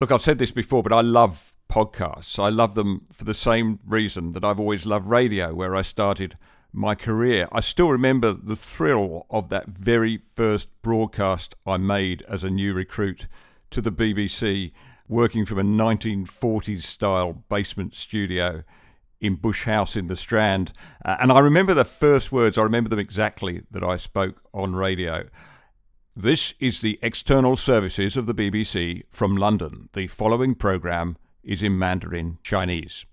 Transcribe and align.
Look, 0.00 0.10
I've 0.10 0.22
said 0.22 0.38
this 0.38 0.50
before, 0.50 0.82
but 0.82 0.94
I 0.94 1.02
love 1.02 1.54
podcasts. 1.70 2.42
I 2.42 2.48
love 2.48 2.74
them 2.74 3.04
for 3.12 3.24
the 3.24 3.34
same 3.34 3.80
reason 3.86 4.32
that 4.32 4.42
I've 4.42 4.58
always 4.58 4.86
loved 4.86 5.06
radio, 5.06 5.52
where 5.52 5.76
I 5.76 5.82
started 5.82 6.38
my 6.72 6.94
career. 6.94 7.46
I 7.52 7.60
still 7.60 7.90
remember 7.90 8.32
the 8.32 8.56
thrill 8.56 9.26
of 9.28 9.50
that 9.50 9.66
very 9.66 10.16
first 10.16 10.68
broadcast 10.80 11.54
I 11.66 11.76
made 11.76 12.22
as 12.22 12.42
a 12.42 12.48
new 12.48 12.72
recruit 12.72 13.26
to 13.72 13.82
the 13.82 13.92
BBC, 13.92 14.72
working 15.06 15.44
from 15.44 15.58
a 15.58 15.62
1940s 15.62 16.80
style 16.80 17.34
basement 17.50 17.94
studio 17.94 18.64
in 19.20 19.34
Bush 19.34 19.64
House 19.64 19.96
in 19.96 20.06
the 20.06 20.16
Strand. 20.16 20.72
Uh, 21.04 21.18
and 21.20 21.30
I 21.30 21.40
remember 21.40 21.74
the 21.74 21.84
first 21.84 22.32
words, 22.32 22.56
I 22.56 22.62
remember 22.62 22.88
them 22.88 22.98
exactly, 22.98 23.64
that 23.70 23.84
I 23.84 23.98
spoke 23.98 24.40
on 24.54 24.74
radio. 24.74 25.28
This 26.22 26.52
is 26.60 26.80
the 26.80 26.98
external 27.00 27.56
services 27.56 28.14
of 28.14 28.26
the 28.26 28.34
BBC 28.34 29.04
from 29.08 29.38
London. 29.38 29.88
The 29.94 30.06
following 30.06 30.54
program 30.54 31.16
is 31.42 31.62
in 31.62 31.78
Mandarin 31.78 32.36
Chinese. 32.42 33.06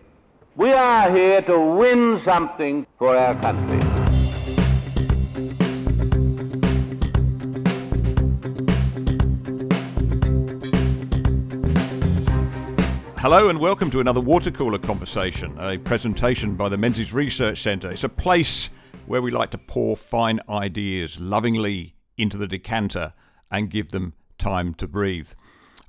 We 0.54 0.72
are 0.72 1.10
here 1.10 1.40
to 1.40 1.58
win 1.58 2.20
something 2.22 2.86
for 2.98 3.16
our 3.16 3.34
country. 3.40 3.80
Hello 13.16 13.48
and 13.48 13.58
welcome 13.58 13.90
to 13.90 14.00
another 14.00 14.20
water 14.20 14.50
cooler 14.50 14.78
conversation, 14.78 15.56
a 15.58 15.78
presentation 15.78 16.56
by 16.56 16.68
the 16.68 16.76
Menzies 16.76 17.14
Research 17.14 17.62
Centre. 17.62 17.90
It's 17.90 18.04
a 18.04 18.10
place 18.10 18.68
where 19.06 19.22
we 19.22 19.30
like 19.30 19.50
to 19.52 19.58
pour 19.58 19.96
fine 19.96 20.40
ideas 20.46 21.18
lovingly 21.18 21.94
into 22.18 22.36
the 22.36 22.46
decanter 22.46 23.14
and 23.50 23.70
give 23.70 23.92
them 23.92 24.12
time 24.36 24.74
to 24.74 24.86
breathe. 24.86 25.30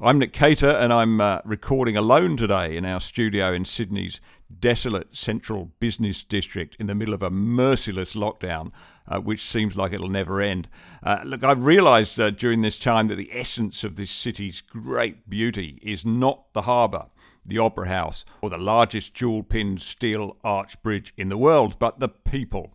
I'm 0.04 0.18
Nick 0.18 0.34
Cater, 0.34 0.68
and 0.68 0.92
I'm 0.92 1.22
uh, 1.22 1.42
recording 1.46 1.96
alone 1.96 2.36
today 2.36 2.76
in 2.76 2.86
our 2.86 3.00
studio 3.00 3.54
in 3.54 3.66
Sydney's 3.66 4.20
desolate 4.60 5.16
central 5.16 5.74
business 5.80 6.24
district 6.24 6.76
in 6.80 6.88
the 6.88 6.96
middle 6.96 7.14
of 7.14 7.22
a 7.22 7.30
merciless 7.30 8.16
lockdown, 8.16 8.72
uh, 9.08 9.20
which 9.20 9.46
seems 9.46 9.76
like 9.76 9.94
it'll 9.94 10.10
never 10.10 10.42
end. 10.42 10.68
Uh, 11.04 11.20
look, 11.24 11.44
I've 11.44 11.64
realised 11.64 12.20
uh, 12.20 12.32
during 12.32 12.64
this 12.64 12.80
time 12.80 13.10
that 13.10 13.18
the 13.18 13.30
essence 13.32 13.84
of 13.84 13.96
this 13.96 14.10
city's 14.10 14.62
great 14.62 15.30
beauty 15.30 15.78
is 15.84 16.04
not 16.04 16.52
the 16.54 16.64
harbour, 16.64 17.06
the 17.46 17.60
Opera 17.60 17.88
House, 17.88 18.26
or 18.42 18.50
the 18.50 18.58
largest 18.58 19.14
jewel 19.14 19.44
pinned 19.44 19.84
steel 19.84 20.36
arch 20.44 20.82
bridge 20.82 21.14
in 21.16 21.30
the 21.30 21.38
world, 21.38 21.78
but 21.78 22.00
the 22.00 22.10
people. 22.10 22.74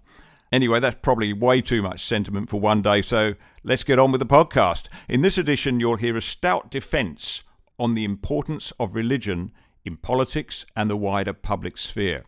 Anyway, 0.56 0.80
that's 0.80 0.96
probably 1.02 1.34
way 1.34 1.60
too 1.60 1.82
much 1.82 2.02
sentiment 2.02 2.48
for 2.48 2.58
one 2.58 2.80
day, 2.80 3.02
so 3.02 3.34
let's 3.62 3.84
get 3.84 3.98
on 3.98 4.10
with 4.10 4.20
the 4.20 4.24
podcast. 4.24 4.84
In 5.06 5.20
this 5.20 5.36
edition, 5.36 5.80
you'll 5.80 5.96
hear 5.96 6.16
a 6.16 6.22
stout 6.22 6.70
defence 6.70 7.42
on 7.78 7.92
the 7.92 8.04
importance 8.06 8.72
of 8.80 8.94
religion 8.94 9.52
in 9.84 9.98
politics 9.98 10.64
and 10.74 10.88
the 10.88 10.96
wider 10.96 11.34
public 11.34 11.76
sphere. 11.76 12.24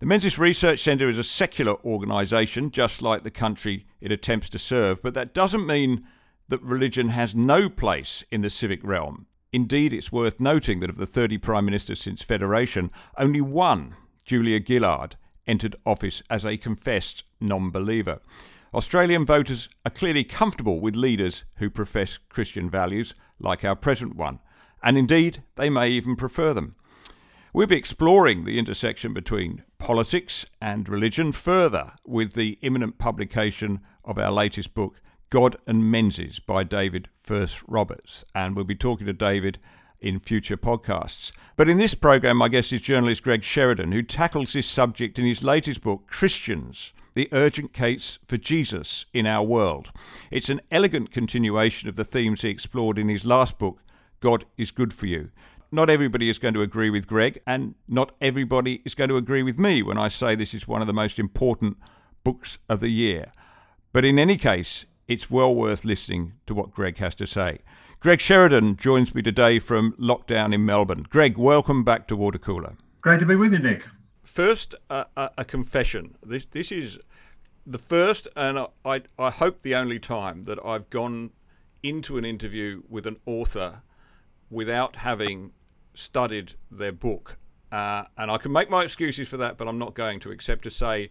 The 0.00 0.06
Menzies 0.06 0.40
Research 0.40 0.80
Centre 0.80 1.08
is 1.08 1.18
a 1.18 1.22
secular 1.22 1.76
organisation, 1.84 2.72
just 2.72 3.00
like 3.00 3.22
the 3.22 3.30
country 3.30 3.86
it 4.00 4.10
attempts 4.10 4.48
to 4.48 4.58
serve, 4.58 5.00
but 5.00 5.14
that 5.14 5.32
doesn't 5.32 5.68
mean 5.68 6.04
that 6.48 6.60
religion 6.62 7.10
has 7.10 7.36
no 7.36 7.68
place 7.68 8.24
in 8.32 8.40
the 8.40 8.50
civic 8.50 8.80
realm. 8.82 9.26
Indeed, 9.52 9.92
it's 9.92 10.10
worth 10.10 10.40
noting 10.40 10.80
that 10.80 10.90
of 10.90 10.96
the 10.96 11.06
30 11.06 11.38
Prime 11.38 11.66
Ministers 11.66 12.00
since 12.00 12.22
Federation, 12.22 12.90
only 13.16 13.40
one, 13.40 13.94
Julia 14.24 14.58
Gillard, 14.66 15.14
entered 15.46 15.76
office 15.84 16.22
as 16.28 16.44
a 16.44 16.56
confessed 16.56 17.24
non 17.40 17.70
believer. 17.70 18.20
Australian 18.74 19.24
voters 19.24 19.68
are 19.84 19.90
clearly 19.90 20.24
comfortable 20.24 20.80
with 20.80 20.96
leaders 20.96 21.44
who 21.56 21.70
profess 21.70 22.18
Christian 22.28 22.68
values, 22.68 23.14
like 23.38 23.64
our 23.64 23.76
present 23.76 24.16
one, 24.16 24.40
and 24.82 24.98
indeed 24.98 25.42
they 25.54 25.70
may 25.70 25.88
even 25.88 26.16
prefer 26.16 26.52
them. 26.52 26.74
We'll 27.52 27.66
be 27.66 27.76
exploring 27.76 28.44
the 28.44 28.58
intersection 28.58 29.14
between 29.14 29.62
politics 29.78 30.44
and 30.60 30.88
religion 30.88 31.32
further 31.32 31.92
with 32.04 32.34
the 32.34 32.58
imminent 32.60 32.98
publication 32.98 33.80
of 34.04 34.18
our 34.18 34.30
latest 34.30 34.74
book, 34.74 35.00
God 35.30 35.56
and 35.66 35.90
Menzies, 35.90 36.38
by 36.38 36.64
David 36.64 37.08
Furse-Roberts. 37.22 38.26
And 38.34 38.54
we'll 38.54 38.66
be 38.66 38.74
talking 38.74 39.06
to 39.06 39.14
David 39.14 39.58
in 40.00 40.20
future 40.20 40.56
podcasts. 40.56 41.32
But 41.56 41.68
in 41.68 41.78
this 41.78 41.94
program, 41.94 42.36
my 42.36 42.48
guest 42.48 42.72
is 42.72 42.80
journalist 42.80 43.22
Greg 43.22 43.42
Sheridan, 43.42 43.92
who 43.92 44.02
tackles 44.02 44.52
this 44.52 44.66
subject 44.66 45.18
in 45.18 45.24
his 45.24 45.42
latest 45.42 45.82
book, 45.82 46.06
Christians 46.06 46.92
The 47.14 47.28
Urgent 47.32 47.72
Case 47.72 48.18
for 48.26 48.36
Jesus 48.36 49.06
in 49.12 49.26
Our 49.26 49.44
World. 49.44 49.90
It's 50.30 50.48
an 50.48 50.60
elegant 50.70 51.10
continuation 51.10 51.88
of 51.88 51.96
the 51.96 52.04
themes 52.04 52.42
he 52.42 52.48
explored 52.50 52.98
in 52.98 53.08
his 53.08 53.24
last 53.24 53.58
book, 53.58 53.80
God 54.20 54.44
is 54.56 54.70
Good 54.70 54.92
for 54.92 55.06
You. 55.06 55.30
Not 55.72 55.90
everybody 55.90 56.28
is 56.30 56.38
going 56.38 56.54
to 56.54 56.62
agree 56.62 56.90
with 56.90 57.08
Greg, 57.08 57.40
and 57.46 57.74
not 57.88 58.14
everybody 58.20 58.82
is 58.84 58.94
going 58.94 59.10
to 59.10 59.16
agree 59.16 59.42
with 59.42 59.58
me 59.58 59.82
when 59.82 59.98
I 59.98 60.08
say 60.08 60.34
this 60.34 60.54
is 60.54 60.68
one 60.68 60.80
of 60.80 60.86
the 60.86 60.92
most 60.92 61.18
important 61.18 61.76
books 62.22 62.58
of 62.68 62.80
the 62.80 62.88
year. 62.88 63.32
But 63.92 64.04
in 64.04 64.18
any 64.18 64.36
case, 64.36 64.84
it's 65.08 65.30
well 65.30 65.54
worth 65.54 65.84
listening 65.84 66.34
to 66.46 66.54
what 66.54 66.70
Greg 66.70 66.98
has 66.98 67.14
to 67.16 67.26
say. 67.26 67.58
Greg 68.06 68.20
Sheridan 68.20 68.76
joins 68.76 69.16
me 69.16 69.20
today 69.20 69.58
from 69.58 69.90
lockdown 69.94 70.54
in 70.54 70.64
Melbourne. 70.64 71.08
Greg, 71.10 71.36
welcome 71.36 71.82
back 71.82 72.06
to 72.06 72.14
Water 72.14 72.38
Cooler. 72.38 72.76
Great 73.00 73.18
to 73.18 73.26
be 73.26 73.34
with 73.34 73.52
you, 73.52 73.58
Nick. 73.58 73.82
First, 74.22 74.76
uh, 74.88 75.06
a, 75.16 75.30
a, 75.38 75.44
confession. 75.44 76.14
This 76.24 76.44
this 76.44 76.70
is 76.70 77.00
the 77.66 77.80
first, 77.80 78.28
and 78.36 78.60
I 78.84 79.02
I 79.18 79.30
hope 79.32 79.62
the 79.62 79.74
only 79.74 79.98
time 79.98 80.44
that 80.44 80.64
I've 80.64 80.88
gone 80.88 81.32
into 81.82 82.16
an 82.16 82.24
interview 82.24 82.82
with 82.88 83.08
an 83.08 83.16
author 83.26 83.82
without 84.50 84.94
having 84.94 85.50
studied 85.94 86.54
their 86.70 86.92
book. 86.92 87.38
Uh, 87.72 88.04
and 88.16 88.30
I 88.30 88.38
can 88.38 88.52
make 88.52 88.70
my 88.70 88.84
excuses 88.84 89.28
for 89.28 89.36
that, 89.38 89.56
but 89.56 89.66
I'm 89.66 89.78
not 89.80 89.94
going 89.94 90.20
to, 90.20 90.30
except 90.30 90.62
to 90.62 90.70
say 90.70 91.10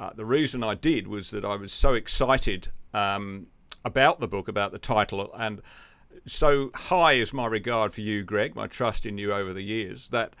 uh, 0.00 0.14
the 0.16 0.24
reason 0.24 0.64
I 0.64 0.74
did 0.74 1.06
was 1.06 1.32
that 1.32 1.44
I 1.44 1.56
was 1.56 1.70
so 1.70 1.92
excited 1.92 2.68
um, 2.94 3.48
about 3.84 4.20
the 4.20 4.26
book, 4.26 4.48
about 4.48 4.72
the 4.72 4.78
title, 4.78 5.30
and 5.34 5.60
so 6.26 6.70
high 6.74 7.12
is 7.12 7.32
my 7.32 7.46
regard 7.46 7.92
for 7.92 8.00
you, 8.00 8.22
Greg, 8.22 8.54
my 8.54 8.66
trust 8.66 9.06
in 9.06 9.18
you 9.18 9.32
over 9.32 9.52
the 9.52 9.62
years, 9.62 10.08
that 10.08 10.34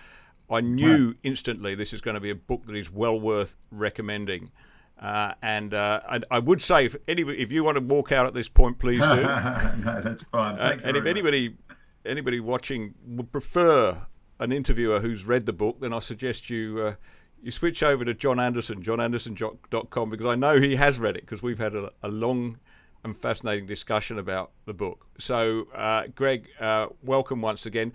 I 0.50 0.60
knew 0.60 1.08
right. 1.08 1.16
instantly 1.22 1.74
this 1.74 1.92
is 1.92 2.00
going 2.00 2.14
to 2.14 2.20
be 2.20 2.30
a 2.30 2.34
book 2.34 2.66
that 2.66 2.76
is 2.76 2.90
well 2.90 3.18
worth 3.18 3.56
recommending. 3.70 4.50
Uh, 4.98 5.34
and, 5.42 5.74
uh, 5.74 6.00
and 6.08 6.24
I 6.30 6.38
would 6.38 6.62
say, 6.62 6.86
if 6.86 6.96
anybody, 7.08 7.40
if 7.40 7.50
you 7.50 7.64
want 7.64 7.76
to 7.76 7.82
walk 7.82 8.12
out 8.12 8.26
at 8.26 8.34
this 8.34 8.48
point, 8.48 8.78
please 8.78 9.00
do. 9.00 9.06
no, 9.22 10.00
that's 10.02 10.22
fine. 10.24 10.58
Uh, 10.58 10.78
and 10.84 10.96
if 10.96 11.04
anybody, 11.04 11.50
much. 11.50 11.76
anybody 12.06 12.40
watching 12.40 12.94
would 13.06 13.32
prefer 13.32 14.02
an 14.38 14.52
interviewer 14.52 15.00
who's 15.00 15.24
read 15.24 15.46
the 15.46 15.52
book, 15.52 15.80
then 15.80 15.92
I 15.92 15.98
suggest 15.98 16.48
you 16.50 16.80
uh, 16.80 16.94
you 17.42 17.50
switch 17.50 17.82
over 17.82 18.04
to 18.04 18.14
John 18.14 18.40
Anderson, 18.40 18.82
johnanderson.com, 18.82 20.10
because 20.10 20.26
I 20.26 20.34
know 20.34 20.58
he 20.58 20.76
has 20.76 20.98
read 20.98 21.16
it 21.16 21.22
because 21.22 21.42
we've 21.42 21.58
had 21.58 21.74
a, 21.74 21.90
a 22.02 22.08
long 22.08 22.58
and 23.04 23.16
fascinating 23.16 23.66
discussion 23.66 24.18
about 24.18 24.50
the 24.64 24.72
book. 24.72 25.06
So, 25.18 25.68
uh, 25.74 26.04
Greg, 26.14 26.48
uh, 26.58 26.86
welcome 27.02 27.42
once 27.42 27.66
again. 27.66 27.92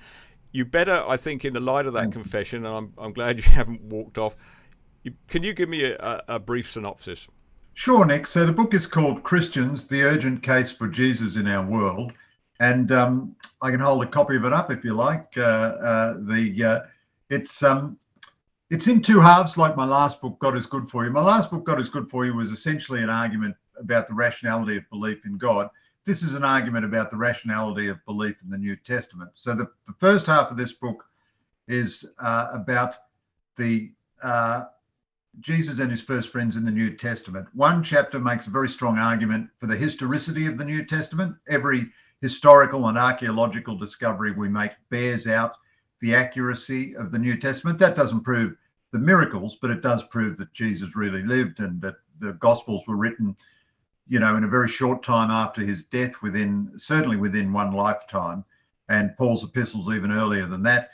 You 0.51 0.65
better, 0.65 1.03
I 1.07 1.17
think, 1.17 1.43
in 1.43 1.53
the 1.53 1.59
light 1.59 1.87
of 1.87 1.93
that 1.93 2.11
confession, 2.11 2.65
and 2.65 2.75
I'm, 2.75 2.93
I'm 2.97 3.13
glad 3.13 3.37
you 3.37 3.43
haven't 3.51 3.81
walked 3.81 4.17
off. 4.17 4.35
You, 5.03 5.13
can 5.27 5.43
you 5.43 5.53
give 5.53 5.69
me 5.69 5.83
a, 5.83 6.23
a, 6.27 6.39
brief 6.39 6.71
synopsis? 6.71 7.27
Sure, 7.73 8.05
Nick. 8.05 8.27
So 8.27 8.45
the 8.45 8.53
book 8.53 8.73
is 8.73 8.85
called 8.85 9.23
Christians: 9.23 9.87
The 9.87 10.03
Urgent 10.03 10.43
Case 10.43 10.71
for 10.71 10.87
Jesus 10.87 11.35
in 11.35 11.47
Our 11.47 11.65
World, 11.65 12.13
and 12.59 12.91
um, 12.91 13.35
I 13.61 13.71
can 13.71 13.79
hold 13.79 14.03
a 14.03 14.07
copy 14.07 14.35
of 14.35 14.45
it 14.45 14.53
up 14.53 14.71
if 14.71 14.83
you 14.83 14.93
like. 14.93 15.33
Uh, 15.37 15.41
uh 15.41 16.13
the 16.19 16.63
uh, 16.63 16.79
it's 17.29 17.63
um, 17.63 17.97
it's 18.69 18.87
in 18.87 19.01
two 19.01 19.19
halves, 19.19 19.57
like 19.57 19.75
my 19.75 19.85
last 19.85 20.21
book, 20.21 20.37
God 20.39 20.57
is 20.57 20.65
Good 20.65 20.89
for 20.89 21.05
You. 21.05 21.11
My 21.11 21.21
last 21.21 21.49
book, 21.49 21.63
God 21.63 21.79
is 21.79 21.89
Good 21.89 22.09
for 22.09 22.25
You, 22.25 22.35
was 22.35 22.51
essentially 22.51 23.01
an 23.01 23.09
argument 23.09 23.55
about 23.79 24.07
the 24.07 24.13
rationality 24.13 24.77
of 24.77 24.89
belief 24.89 25.25
in 25.25 25.37
God. 25.37 25.69
This 26.05 26.23
is 26.23 26.33
an 26.33 26.43
argument 26.43 26.85
about 26.85 27.11
the 27.11 27.17
rationality 27.17 27.87
of 27.87 28.03
belief 28.05 28.35
in 28.43 28.49
the 28.49 28.57
New 28.57 28.75
Testament. 28.75 29.31
So 29.35 29.53
the, 29.53 29.69
the 29.85 29.93
first 29.99 30.25
half 30.25 30.51
of 30.51 30.57
this 30.57 30.73
book 30.73 31.05
is 31.67 32.05
uh, 32.19 32.47
about 32.51 32.95
the 33.55 33.91
uh, 34.23 34.65
Jesus 35.39 35.79
and 35.79 35.91
his 35.91 36.01
first 36.01 36.31
friends 36.31 36.55
in 36.55 36.65
the 36.65 36.71
New 36.71 36.95
Testament. 36.95 37.47
One 37.53 37.83
chapter 37.83 38.19
makes 38.19 38.47
a 38.47 38.51
very 38.51 38.69
strong 38.69 38.97
argument 38.97 39.49
for 39.59 39.67
the 39.67 39.75
historicity 39.75 40.47
of 40.47 40.57
the 40.57 40.65
New 40.65 40.83
Testament. 40.83 41.35
Every 41.47 41.89
historical 42.21 42.87
and 42.87 42.97
archaeological 42.97 43.77
discovery 43.77 44.31
we 44.31 44.49
make 44.49 44.71
bears 44.89 45.27
out 45.27 45.55
the 46.01 46.15
accuracy 46.15 46.95
of 46.95 47.11
the 47.11 47.19
New 47.19 47.37
Testament. 47.37 47.79
That 47.79 47.95
doesn't 47.95 48.23
prove 48.23 48.55
the 48.91 48.99
miracles, 48.99 49.57
but 49.61 49.71
it 49.71 49.81
does 49.81 50.03
prove 50.05 50.37
that 50.37 50.53
Jesus 50.53 50.95
really 50.95 51.23
lived 51.23 51.59
and 51.59 51.81
that 51.81 51.95
the 52.19 52.33
Gospels 52.33 52.85
were 52.87 52.97
written, 52.97 53.35
you 54.09 54.19
know, 54.19 54.35
in 54.35 54.43
a 54.43 54.47
very 54.47 54.67
short 54.67 55.03
time 55.03 55.31
after 55.31 55.61
his 55.61 55.85
death, 55.85 56.21
within 56.21 56.71
certainly 56.77 57.15
within 57.15 57.53
one 57.53 57.71
lifetime, 57.71 58.43
and 58.89 59.15
Paul's 59.17 59.43
epistles 59.43 59.93
even 59.93 60.11
earlier 60.11 60.45
than 60.45 60.63
that. 60.63 60.91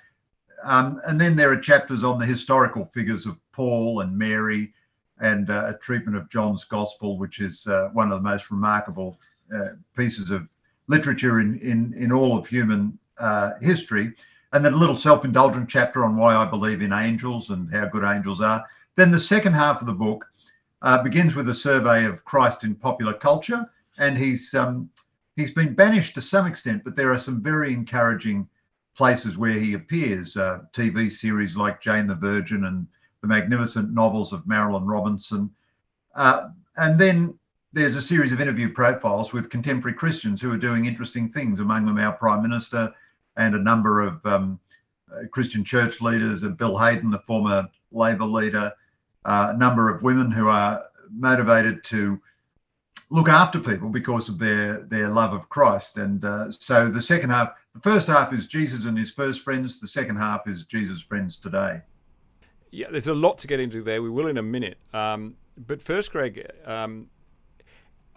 Um, 0.64 1.02
and 1.06 1.20
then 1.20 1.36
there 1.36 1.52
are 1.52 1.58
chapters 1.58 2.04
on 2.04 2.20
the 2.20 2.26
historical 2.26 2.86
figures 2.94 3.26
of 3.26 3.38
Paul 3.52 4.02
and 4.02 4.18
Mary, 4.18 4.74
and 5.20 5.50
uh, 5.50 5.74
a 5.74 5.78
treatment 5.78 6.18
of 6.18 6.30
John's 6.30 6.66
Gospel, 6.66 7.18
which 7.18 7.40
is 7.40 7.66
uh, 7.68 7.90
one 7.94 8.12
of 8.12 8.22
the 8.22 8.30
most 8.30 8.52
remarkable 8.52 9.20
uh, 9.56 9.70
pieces 9.96 10.30
of 10.30 10.48
literature 10.88 11.40
in 11.40 11.58
in 11.60 11.94
in 11.94 12.12
all 12.12 12.38
of 12.38 12.48
human 12.48 13.00
uh, 13.18 13.52
history 13.62 14.14
and 14.56 14.64
then 14.64 14.74
a 14.74 14.78
little 14.78 14.96
self-indulgent 14.96 15.68
chapter 15.68 16.06
on 16.06 16.16
why 16.16 16.34
I 16.34 16.46
believe 16.46 16.82
in 16.82 16.94
angels 16.94 17.50
and 17.50 17.70
how 17.74 17.86
good 17.88 18.06
angels 18.06 18.40
are. 18.40 18.64
Then 18.96 19.12
the 19.12 19.20
second 19.20 19.52
half 19.52 19.82
of 19.82 19.88
the 19.88 19.94
book 19.94 20.26
uh, 20.86 21.02
begins 21.02 21.36
with 21.36 21.50
a 21.50 21.56
survey 21.56 22.06
of 22.06 22.24
Christ 22.24 22.64
in 22.64 22.76
popular 22.76 23.14
culture, 23.14 23.68
and 23.98 24.16
he's 24.16 24.54
um, 24.54 24.88
he's 25.36 25.52
been 25.52 25.74
banished 25.74 26.14
to 26.14 26.22
some 26.22 26.46
extent, 26.46 26.84
but 26.86 26.96
there 26.96 27.12
are 27.12 27.18
some 27.18 27.42
very 27.42 27.74
encouraging 27.74 28.48
places 28.96 29.36
where 29.38 29.54
he 29.54 29.74
appears. 29.74 30.38
Uh, 30.38 30.60
TV 30.72 31.12
series 31.12 31.58
like 31.58 31.82
Jane 31.82 32.06
the 32.06 32.16
Virgin 32.16 32.66
and 32.66 32.86
the 33.22 33.28
magnificent 33.28 33.94
novels 33.94 34.32
of 34.32 34.46
Marilynne 34.46 34.86
Robinson, 34.86 35.50
uh, 36.14 36.50
and 36.78 37.00
then 37.00 37.38
there's 37.74 37.96
a 37.96 38.02
series 38.02 38.32
of 38.32 38.40
interview 38.40 38.72
profiles 38.72 39.34
with 39.34 39.50
contemporary 39.50 39.98
Christians 39.98 40.40
who 40.40 40.52
are 40.52 40.58
doing 40.58 40.86
interesting 40.86 41.28
things. 41.28 41.60
Among 41.60 41.88
them, 41.88 41.98
our 41.98 42.14
Prime 42.14 42.44
Minister 42.44 42.94
and 43.38 43.56
a 43.56 43.60
number 43.60 44.02
of 44.02 44.24
um, 44.28 44.60
uh, 45.12 45.28
Christian 45.32 45.64
church 45.64 46.00
leaders, 46.00 46.44
and 46.44 46.56
Bill 46.56 46.78
Hayden, 46.78 47.10
the 47.10 47.24
former 47.26 47.68
Labor 47.92 48.26
leader, 48.26 48.72
uh, 49.26 49.54
number 49.58 49.94
of 49.94 50.02
women 50.04 50.32
who 50.32 50.48
are 50.48 50.86
motivated 51.12 51.84
to 51.86 52.22
look 53.10 53.30
after 53.30 53.60
people 53.60 53.90
because 53.90 54.30
of 54.30 54.40
their 54.40 54.84
their 54.84 55.10
love 55.10 55.34
of 55.34 55.50
Christ. 55.50 55.98
And 55.98 56.24
uh, 56.24 56.52
so 56.52 56.88
the 56.88 57.02
second 57.02 57.32
half, 57.32 57.54
the 57.74 57.80
first 57.80 58.08
half 58.08 58.34
is 58.34 58.48
Jesus 58.48 58.86
and 58.86 58.98
his 58.98 59.12
first 59.12 59.42
friends. 59.42 59.80
The 59.80 59.88
second 59.88 60.18
half 60.18 60.48
is 60.48 60.66
Jesus' 60.66 61.02
friends 61.02 61.38
today. 61.38 61.82
Yeah, 62.72 62.88
there's 62.92 63.08
a 63.08 63.14
lot 63.14 63.38
to 63.40 63.48
get 63.48 63.60
into 63.60 63.82
there. 63.82 64.02
We 64.02 64.10
will 64.10 64.28
in 64.28 64.38
a 64.38 64.44
minute. 64.44 64.78
Um, 64.94 65.36
but 65.58 65.82
first, 65.82 66.12
Greg, 66.12 66.46
um, 66.66 67.10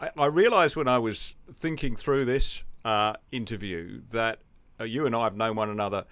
I, 0.00 0.10
I 0.16 0.26
realised 0.26 0.75
when 0.76 0.88
I 0.88 0.99
was 0.99 1.34
thinking 1.52 1.94
through 1.94 2.25
this 2.25 2.64
uh, 2.84 3.14
interview 3.31 4.00
that 4.10 4.40
uh, 4.81 4.84
you 4.84 5.06
and 5.06 5.14
I 5.14 5.25
have 5.25 5.37
known 5.37 5.56
one 5.56 5.70
another 5.70 6.05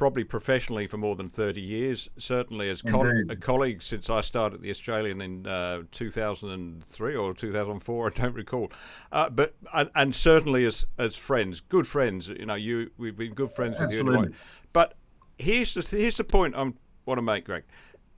probably 0.00 0.24
professionally 0.24 0.86
for 0.86 0.96
more 0.96 1.14
than 1.14 1.28
30 1.28 1.60
years, 1.60 2.08
certainly 2.16 2.70
as 2.70 2.80
co- 2.80 3.22
colleagues 3.38 3.84
since 3.84 4.08
I 4.08 4.22
started 4.22 4.62
the 4.62 4.70
Australian 4.70 5.20
in 5.20 5.46
uh, 5.46 5.82
2003 5.92 7.14
or 7.14 7.34
2004, 7.34 8.06
I 8.16 8.20
don't 8.20 8.34
recall. 8.34 8.72
Uh, 9.12 9.28
but 9.28 9.54
and, 9.74 9.90
and, 9.94 10.14
certainly 10.14 10.64
as 10.64 10.86
as 10.98 11.16
friends, 11.16 11.60
good 11.60 11.86
friends. 11.86 12.28
You 12.28 12.46
know, 12.46 12.54
you 12.54 12.90
we've 12.96 13.16
been 13.16 13.34
good 13.34 13.50
friends 13.50 13.74
with 13.78 13.88
Absolutely. 13.88 14.12
you. 14.12 14.18
Anyway. 14.20 14.36
But 14.72 14.94
here's 15.38 15.74
the 15.74 15.82
here's 15.82 16.16
the 16.16 16.24
point 16.24 16.56
I 16.56 16.72
want 17.04 17.18
to 17.18 17.22
make, 17.22 17.44
Greg. 17.44 17.64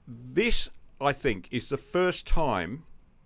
This 0.07 0.69
I 1.01 1.11
think 1.11 1.49
is 1.51 1.67
the 1.67 1.77
first 1.77 2.25
time 2.25 2.83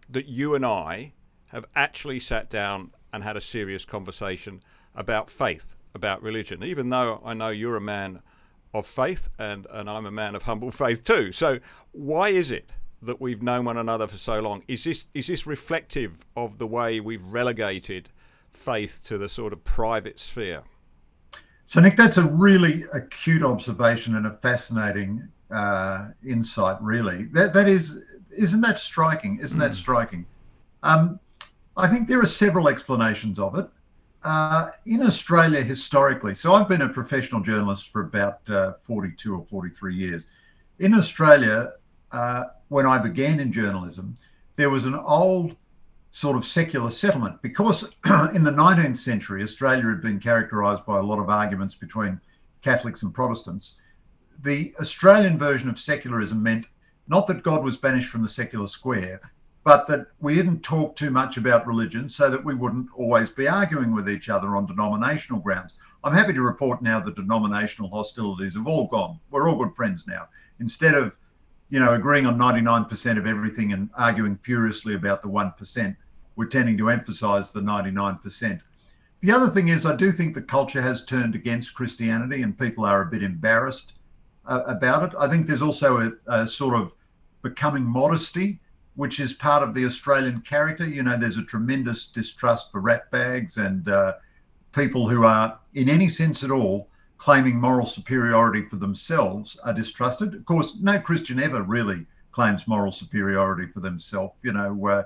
that 0.10 0.26
you 0.26 0.56
and 0.56 0.66
I 0.66 1.14
have 1.48 1.66
actually 1.76 2.20
sat 2.20 2.50
down 2.50 2.92
and 3.14 3.24
had 3.24 3.38
a 3.38 3.42
serious 3.42 3.86
conversation 3.86 4.64
about 4.96 5.30
faith 5.30 5.76
about 5.94 6.24
religion, 6.24 6.64
even 6.64 6.90
though 6.90 7.22
I 7.24 7.36
know 7.36 7.50
you're 7.50 7.76
a 7.76 7.82
man 7.82 8.22
of 8.74 8.86
faith 8.86 9.30
and, 9.40 9.68
and 9.72 9.90
I'm 9.90 10.06
a 10.06 10.12
man 10.12 10.36
of 10.36 10.44
humble 10.44 10.72
faith 10.72 11.04
too. 11.04 11.32
So, 11.32 11.60
why 11.92 12.30
is 12.30 12.52
it 12.52 12.70
that 13.02 13.22
we've 13.22 13.42
known 13.42 13.66
one 13.66 13.78
another 13.78 14.08
for 14.08 14.18
so 14.18 14.40
long? 14.40 14.64
Is 14.68 14.84
this, 14.84 15.08
is 15.14 15.28
this 15.28 15.48
reflective 15.48 16.26
of 16.36 16.58
the 16.58 16.68
way 16.68 17.00
we've 17.00 17.24
relegated 17.24 18.10
faith 18.50 19.02
to 19.06 19.18
the 19.18 19.30
sort 19.30 19.54
of 19.54 19.64
private 19.64 20.20
sphere? 20.20 20.64
So, 21.66 21.82
Nick, 21.82 21.98
that's 21.98 22.18
a 22.18 22.24
really 22.24 22.86
acute 22.94 23.44
observation 23.44 24.16
and 24.16 24.26
a 24.26 24.32
fascinating 24.38 25.28
uh, 25.52 26.10
insight, 26.26 26.82
really. 26.82 27.26
That, 27.26 27.54
that 27.54 27.68
is, 27.68 28.04
isn't 28.36 28.62
that 28.62 28.80
striking? 28.80 29.40
Isn't 29.42 29.58
mm. 29.58 29.62
that 29.62 29.76
striking? 29.76 30.26
Um, 30.84 31.20
I 31.76 31.88
think 31.88 32.08
there 32.08 32.22
are 32.22 32.28
several 32.28 32.70
explanations 32.70 33.38
of 33.38 33.58
it 33.58 33.68
uh, 34.28 34.72
in 34.86 35.04
Australia 35.04 35.64
historically, 35.64 36.36
so 36.36 36.54
I've 36.54 36.68
been 36.68 36.82
a 36.82 36.90
professional 36.90 37.40
journalist 37.40 37.94
for 37.94 38.02
about 38.02 38.42
uh, 38.50 38.74
42 38.84 39.34
or 39.34 39.46
43 39.46 39.96
years. 39.96 40.28
In 40.80 40.94
Australia, 40.94 41.72
uh, 42.12 42.44
when 42.68 42.86
I 42.86 42.98
began 42.98 43.40
in 43.40 43.54
journalism, 43.54 44.18
there 44.58 44.70
was 44.70 44.84
an 44.84 44.96
old 44.96 45.56
sort 46.12 46.36
of 46.36 46.46
secular 46.46 46.90
settlement 46.90 47.42
because 47.42 47.84
in 48.34 48.44
the 48.44 48.52
19th 48.52 48.98
century, 48.98 49.44
Australia 49.44 49.88
had 49.88 50.02
been 50.02 50.20
characterised 50.20 50.86
by 50.86 50.98
a 50.98 51.02
lot 51.02 51.20
of 51.20 51.30
arguments 51.30 51.76
between 51.76 52.20
Catholics 52.62 53.04
and 53.04 53.14
Protestants. 53.14 53.76
The 54.42 54.76
Australian 54.82 55.40
version 55.40 55.70
of 55.70 55.80
secularism 55.80 56.44
meant 56.44 56.68
not 57.08 57.28
that 57.28 57.44
God 57.44 57.64
was 57.64 57.78
banished 57.78 58.10
from 58.10 58.24
the 58.24 58.30
secular 58.30 58.68
square, 58.68 59.22
but 59.68 59.86
that 59.86 60.08
we 60.22 60.34
didn't 60.34 60.62
talk 60.62 60.96
too 60.96 61.12
much 61.12 61.36
about 61.36 61.68
religion 61.68 62.08
so 62.08 62.30
that 62.30 62.46
we 62.46 62.56
wouldn't 62.56 62.88
always 62.96 63.30
be 63.30 63.50
arguing 63.50 63.94
with 63.94 64.10
each 64.10 64.30
other 64.30 64.56
on 64.56 64.66
denominational 64.66 65.42
grounds. 65.42 65.74
I'm 66.06 66.14
happy 66.14 66.32
to 66.32 66.42
report 66.42 66.82
now 66.82 67.02
that 67.02 67.18
denominational 67.18 67.90
hostilities 67.90 68.56
have 68.56 68.66
all 68.66 68.88
gone. 68.88 69.20
We're 69.30 69.50
all 69.50 69.58
good 69.58 69.76
friends 69.76 70.08
now. 70.08 70.30
Instead 70.62 70.94
of, 70.94 71.18
you 71.70 71.82
know, 71.82 71.96
agreeing 71.96 72.26
on 72.26 72.38
99% 72.38 73.18
of 73.18 73.28
everything 73.28 73.74
and 73.74 73.90
arguing 73.96 74.38
furiously 74.38 74.94
about 74.94 75.22
the 75.22 75.28
1%, 75.28 75.98
we're 76.38 76.46
tending 76.46 76.78
to 76.78 76.90
emphasize 76.90 77.52
the 77.52 77.60
99%. 77.60 78.62
The 79.20 79.32
other 79.34 79.50
thing 79.50 79.68
is, 79.68 79.86
I 79.86 79.98
do 79.98 80.14
think 80.14 80.34
the 80.34 80.42
culture 80.44 80.82
has 80.82 81.04
turned 81.04 81.36
against 81.36 81.74
Christianity 81.74 82.42
and 82.42 82.58
people 82.58 82.86
are 82.86 83.02
a 83.02 83.12
bit 83.12 83.22
embarrassed 83.22 83.96
uh, 84.46 84.62
about 84.66 85.12
it. 85.12 85.18
I 85.20 85.28
think 85.28 85.46
there's 85.46 85.62
also 85.62 85.98
a, 86.08 86.12
a 86.28 86.48
sort 86.48 86.74
of 86.74 86.94
becoming 87.42 87.84
modesty 87.84 88.62
which 88.98 89.20
is 89.20 89.32
part 89.32 89.62
of 89.62 89.76
the 89.76 89.86
Australian 89.86 90.42
character. 90.42 90.86
You 90.86 91.04
know, 91.04 91.18
there's 91.18 91.38
a 91.38 91.44
tremendous 91.44 92.08
distrust 92.08 92.72
for 92.72 92.82
rat 92.82 93.10
bags 93.12 93.58
and 93.58 93.88
uh, 93.88 94.16
people 94.74 95.08
who 95.08 95.24
are, 95.24 95.60
in 95.76 95.88
any 95.88 96.10
sense 96.10 96.44
at 96.44 96.50
all, 96.50 96.90
claiming 97.20 97.62
moral 97.62 97.86
superiority 97.86 98.64
for 98.64 98.78
themselves 98.78 99.56
are 99.64 99.74
distrusted. 99.74 100.34
Of 100.34 100.46
course, 100.46 100.78
no 100.82 101.00
Christian 101.00 101.40
ever 101.40 101.62
really 101.62 102.08
claims 102.32 102.68
moral 102.68 102.92
superiority 102.92 103.68
for 103.72 103.82
themselves. 103.82 104.34
You 104.42 104.54
know, 104.54 104.88
uh, 104.88 105.04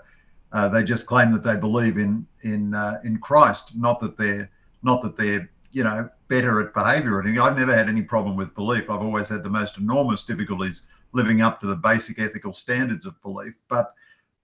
uh, 0.54 0.70
they 0.70 0.84
just 0.84 1.06
claim 1.06 1.34
that 1.34 1.44
they 1.44 1.58
believe 1.58 1.98
in 1.98 2.25
in 2.44 2.74
uh, 2.74 3.01
in 3.04 3.20
Christ, 3.20 3.75
not 3.75 4.00
that 4.00 4.18
they're 4.18 4.50
not 4.84 5.01
that 5.04 5.18
they're 5.18 5.50
you 5.74 5.84
know 5.84 6.10
better 6.30 6.62
at 6.62 6.74
behaviour 6.74 7.15
or 7.15 7.22
anything. 7.22 7.39
I've 7.39 7.58
never 7.58 7.75
had 7.75 7.89
any 7.89 8.04
problem 8.04 8.38
with 8.38 8.56
belief. 8.56 8.89
I've 8.89 9.01
always 9.01 9.27
had 9.27 9.44
the 9.44 9.50
most 9.50 9.77
enormous 9.77 10.24
difficulties 10.24 10.84
living 11.13 11.41
up 11.41 11.60
to 11.60 11.68
the 11.68 11.75
basic 11.75 12.20
ethical 12.20 12.53
standards 12.53 13.06
of 13.06 13.22
belief. 13.22 13.58
But 13.68 13.94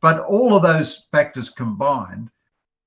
but 0.01 0.19
all 0.25 0.55
of 0.55 0.61
those 0.61 1.07
factors 1.11 1.49
combined, 1.49 2.29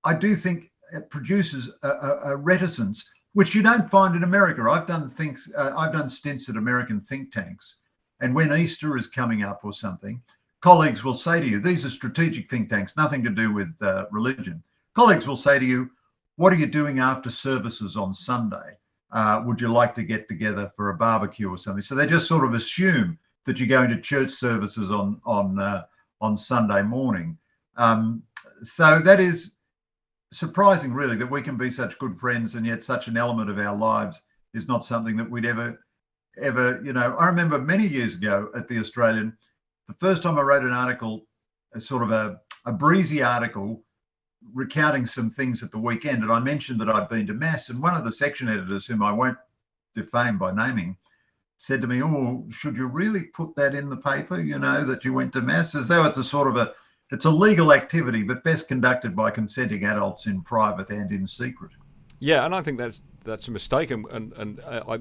I 0.04 0.14
do 0.14 0.36
think 0.36 0.70
it 0.92 1.10
produces 1.10 1.70
a, 1.82 1.88
a, 1.88 2.20
a 2.32 2.36
reticence 2.36 3.08
which 3.32 3.54
you 3.54 3.62
don't 3.62 3.90
find 3.90 4.14
in 4.16 4.24
America. 4.24 4.62
I've 4.62 4.86
done 4.86 5.08
things, 5.08 5.50
uh, 5.56 5.72
I've 5.76 5.92
done 5.92 6.08
stints 6.08 6.48
at 6.48 6.56
American 6.56 7.00
think 7.00 7.32
tanks, 7.32 7.76
and 8.20 8.34
when 8.34 8.52
Easter 8.52 8.96
is 8.96 9.06
coming 9.06 9.42
up 9.42 9.60
or 9.64 9.72
something, 9.72 10.20
colleagues 10.60 11.04
will 11.04 11.14
say 11.14 11.40
to 11.40 11.46
you, 11.46 11.60
these 11.60 11.84
are 11.84 11.90
strategic 11.90 12.50
think 12.50 12.68
tanks, 12.68 12.96
nothing 12.96 13.22
to 13.24 13.30
do 13.30 13.52
with 13.52 13.74
uh, 13.82 14.06
religion. 14.10 14.62
Colleagues 14.94 15.26
will 15.26 15.36
say 15.36 15.58
to 15.58 15.64
you, 15.64 15.90
what 16.36 16.52
are 16.52 16.56
you 16.56 16.66
doing 16.66 16.98
after 16.98 17.30
services 17.30 17.96
on 17.96 18.12
Sunday? 18.14 18.76
Uh, 19.12 19.42
would 19.44 19.60
you 19.60 19.72
like 19.72 19.94
to 19.94 20.02
get 20.02 20.28
together 20.28 20.72
for 20.76 20.90
a 20.90 20.96
barbecue 20.96 21.48
or 21.48 21.58
something? 21.58 21.82
So 21.82 21.94
they 21.94 22.06
just 22.06 22.28
sort 22.28 22.44
of 22.44 22.54
assume 22.54 23.18
that 23.46 23.58
you're 23.58 23.68
going 23.68 23.90
to 23.90 24.00
church 24.00 24.30
services 24.30 24.90
on 24.90 25.20
on 25.24 25.58
uh, 25.58 25.84
on 26.20 26.36
Sunday 26.36 26.82
morning. 26.82 27.36
Um, 27.76 28.22
so 28.62 28.98
that 29.00 29.20
is 29.20 29.54
surprising, 30.32 30.92
really, 30.92 31.16
that 31.16 31.30
we 31.30 31.42
can 31.42 31.56
be 31.56 31.70
such 31.70 31.98
good 31.98 32.18
friends 32.18 32.54
and 32.54 32.66
yet 32.66 32.84
such 32.84 33.08
an 33.08 33.16
element 33.16 33.50
of 33.50 33.58
our 33.58 33.76
lives 33.76 34.22
is 34.54 34.68
not 34.68 34.84
something 34.84 35.16
that 35.16 35.30
we'd 35.30 35.46
ever 35.46 35.78
ever 36.40 36.80
you 36.84 36.92
know. 36.92 37.16
I 37.16 37.26
remember 37.26 37.58
many 37.58 37.86
years 37.86 38.14
ago 38.14 38.50
at 38.54 38.68
the 38.68 38.78
Australian, 38.78 39.36
the 39.88 39.94
first 39.94 40.22
time 40.22 40.38
I 40.38 40.42
wrote 40.42 40.62
an 40.62 40.72
article, 40.72 41.26
a 41.74 41.80
sort 41.80 42.02
of 42.02 42.12
a, 42.12 42.40
a 42.66 42.72
breezy 42.72 43.22
article 43.22 43.82
recounting 44.54 45.06
some 45.06 45.28
things 45.28 45.62
at 45.62 45.70
the 45.70 45.78
weekend, 45.78 46.22
and 46.22 46.32
I 46.32 46.38
mentioned 46.40 46.80
that 46.80 46.88
I'd 46.88 47.08
been 47.08 47.26
to 47.26 47.34
mass, 47.34 47.68
and 47.68 47.82
one 47.82 47.96
of 47.96 48.04
the 48.04 48.12
section 48.12 48.48
editors, 48.48 48.86
whom 48.86 49.02
I 49.02 49.12
won't 49.12 49.36
defame 49.94 50.38
by 50.38 50.52
naming, 50.52 50.96
said 51.60 51.82
to 51.82 51.86
me, 51.86 52.02
"Oh, 52.02 52.46
should 52.48 52.78
you 52.78 52.88
really 52.88 53.24
put 53.24 53.54
that 53.56 53.74
in 53.74 53.90
the 53.90 53.96
paper? 53.96 54.40
You 54.40 54.58
know 54.58 54.82
that 54.82 55.04
you 55.04 55.12
went 55.12 55.34
to 55.34 55.42
mass, 55.42 55.74
as 55.74 55.88
though 55.88 56.06
it's 56.06 56.16
a 56.16 56.24
sort 56.24 56.48
of 56.48 56.56
a 56.56 56.72
it's 57.10 57.26
a 57.26 57.30
legal 57.30 57.74
activity, 57.74 58.22
but 58.22 58.42
best 58.42 58.66
conducted 58.66 59.14
by 59.14 59.30
consenting 59.30 59.84
adults 59.84 60.26
in 60.26 60.40
private 60.40 60.88
and 60.88 61.12
in 61.12 61.28
secret." 61.28 61.72
Yeah, 62.18 62.46
and 62.46 62.54
I 62.54 62.62
think 62.62 62.78
that's 62.78 63.02
that's 63.24 63.46
a 63.48 63.50
mistake. 63.50 63.90
And, 63.90 64.06
and, 64.06 64.32
and 64.38 64.60
uh, 64.60 64.84
I, 64.88 65.00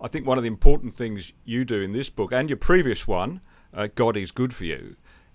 I 0.00 0.06
think 0.06 0.28
one 0.28 0.38
of 0.38 0.44
the 0.44 0.48
important 0.48 0.96
things 0.96 1.32
you 1.44 1.64
do 1.64 1.82
in 1.82 1.92
this 1.92 2.08
book 2.08 2.32
and 2.32 2.48
your 2.48 2.56
previous 2.56 3.08
one, 3.08 3.40
uh, 3.74 3.88
God 3.92 4.16
is 4.16 4.30
Good 4.30 4.54
for 4.54 4.64
You, 4.64 4.94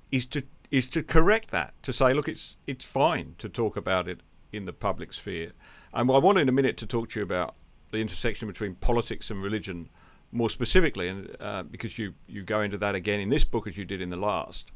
is 0.09 0.25
to 0.27 0.43
is 0.71 0.87
to 0.87 1.03
correct 1.03 1.51
that, 1.51 1.73
to 1.83 1.91
say, 1.91 2.13
look, 2.13 2.29
it's 2.29 2.55
it's 2.65 2.85
fine 2.85 3.35
to 3.39 3.49
talk 3.49 3.75
about 3.75 4.07
it 4.07 4.21
in 4.53 4.63
the 4.63 4.73
public 4.73 5.11
sphere. 5.11 5.51
And 5.93 6.09
I 6.09 6.17
want 6.17 6.37
in 6.37 6.47
a 6.47 6.53
minute 6.53 6.77
to 6.77 6.85
talk 6.85 7.09
to 7.09 7.19
you 7.19 7.25
about 7.25 7.55
the 7.91 7.97
intersection 7.97 8.47
between 8.47 8.75
politics 8.75 9.29
and 9.29 9.43
religion 9.43 9.89
more 10.31 10.49
specifically, 10.49 11.07
and 11.07 11.35
uh, 11.39 11.63
because 11.63 11.97
you 11.97 12.13
you 12.27 12.43
go 12.43 12.61
into 12.61 12.77
that 12.77 12.95
again 12.95 13.19
in 13.19 13.29
this 13.29 13.43
book 13.43 13.67
as 13.67 13.77
you 13.77 13.85
did 13.85 14.01
in 14.01 14.09
the 14.09 14.17
last. 14.17 14.71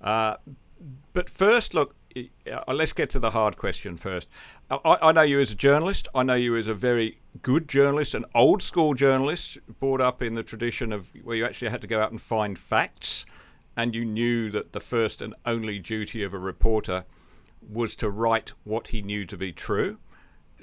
Uh, 0.00 0.36
but 1.12 1.30
first, 1.30 1.74
look, 1.74 1.94
uh, 2.16 2.72
let's 2.72 2.92
get 2.92 3.10
to 3.10 3.18
the 3.18 3.30
hard 3.30 3.56
question 3.56 3.96
first. 3.96 4.28
I, 4.70 4.98
I, 5.02 5.12
know 5.12 5.22
you 5.22 5.40
as 5.40 5.50
a 5.50 5.54
journalist. 5.54 6.08
I 6.14 6.22
know 6.22 6.34
you 6.34 6.56
as 6.56 6.66
a 6.66 6.74
very 6.74 7.18
good 7.42 7.68
journalist, 7.68 8.14
an 8.14 8.24
old 8.34 8.62
school 8.62 8.94
journalist, 8.94 9.58
brought 9.80 10.00
up 10.00 10.22
in 10.22 10.34
the 10.34 10.42
tradition 10.42 10.92
of 10.92 11.10
where 11.22 11.36
you 11.36 11.44
actually 11.44 11.70
had 11.70 11.80
to 11.80 11.86
go 11.86 12.00
out 12.00 12.10
and 12.10 12.20
find 12.20 12.58
facts, 12.58 13.24
and 13.76 13.94
you 13.94 14.04
knew 14.04 14.50
that 14.50 14.72
the 14.72 14.80
first 14.80 15.22
and 15.22 15.34
only 15.44 15.78
duty 15.78 16.22
of 16.22 16.34
a 16.34 16.38
reporter 16.38 17.04
was 17.72 17.94
to 17.96 18.10
write 18.10 18.52
what 18.64 18.88
he 18.88 19.02
knew 19.02 19.24
to 19.26 19.36
be 19.36 19.52
true. 19.52 19.98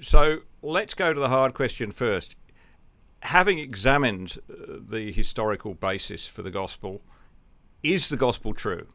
So 0.01 0.39
let's 0.61 0.93
go 0.93 1.13
to 1.13 1.19
the 1.19 1.29
hard 1.29 1.53
question 1.53 1.91
first. 1.91 2.35
Having 3.21 3.59
examined 3.59 4.39
uh, 4.49 4.77
the 4.79 5.11
historical 5.11 5.73
basis 5.73 6.25
for 6.25 6.41
the 6.41 6.51
gospel, 6.51 7.01
is 7.83 8.09
the 8.09 8.17
gospel 8.17 8.53
true? 8.53 8.87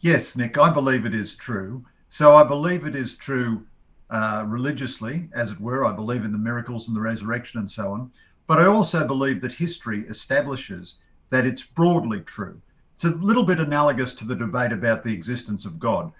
Yes, 0.00 0.36
Nick, 0.36 0.58
I 0.58 0.70
believe 0.72 1.06
it 1.06 1.14
is 1.14 1.34
true. 1.34 1.84
So 2.08 2.34
I 2.34 2.44
believe 2.44 2.84
it 2.84 2.96
is 2.96 3.14
true 3.14 3.64
uh, 4.10 4.44
religiously, 4.46 5.28
as 5.32 5.50
it 5.50 5.60
were. 5.60 5.84
I 5.84 5.92
believe 5.92 6.24
in 6.24 6.32
the 6.32 6.38
miracles 6.38 6.88
and 6.88 6.96
the 6.96 7.00
resurrection 7.00 7.60
and 7.60 7.70
so 7.70 7.92
on. 7.92 8.10
But 8.46 8.58
I 8.58 8.66
also 8.66 9.06
believe 9.06 9.40
that 9.40 9.52
history 9.52 10.00
establishes 10.08 10.96
that 11.30 11.46
it's 11.46 11.62
broadly 11.62 12.20
true. 12.20 12.60
It's 12.94 13.04
a 13.04 13.10
little 13.10 13.44
bit 13.44 13.60
analogous 13.60 14.12
to 14.14 14.26
the 14.26 14.36
debate 14.36 14.72
about 14.72 15.02
the 15.02 15.12
existence 15.12 15.64
of 15.64 15.78
God. 15.78 16.12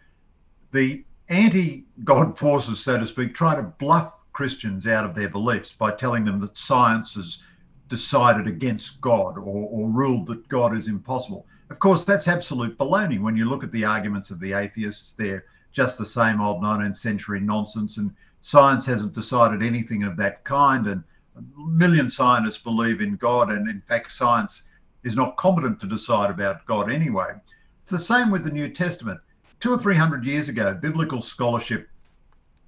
The 0.73 1.05
anti 1.29 1.85
God 2.05 2.39
forces, 2.39 2.81
so 2.81 2.99
to 2.99 3.07
speak, 3.07 3.35
try 3.35 3.55
to 3.55 3.63
bluff 3.63 4.19
Christians 4.33 4.87
out 4.87 5.05
of 5.05 5.15
their 5.15 5.29
beliefs 5.29 5.73
by 5.73 5.91
telling 5.91 6.25
them 6.25 6.41
that 6.41 6.57
science 6.57 7.15
has 7.15 7.43
decided 7.89 8.47
against 8.47 9.01
God 9.01 9.37
or, 9.37 9.69
or 9.71 9.91
ruled 9.91 10.27
that 10.27 10.49
God 10.49 10.75
is 10.75 10.89
impossible. 10.89 11.47
Of 11.69 11.79
course, 11.79 12.05
that's 12.05 12.29
absolute 12.29 12.79
baloney. 12.79 13.21
When 13.21 13.37
you 13.37 13.45
look 13.47 13.65
at 13.65 13.73
the 13.73 13.85
arguments 13.85 14.31
of 14.31 14.41
the 14.41 14.53
atheists, 14.55 15.13
they're 15.13 15.45
just 15.73 15.99
the 15.99 16.07
same 16.07 16.41
old 16.41 16.63
19th 16.63 16.97
century 16.97 17.41
nonsense, 17.41 17.97
and 17.97 18.15
science 18.41 18.85
hasn't 18.87 19.15
decided 19.15 19.63
anything 19.63 20.05
of 20.05 20.17
that 20.19 20.45
kind. 20.45 20.87
And 20.87 21.03
a 21.37 21.43
million 21.67 22.11
scientists 22.11 22.59
believe 22.59 23.01
in 23.01 23.17
God, 23.17 23.51
and 23.51 23.69
in 23.69 23.81
fact, 23.81 24.13
science 24.13 24.63
is 25.03 25.17
not 25.17 25.37
competent 25.37 25.81
to 25.81 25.87
decide 25.87 26.31
about 26.31 26.65
God 26.67 26.91
anyway. 26.91 27.33
It's 27.81 27.91
the 27.91 27.99
same 27.99 28.31
with 28.31 28.45
the 28.45 28.51
New 28.51 28.69
Testament. 28.69 29.21
Two 29.61 29.73
or 29.73 29.79
three 29.79 29.97
hundred 29.97 30.25
years 30.25 30.49
ago, 30.49 30.75
biblical 30.75 31.23
scholarship 31.23 31.89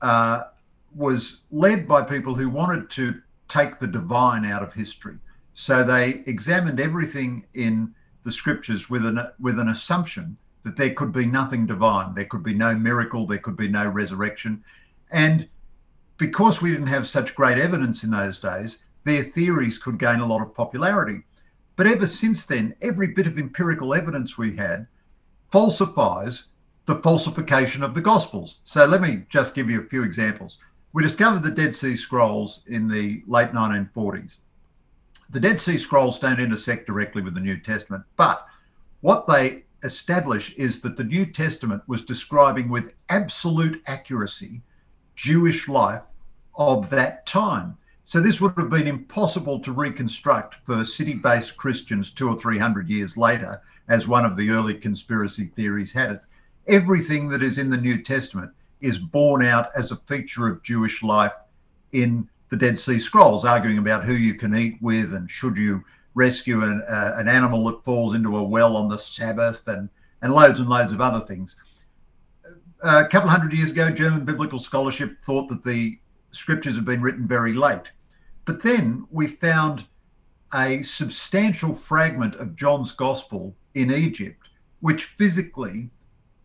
uh, 0.00 0.44
was 0.94 1.40
led 1.50 1.88
by 1.88 2.02
people 2.02 2.34
who 2.34 2.48
wanted 2.48 2.88
to 2.90 3.20
take 3.48 3.78
the 3.78 3.86
divine 3.86 4.44
out 4.44 4.62
of 4.62 4.72
history. 4.72 5.18
So 5.52 5.84
they 5.84 6.22
examined 6.26 6.80
everything 6.80 7.44
in 7.54 7.94
the 8.24 8.32
scriptures 8.32 8.88
with 8.88 9.04
an 9.04 9.20
with 9.38 9.58
an 9.58 9.68
assumption 9.68 10.36
that 10.62 10.76
there 10.76 10.94
could 10.94 11.12
be 11.12 11.26
nothing 11.26 11.66
divine, 11.66 12.14
there 12.14 12.24
could 12.24 12.42
be 12.42 12.54
no 12.54 12.74
miracle, 12.74 13.26
there 13.26 13.38
could 13.38 13.56
be 13.56 13.68
no 13.68 13.88
resurrection, 13.88 14.64
and 15.10 15.48
because 16.16 16.62
we 16.62 16.70
didn't 16.70 16.86
have 16.86 17.06
such 17.06 17.34
great 17.34 17.58
evidence 17.58 18.02
in 18.04 18.10
those 18.10 18.38
days, 18.38 18.78
their 19.04 19.22
theories 19.22 19.78
could 19.78 19.98
gain 19.98 20.20
a 20.20 20.26
lot 20.26 20.40
of 20.40 20.54
popularity. 20.54 21.22
But 21.76 21.86
ever 21.86 22.06
since 22.06 22.46
then, 22.46 22.74
every 22.80 23.08
bit 23.08 23.26
of 23.26 23.38
empirical 23.38 23.94
evidence 23.94 24.38
we 24.38 24.56
had 24.56 24.86
falsifies 25.50 26.46
the 26.86 26.96
falsification 26.96 27.82
of 27.82 27.94
the 27.94 28.00
Gospels. 28.00 28.58
So 28.64 28.86
let 28.86 29.00
me 29.00 29.24
just 29.28 29.54
give 29.54 29.68
you 29.70 29.80
a 29.80 29.88
few 29.88 30.02
examples. 30.02 30.58
We 30.94 31.02
discovered 31.02 31.42
the 31.42 31.50
Dead 31.50 31.74
Sea 31.74 31.96
Scrolls 31.96 32.62
in 32.66 32.88
the 32.88 33.22
late 33.26 33.52
1940s 33.52 34.38
the 35.30 35.40
Dead 35.40 35.58
Sea 35.58 35.78
Scrolls 35.78 36.18
don't 36.18 36.38
intersect 36.38 36.86
directly 36.86 37.22
with 37.22 37.34
the 37.34 37.40
New 37.40 37.58
Testament, 37.58 38.04
but 38.16 38.46
what 39.00 39.26
they 39.26 39.64
establish 39.82 40.52
is 40.54 40.80
that 40.80 40.96
the 40.96 41.04
New 41.04 41.24
Testament 41.26 41.82
was 41.86 42.04
describing 42.04 42.68
with 42.68 42.92
absolute 43.08 43.82
accuracy 43.86 44.62
Jewish 45.16 45.66
life 45.66 46.02
of 46.56 46.90
that 46.90 47.26
time. 47.26 47.76
So 48.04 48.20
this 48.20 48.40
would 48.40 48.52
have 48.58 48.70
been 48.70 48.86
impossible 48.86 49.60
to 49.60 49.72
reconstruct 49.72 50.56
for 50.66 50.84
city 50.84 51.14
based 51.14 51.56
Christians 51.56 52.10
two 52.10 52.28
or 52.28 52.36
three 52.36 52.58
hundred 52.58 52.88
years 52.88 53.16
later, 53.16 53.62
as 53.88 54.06
one 54.06 54.24
of 54.24 54.36
the 54.36 54.50
early 54.50 54.74
conspiracy 54.74 55.46
theories 55.46 55.92
had 55.92 56.10
it. 56.10 56.22
Everything 56.66 57.28
that 57.30 57.42
is 57.42 57.58
in 57.58 57.70
the 57.70 57.76
New 57.76 58.02
Testament 58.02 58.52
is 58.84 58.98
borne 58.98 59.44
out 59.44 59.70
as 59.74 59.90
a 59.90 59.96
feature 59.96 60.46
of 60.46 60.62
Jewish 60.62 61.02
life 61.02 61.32
in 61.92 62.28
the 62.50 62.56
Dead 62.56 62.78
Sea 62.78 62.98
Scrolls, 62.98 63.44
arguing 63.44 63.78
about 63.78 64.04
who 64.04 64.12
you 64.12 64.34
can 64.34 64.54
eat 64.54 64.76
with 64.82 65.14
and 65.14 65.30
should 65.30 65.56
you 65.56 65.82
rescue 66.14 66.62
an, 66.62 66.82
uh, 66.88 67.14
an 67.16 67.26
animal 67.26 67.64
that 67.64 67.82
falls 67.82 68.14
into 68.14 68.36
a 68.36 68.42
well 68.42 68.76
on 68.76 68.88
the 68.88 68.98
Sabbath 68.98 69.66
and, 69.68 69.88
and 70.22 70.34
loads 70.34 70.60
and 70.60 70.68
loads 70.68 70.92
of 70.92 71.00
other 71.00 71.24
things. 71.24 71.56
Uh, 72.82 73.02
a 73.04 73.08
couple 73.08 73.30
hundred 73.30 73.54
years 73.54 73.70
ago, 73.70 73.90
German 73.90 74.24
biblical 74.24 74.58
scholarship 74.58 75.16
thought 75.24 75.48
that 75.48 75.64
the 75.64 75.98
scriptures 76.32 76.74
had 76.74 76.84
been 76.84 77.00
written 77.00 77.26
very 77.26 77.54
late. 77.54 77.90
But 78.44 78.62
then 78.62 79.06
we 79.10 79.26
found 79.26 79.86
a 80.54 80.82
substantial 80.82 81.74
fragment 81.74 82.34
of 82.36 82.54
John's 82.54 82.92
gospel 82.92 83.56
in 83.74 83.90
Egypt, 83.90 84.48
which 84.80 85.06
physically 85.06 85.90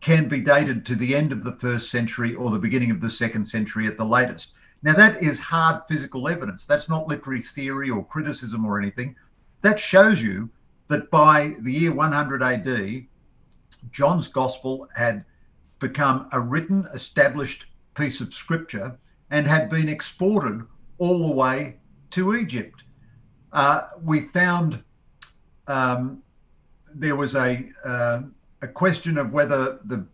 can 0.00 0.28
be 0.28 0.40
dated 0.40 0.86
to 0.86 0.94
the 0.94 1.14
end 1.14 1.32
of 1.32 1.44
the 1.44 1.52
first 1.52 1.90
century 1.90 2.34
or 2.34 2.50
the 2.50 2.58
beginning 2.58 2.90
of 2.90 3.00
the 3.00 3.10
second 3.10 3.44
century 3.44 3.86
at 3.86 3.98
the 3.98 4.04
latest. 4.04 4.54
Now, 4.82 4.94
that 4.94 5.22
is 5.22 5.38
hard 5.38 5.82
physical 5.88 6.26
evidence. 6.28 6.64
That's 6.64 6.88
not 6.88 7.06
literary 7.06 7.42
theory 7.42 7.90
or 7.90 8.04
criticism 8.04 8.64
or 8.64 8.78
anything. 8.78 9.14
That 9.60 9.78
shows 9.78 10.22
you 10.22 10.48
that 10.88 11.10
by 11.10 11.54
the 11.60 11.72
year 11.72 11.92
100 11.92 12.42
AD, 12.42 13.06
John's 13.92 14.28
gospel 14.28 14.88
had 14.94 15.24
become 15.80 16.28
a 16.32 16.40
written, 16.40 16.86
established 16.94 17.66
piece 17.94 18.20
of 18.20 18.32
scripture 18.32 18.98
and 19.30 19.46
had 19.46 19.68
been 19.68 19.88
exported 19.88 20.64
all 20.98 21.28
the 21.28 21.34
way 21.34 21.76
to 22.10 22.34
Egypt. 22.34 22.84
Uh, 23.52 23.82
we 24.02 24.22
found 24.28 24.82
um, 25.66 26.22
there 26.94 27.16
was 27.16 27.34
a, 27.34 27.68
uh, 27.84 28.22
a 28.62 28.68
question 28.68 29.16
of 29.16 29.32
whether 29.32 29.78
the 29.84 30.06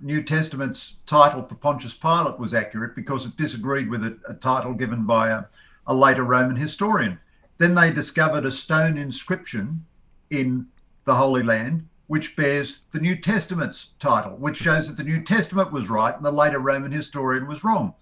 New 0.00 0.22
Testament's 0.22 0.96
title 1.06 1.42
for 1.42 1.54
Pontius 1.54 1.94
Pilate 1.94 2.38
was 2.38 2.52
accurate 2.52 2.94
because 2.94 3.24
it 3.24 3.36
disagreed 3.36 3.88
with 3.88 4.04
a, 4.04 4.18
a 4.28 4.34
title 4.34 4.74
given 4.74 5.06
by 5.06 5.30
a, 5.30 5.44
a, 5.86 5.94
later 5.94 6.24
Roman 6.24 6.56
historian. 6.56 7.18
Then 7.56 7.74
they 7.74 7.90
discovered 7.90 8.44
a 8.44 8.50
stone 8.50 8.98
inscription 8.98 9.86
in 10.30 10.66
the 11.04 11.14
Holy 11.14 11.42
Land 11.42 11.88
which 12.06 12.36
bears 12.36 12.80
the 12.90 13.00
New 13.00 13.16
Testament's 13.16 13.92
title, 13.98 14.36
which 14.36 14.58
shows 14.58 14.86
that 14.86 14.98
the 14.98 15.04
New 15.04 15.22
Testament 15.22 15.72
was 15.72 15.88
right 15.88 16.14
and 16.14 16.24
the 16.24 16.30
later 16.30 16.58
Roman 16.58 16.92
historian 16.92 17.46
was 17.46 17.64
wrong. 17.64 17.94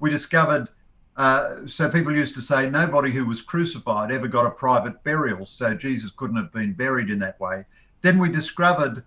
We 0.00 0.10
discovered, 0.10 0.70
uh, 1.16 1.66
so 1.66 1.88
people 1.88 2.16
used 2.16 2.34
to 2.34 2.42
say 2.42 2.68
nobody 2.68 3.12
who 3.12 3.24
was 3.24 3.42
crucified 3.42 4.10
ever 4.10 4.26
got 4.26 4.46
a 4.46 4.50
private 4.50 5.04
burial, 5.04 5.46
so 5.46 5.72
Jesus 5.72 6.10
couldn't 6.10 6.36
have 6.36 6.50
been 6.50 6.72
buried 6.72 7.10
in 7.10 7.20
that 7.20 7.38
way. 7.38 7.64
Then 8.02 8.18
we 8.18 8.28
discovered 8.28 9.04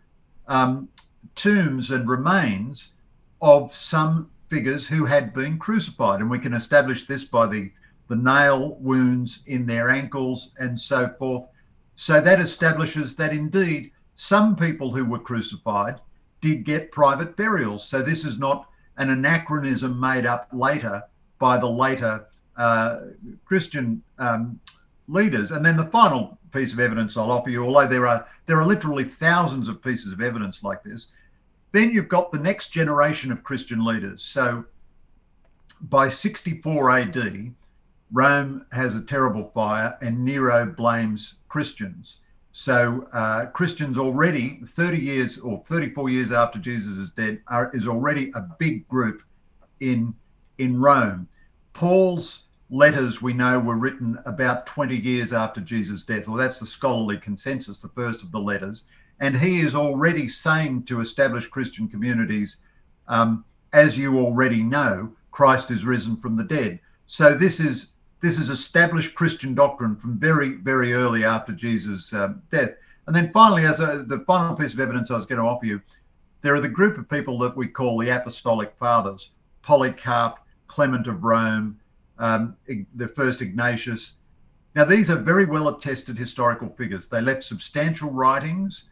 um, 0.47 0.89
tombs 1.35 1.91
and 1.91 2.07
remains 2.07 2.93
of 3.41 3.73
some 3.73 4.29
figures 4.49 4.87
who 4.87 5.05
had 5.05 5.33
been 5.33 5.57
crucified. 5.57 6.21
And 6.21 6.29
we 6.29 6.39
can 6.39 6.53
establish 6.53 7.05
this 7.05 7.23
by 7.23 7.47
the, 7.47 7.71
the 8.07 8.15
nail 8.15 8.75
wounds 8.79 9.39
in 9.45 9.65
their 9.65 9.89
ankles 9.89 10.51
and 10.57 10.79
so 10.79 11.09
forth. 11.19 11.47
So 11.95 12.21
that 12.21 12.39
establishes 12.39 13.15
that 13.15 13.33
indeed 13.33 13.91
some 14.15 14.55
people 14.55 14.91
who 14.91 15.05
were 15.05 15.19
crucified 15.19 15.99
did 16.41 16.63
get 16.63 16.91
private 16.91 17.35
burials. 17.35 17.87
So 17.87 18.01
this 18.01 18.25
is 18.25 18.39
not 18.39 18.69
an 18.97 19.09
anachronism 19.09 19.99
made 19.99 20.25
up 20.25 20.47
later 20.51 21.03
by 21.39 21.57
the 21.57 21.69
later 21.69 22.27
uh, 22.55 22.99
Christian 23.45 24.01
um, 24.17 24.59
leaders. 25.07 25.51
And 25.51 25.65
then 25.65 25.77
the 25.77 25.85
final 25.85 26.36
piece 26.51 26.73
of 26.73 26.79
evidence 26.79 27.17
I'll 27.17 27.31
offer 27.31 27.49
you, 27.49 27.65
although 27.65 27.87
there 27.87 28.07
are 28.07 28.27
there 28.45 28.59
are 28.59 28.65
literally 28.65 29.03
thousands 29.03 29.67
of 29.67 29.81
pieces 29.81 30.11
of 30.11 30.21
evidence 30.21 30.63
like 30.63 30.83
this, 30.83 31.07
then 31.71 31.91
you've 31.91 32.07
got 32.07 32.31
the 32.31 32.39
next 32.39 32.69
generation 32.69 33.31
of 33.31 33.43
Christian 33.43 33.83
leaders. 33.83 34.23
So 34.23 34.65
by 35.81 36.09
64 36.09 36.89
AD, 36.89 37.53
Rome 38.11 38.65
has 38.71 38.95
a 38.95 39.01
terrible 39.01 39.43
fire 39.49 39.97
and 40.01 40.23
Nero 40.23 40.65
blames 40.65 41.35
Christians. 41.49 42.21
So 42.53 43.07
uh, 43.13 43.45
Christians 43.47 43.97
already 43.97 44.61
30 44.65 44.97
years 44.97 45.37
or 45.37 45.61
34 45.65 46.09
years 46.09 46.31
after 46.31 46.57
Jesus 46.57 46.97
is 46.97 47.11
dead 47.11 47.41
are, 47.47 47.69
is 47.73 47.87
already 47.87 48.31
a 48.33 48.41
big 48.57 48.87
group 48.87 49.21
in 49.79 50.15
in 50.57 50.79
Rome. 50.79 51.27
Paul's 51.73 52.46
letters 52.69 53.21
we 53.21 53.33
know 53.33 53.59
were 53.59 53.77
written 53.77 54.19
about 54.25 54.65
20 54.65 54.95
years 54.95 55.31
after 55.31 55.61
Jesus' 55.61 56.03
death, 56.03 56.27
Well, 56.27 56.37
that's 56.37 56.59
the 56.59 56.65
scholarly 56.65 57.17
consensus, 57.17 57.77
the 57.77 57.87
first 57.89 58.23
of 58.23 58.31
the 58.31 58.39
letters. 58.39 58.83
And 59.19 59.35
he 59.35 59.61
is 59.61 59.75
already 59.75 60.27
saying 60.27 60.83
to 60.83 60.99
established 60.99 61.49
Christian 61.49 61.87
communities, 61.87 62.57
um, 63.07 63.45
as 63.73 63.97
you 63.97 64.19
already 64.19 64.61
know, 64.63 65.11
Christ 65.31 65.71
is 65.71 65.85
risen 65.85 66.17
from 66.17 66.35
the 66.35 66.43
dead. 66.43 66.79
So 67.05 67.33
this 67.33 67.59
is 67.59 67.91
this 68.19 68.39
is 68.39 68.49
established 68.49 69.15
Christian 69.15 69.53
doctrine 69.53 69.95
from 69.95 70.17
very 70.17 70.55
very 70.55 70.93
early 70.93 71.23
after 71.23 71.53
Jesus' 71.53 72.11
um, 72.13 72.41
death. 72.51 72.71
And 73.05 73.15
then 73.15 73.31
finally, 73.31 73.65
as 73.65 73.79
a, 73.79 74.03
the 74.05 74.19
final 74.21 74.55
piece 74.55 74.73
of 74.73 74.79
evidence 74.79 75.09
I 75.09 75.15
was 75.15 75.25
going 75.25 75.39
to 75.39 75.47
offer 75.47 75.65
you, 75.65 75.81
there 76.41 76.53
are 76.53 76.59
the 76.59 76.67
group 76.67 76.97
of 76.97 77.09
people 77.09 77.39
that 77.39 77.55
we 77.55 77.67
call 77.67 77.97
the 77.97 78.09
Apostolic 78.09 78.73
Fathers: 78.77 79.31
Polycarp, 79.61 80.39
Clement 80.67 81.07
of 81.07 81.23
Rome, 81.23 81.79
um, 82.19 82.55
the 82.95 83.07
first 83.07 83.41
Ignatius. 83.41 84.13
Now 84.75 84.85
these 84.85 85.09
are 85.09 85.17
very 85.17 85.45
well 85.45 85.67
attested 85.69 86.17
historical 86.17 86.69
figures. 86.69 87.07
They 87.07 87.21
left 87.21 87.43
substantial 87.43 88.11
writings. 88.11 88.85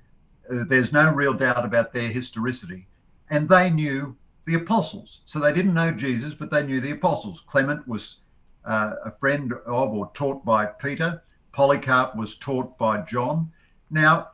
Uh, 0.50 0.63
there's 0.67 0.91
no 0.91 1.12
real 1.13 1.34
doubt 1.34 1.65
about 1.65 1.94
their 1.94 2.10
historicity, 2.10 2.88
and 3.29 3.50
they 3.50 3.70
knew 3.70 4.15
the 4.46 4.55
apostles. 4.55 5.22
So 5.25 5.39
they 5.39 5.53
didn't 5.53 5.74
know 5.74 5.91
Jesus, 5.91 6.34
but 6.34 6.51
they 6.51 6.63
knew 6.63 6.79
the 6.79 6.91
apostles. 6.91 7.41
Clement 7.41 7.88
was 7.88 8.17
uh, 8.63 8.96
a 9.03 9.12
friend 9.12 9.53
of 9.53 9.89
or 9.89 10.12
taught 10.13 10.46
by 10.46 10.65
Peter. 10.65 11.22
Polycarp 11.51 12.15
was 12.15 12.36
taught 12.36 12.77
by 12.77 13.01
John. 13.01 13.51
Now, 13.89 14.29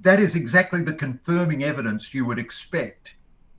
that 0.00 0.18
is 0.18 0.34
exactly 0.34 0.82
the 0.82 0.92
confirming 0.92 1.62
evidence 1.64 2.14
you 2.14 2.24
would 2.24 2.38
expect 2.38 3.16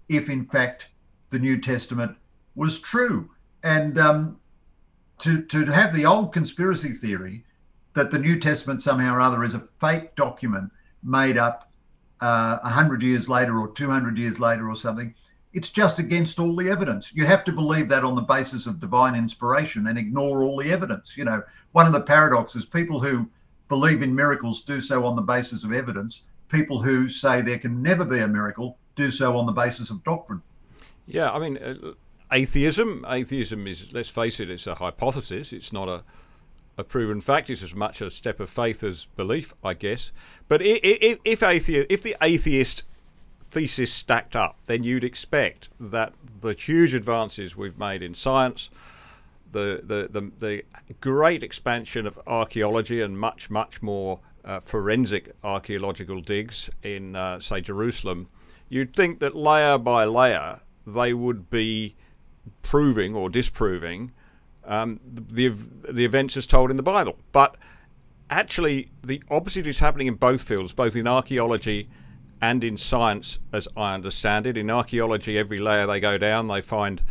if, 0.10 0.30
in 0.30 0.46
fact, 0.46 0.90
the 1.30 1.40
New 1.40 1.60
Testament 1.60 2.16
was 2.56 2.80
true. 2.80 3.30
And 3.64 3.98
um, 3.98 4.38
to, 5.22 5.42
to 5.44 5.66
have 5.66 5.94
the 5.94 6.06
old 6.06 6.34
conspiracy 6.34 6.94
theory 6.94 7.44
that 7.94 8.12
the 8.12 8.20
New 8.20 8.40
Testament 8.40 8.82
somehow 8.82 9.16
or 9.16 9.22
other 9.22 9.44
is 9.44 9.56
a 9.56 9.68
fake 9.80 10.16
document 10.16 10.72
made 11.04 11.38
up 11.38 11.72
uh, 12.20 12.60
100 12.60 13.02
years 13.02 13.28
later 13.28 13.60
or 13.60 13.70
200 13.70 14.18
years 14.18 14.40
later 14.40 14.70
or 14.70 14.76
something 14.76 15.14
it's 15.54 15.70
just 15.70 16.00
against 16.00 16.40
all 16.40 16.56
the 16.56 16.70
evidence. 16.70 17.14
You 17.14 17.26
have 17.26 17.44
to 17.46 17.52
believe 17.52 17.90
that 17.90 18.04
on 18.04 18.16
the 18.16 18.22
basis 18.22 18.68
of 18.68 18.80
divine 18.80 19.16
inspiration 19.16 19.88
and 19.88 19.98
ignore 19.98 20.44
all 20.44 20.58
the 20.58 20.72
evidence. 20.72 21.18
You 21.18 21.26
know, 21.26 21.44
one 21.74 21.88
of 21.88 21.94
the 21.94 22.02
paradoxes 22.02 22.66
people 22.66 23.00
who 23.00 23.30
believe 23.68 24.02
in 24.02 24.16
miracles 24.16 24.62
do 24.62 24.80
so 24.80 25.06
on 25.06 25.16
the 25.16 25.22
basis 25.22 25.64
of 25.64 25.74
evidence. 25.74 26.24
People 26.50 26.82
who 26.82 27.10
say 27.10 27.42
there 27.42 27.58
can 27.58 27.82
never 27.82 28.06
be 28.06 28.20
a 28.20 28.28
miracle 28.28 28.78
do 28.96 29.12
so 29.12 29.38
on 29.38 29.46
the 29.46 29.52
basis 29.52 29.90
of 29.90 30.04
doctrine. 30.04 30.42
Yeah, 31.06 31.32
I 31.32 31.40
mean, 31.40 31.58
uh, 31.58 31.94
atheism. 32.32 33.06
Atheism 33.08 33.68
is, 33.68 33.92
let's 33.92 34.10
face 34.10 34.40
it, 34.40 34.50
it's 34.50 34.68
a 34.68 34.76
hypothesis. 34.76 35.54
It's 35.54 35.74
not 35.74 35.90
a 35.90 36.04
a 36.78 36.84
proven 36.84 37.22
fact. 37.22 37.50
It's 37.50 37.64
as 37.64 37.76
much 37.76 38.02
a 38.02 38.10
step 38.10 38.40
of 38.40 38.50
faith 38.50 38.84
as 38.84 39.06
belief, 39.16 39.54
I 39.64 39.74
guess. 39.74 40.12
But 40.48 40.62
if, 40.62 41.20
if, 41.24 41.40
athe- 41.42 41.86
if 41.90 42.02
the 42.02 42.16
atheist 42.22 42.84
thesis 43.42 43.92
stacked 43.94 44.36
up, 44.36 44.58
then 44.66 44.84
you'd 44.84 45.04
expect 45.04 45.70
that 45.80 46.14
the 46.40 46.54
huge 46.54 46.94
advances 46.94 47.56
we've 47.56 47.78
made 47.78 48.02
in 48.02 48.16
science, 48.16 48.70
the 49.52 49.82
the 49.84 50.08
the, 50.10 50.32
the 50.40 50.64
great 51.02 51.44
expansion 51.44 52.08
of 52.08 52.18
archaeology 52.26 53.02
and 53.02 53.20
much 53.20 53.50
much 53.50 53.82
more 53.82 54.20
uh, 54.46 54.60
forensic 54.60 55.36
archaeological 55.44 56.22
digs 56.22 56.70
in 56.82 57.16
uh, 57.16 57.40
say 57.40 57.60
Jerusalem, 57.60 58.30
you'd 58.70 58.96
think 58.96 59.20
that 59.20 59.36
layer 59.36 59.78
by 59.78 60.06
layer 60.06 60.62
they 60.88 61.14
would 61.14 61.50
be 61.50 61.96
proving 62.62 63.16
or 63.16 63.30
disproving 63.30 64.12
um, 64.64 65.00
the 65.06 65.50
the 65.50 66.06
events 66.06 66.38
as 66.38 66.46
told 66.46 66.72
in 66.72 66.78
the 66.78 66.84
Bible, 66.84 67.18
but 67.32 67.58
actually 68.30 68.92
the 69.04 69.22
opposite 69.30 69.68
is 69.68 69.80
happening 69.80 70.08
in 70.08 70.16
both 70.16 70.44
fields, 70.44 70.74
both 70.74 70.96
in 70.96 71.08
archaeology 71.08 71.90
and 72.42 72.64
in 72.64 72.78
science, 72.78 73.40
as 73.54 73.68
I 73.78 73.94
understand 73.94 74.48
it. 74.48 74.58
In 74.58 74.70
archaeology, 74.70 75.38
every 75.38 75.60
layer 75.60 75.86
they 75.86 76.00
go 76.00 76.18
down, 76.18 76.48
they 76.48 76.62
find 76.62 77.02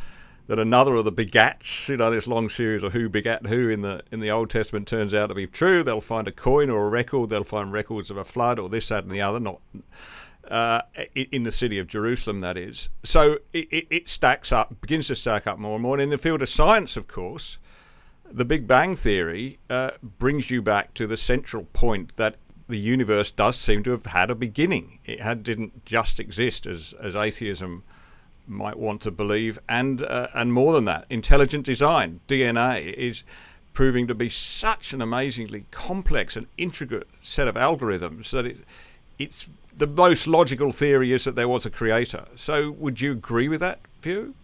that 0.48 0.58
another 0.58 0.96
of 0.96 1.04
the 1.04 1.12
begats, 1.12 1.88
you 1.88 1.96
know, 1.96 2.10
this 2.10 2.26
long 2.26 2.48
series 2.48 2.82
of 2.82 2.92
who 2.92 3.08
begat 3.08 3.46
who 3.46 3.68
in 3.68 3.82
the 3.82 4.02
in 4.10 4.20
the 4.20 4.30
Old 4.30 4.50
Testament 4.50 4.88
turns 4.88 5.14
out 5.14 5.28
to 5.28 5.34
be 5.34 5.46
true. 5.46 5.82
They'll 5.82 6.00
find 6.00 6.26
a 6.26 6.32
coin 6.32 6.70
or 6.70 6.86
a 6.86 6.90
record. 6.90 7.30
They'll 7.30 7.44
find 7.44 7.72
records 7.72 8.10
of 8.10 8.16
a 8.16 8.24
flood 8.24 8.58
or 8.58 8.68
this, 8.68 8.88
that, 8.88 9.04
and 9.04 9.12
the 9.12 9.20
other. 9.20 9.38
Not 9.38 9.60
uh, 10.50 10.82
in 11.14 11.44
the 11.44 11.52
city 11.52 11.78
of 11.78 11.86
Jerusalem, 11.86 12.40
that 12.40 12.56
is. 12.56 12.88
So 13.04 13.38
it, 13.52 13.86
it, 13.90 14.08
stacks 14.08 14.50
up, 14.50 14.80
begins 14.80 15.06
to 15.06 15.16
stack 15.16 15.46
up 15.46 15.58
more 15.58 15.74
and 15.74 15.82
more. 15.82 15.94
And 15.94 16.02
in 16.02 16.10
the 16.10 16.18
field 16.18 16.42
of 16.42 16.48
science, 16.48 16.96
of 16.96 17.06
course, 17.06 17.58
the 18.30 18.44
Big 18.44 18.66
Bang 18.66 18.96
theory 18.96 19.58
uh, 19.68 19.90
brings 20.02 20.50
you 20.50 20.60
back 20.60 20.94
to 20.94 21.06
the 21.06 21.16
central 21.16 21.64
point 21.72 22.16
that 22.16 22.36
the 22.68 22.78
universe 22.78 23.30
does 23.30 23.56
seem 23.56 23.82
to 23.84 23.90
have 23.90 24.06
had 24.06 24.30
a 24.30 24.34
beginning. 24.34 24.98
It 25.04 25.20
had, 25.20 25.42
didn't 25.42 25.84
just 25.84 26.18
exist 26.18 26.66
as, 26.66 26.94
as 27.00 27.14
atheism 27.14 27.84
might 28.46 28.78
want 28.78 29.00
to 29.02 29.10
believe, 29.10 29.58
and 29.68 30.02
uh, 30.02 30.26
and 30.34 30.52
more 30.52 30.72
than 30.72 30.84
that, 30.86 31.06
intelligent 31.08 31.64
design 31.64 32.20
DNA 32.26 32.92
is 32.94 33.22
proving 33.72 34.08
to 34.08 34.14
be 34.14 34.28
such 34.28 34.92
an 34.92 35.00
amazingly 35.00 35.66
complex 35.70 36.36
and 36.36 36.48
intricate 36.58 37.06
set 37.22 37.46
of 37.46 37.54
algorithms 37.54 38.30
that 38.30 38.44
it 38.44 38.58
it's 39.18 39.48
the 39.80 39.86
most 39.86 40.26
logical 40.26 40.70
theory 40.70 41.12
is 41.12 41.24
that 41.24 41.34
there 41.34 41.48
was 41.48 41.64
a 41.64 41.70
creator. 41.70 42.26
So, 42.36 42.70
would 42.72 43.00
you 43.00 43.12
agree 43.12 43.48
with 43.48 43.60
that 43.60 43.80
view? 44.00 44.34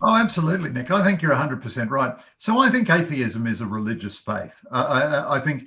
Oh, 0.00 0.16
absolutely, 0.16 0.70
Nick. 0.70 0.92
I 0.92 1.02
think 1.02 1.20
you're 1.20 1.32
100% 1.32 1.90
right. 1.90 2.18
So, 2.38 2.58
I 2.58 2.70
think 2.70 2.88
atheism 2.88 3.48
is 3.48 3.60
a 3.60 3.66
religious 3.66 4.18
faith. 4.18 4.64
I, 4.70 4.82
I, 4.82 5.36
I 5.36 5.40
think 5.40 5.64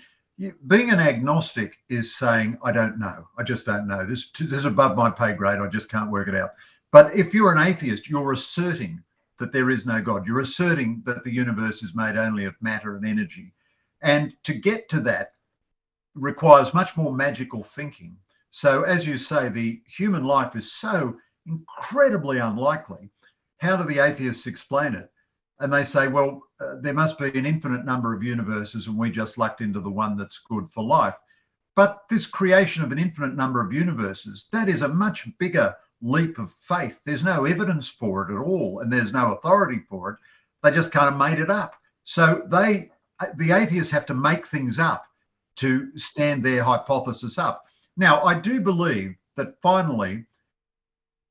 being 0.68 0.90
an 0.90 1.00
agnostic 1.00 1.78
is 1.90 2.16
saying 2.16 2.58
I 2.64 2.72
don't 2.72 2.98
know. 2.98 3.28
I 3.38 3.44
just 3.44 3.66
don't 3.66 3.86
know. 3.86 4.06
This, 4.06 4.32
this 4.32 4.54
is 4.54 4.66
above 4.66 4.96
my 4.96 5.12
pay 5.12 5.34
grade. 5.34 5.60
I 5.60 5.68
just 5.68 5.92
can't 5.92 6.10
work 6.10 6.30
it 6.30 6.36
out. 6.36 6.52
But 6.92 7.14
if 7.14 7.34
you're 7.34 7.52
an 7.52 7.68
atheist, 7.68 8.10
you're 8.10 8.32
asserting 8.32 9.04
that 9.40 9.52
there 9.52 9.70
is 9.70 9.86
no 9.86 10.02
God. 10.02 10.26
You're 10.26 10.40
asserting 10.40 11.04
that 11.06 11.24
the 11.26 11.34
universe 11.34 11.84
is 11.84 11.94
made 11.94 12.16
only 12.16 12.46
of 12.46 12.56
matter 12.62 12.96
and 12.96 13.06
energy. 13.06 13.54
And 14.02 14.34
to 14.44 14.54
get 14.54 14.88
to 14.90 15.02
that 15.02 15.34
requires 16.16 16.74
much 16.74 16.96
more 16.96 17.14
magical 17.14 17.64
thinking. 17.64 18.16
So, 18.52 18.84
as 18.84 19.08
you 19.08 19.18
say, 19.18 19.50
the 19.50 19.82
human 19.86 20.24
life 20.24 20.56
is 20.56 20.72
so 20.72 21.18
incredibly 21.48 22.40
unlikely. 22.40 23.10
How 23.58 23.78
do 23.78 23.84
the 23.84 24.00
atheists 24.00 24.48
explain 24.48 24.96
it? 24.96 25.12
and 25.62 25.72
they 25.72 25.84
say, 25.84 26.08
well, 26.08 26.42
uh, 26.60 26.76
there 26.82 26.94
must 26.94 27.20
be 27.20 27.30
an 27.38 27.46
infinite 27.46 27.86
number 27.86 28.14
of 28.14 28.24
universes, 28.24 28.88
and 28.88 28.98
we 28.98 29.12
just 29.12 29.38
lucked 29.38 29.62
into 29.62 29.80
the 29.80 29.90
one 29.90 30.18
that's 30.18 30.40
good 30.40 30.68
for 30.72 30.84
life. 30.84 31.14
But 31.76 32.02
this 32.10 32.26
creation 32.26 32.84
of 32.84 32.92
an 32.92 32.98
infinite 32.98 33.36
number 33.36 33.64
of 33.64 33.72
universes, 33.72 34.50
that 34.52 34.68
is 34.68 34.82
a 34.82 34.88
much 34.88 35.28
bigger 35.38 35.76
leap 36.02 36.40
of 36.40 36.52
faith. 36.52 37.02
There's 37.06 37.24
no 37.24 37.46
evidence 37.46 37.88
for 37.88 38.28
it 38.28 38.34
at 38.34 38.42
all, 38.42 38.80
and 38.80 38.92
there's 38.92 39.14
no 39.14 39.34
authority 39.34 39.82
for 39.88 40.10
it. 40.10 40.18
They 40.64 40.72
just 40.72 40.92
kind 40.92 41.14
of 41.14 41.20
made 41.20 41.40
it 41.40 41.52
up. 41.52 41.76
So 42.06 42.44
they, 42.48 42.90
the 43.36 43.52
atheists, 43.52 43.92
have 43.92 44.08
to 44.08 44.16
make 44.16 44.48
things 44.48 44.80
up 44.80 45.06
to 45.58 45.96
stand 45.96 46.44
their 46.44 46.64
hypothesis 46.64 47.38
up. 47.38 47.66
Now, 47.98 48.22
I 48.24 48.40
do 48.40 48.62
believe 48.62 49.16
that 49.36 49.62
finally, 49.62 50.26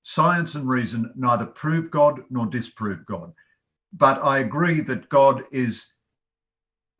science 0.03 0.55
and 0.55 0.69
reason 0.69 1.13
neither 1.17 1.47
prove 1.47 1.91
God 1.91 2.23
nor 2.31 2.47
disprove 2.47 3.05
God 3.07 3.33
but 3.93 4.23
I 4.23 4.39
agree 4.39 4.81
that 4.83 5.09
God 5.09 5.45
is 5.51 5.95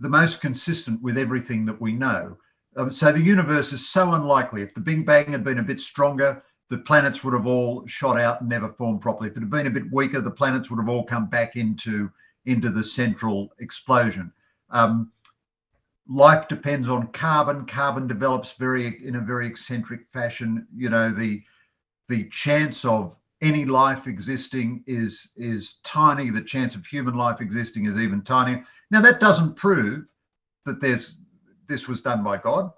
the 0.01 0.09
most 0.09 0.41
consistent 0.41 1.01
with 1.03 1.19
everything 1.19 1.65
that 1.67 1.81
we 1.81 1.93
know. 1.93 2.37
Um, 2.77 2.91
so 2.91 3.13
the 3.13 3.21
universe 3.21 3.73
is 3.73 3.89
so 3.89 4.13
unlikely. 4.15 4.63
If 4.63 4.75
the 4.75 4.81
Big 4.81 5.05
Bang 5.05 5.31
had 5.31 5.45
been 5.45 5.59
a 5.59 5.63
bit 5.63 5.81
stronger, 5.81 6.43
the 6.69 6.79
planets 6.79 7.23
would 7.23 7.35
have 7.35 7.47
all 7.47 7.87
shot 7.87 8.19
out 8.19 8.41
and 8.41 8.49
never 8.49 8.69
formed 8.73 9.03
properly. 9.03 9.29
If 9.29 9.37
it 9.37 9.41
had 9.41 9.51
been 9.51 9.67
a 9.67 9.71
bit 9.71 9.93
weaker, 9.93 10.21
the 10.21 10.31
planets 10.31 10.71
would 10.71 10.79
have 10.79 10.89
all 10.89 11.05
come 11.05 11.27
back 11.27 11.57
into 11.57 12.11
into 12.47 12.71
the 12.71 12.83
central 12.83 13.53
explosion. 13.59 14.33
Um, 14.71 15.13
life 16.11 16.49
depends 16.49 16.89
on 16.89 17.07
carbon. 17.09 17.65
Carbon 17.65 18.07
develops 18.07 18.55
very 18.55 19.07
in 19.07 19.17
a 19.17 19.21
very 19.21 19.47
eccentric 19.47 20.07
fashion. 20.09 20.67
You 20.75 20.91
know 20.91 21.11
the 21.11 21.43
the 22.09 22.29
chance 22.29 22.85
of 22.85 23.17
any 23.41 23.65
life 23.65 24.07
existing 24.07 24.83
is 24.87 25.31
is 25.37 25.75
tiny. 25.85 26.31
The 26.31 26.43
chance 26.43 26.75
of 26.75 26.85
human 26.85 27.15
life 27.15 27.41
existing 27.41 27.87
is 27.87 27.97
even 27.97 28.23
tinier. 28.23 28.67
Now 28.91 29.01
that 29.01 29.21
doesn't 29.21 29.55
prove 29.55 30.13
that 30.67 30.81
there's 30.81 31.19
this 31.69 31.87
was 31.87 32.03
done 32.03 32.25
by 32.25 32.37
God, 32.37 32.73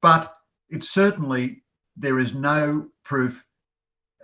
but 0.00 0.34
it 0.70 0.82
certainly 0.82 1.62
there 1.96 2.18
is 2.18 2.34
no 2.34 2.88
proof 3.04 3.44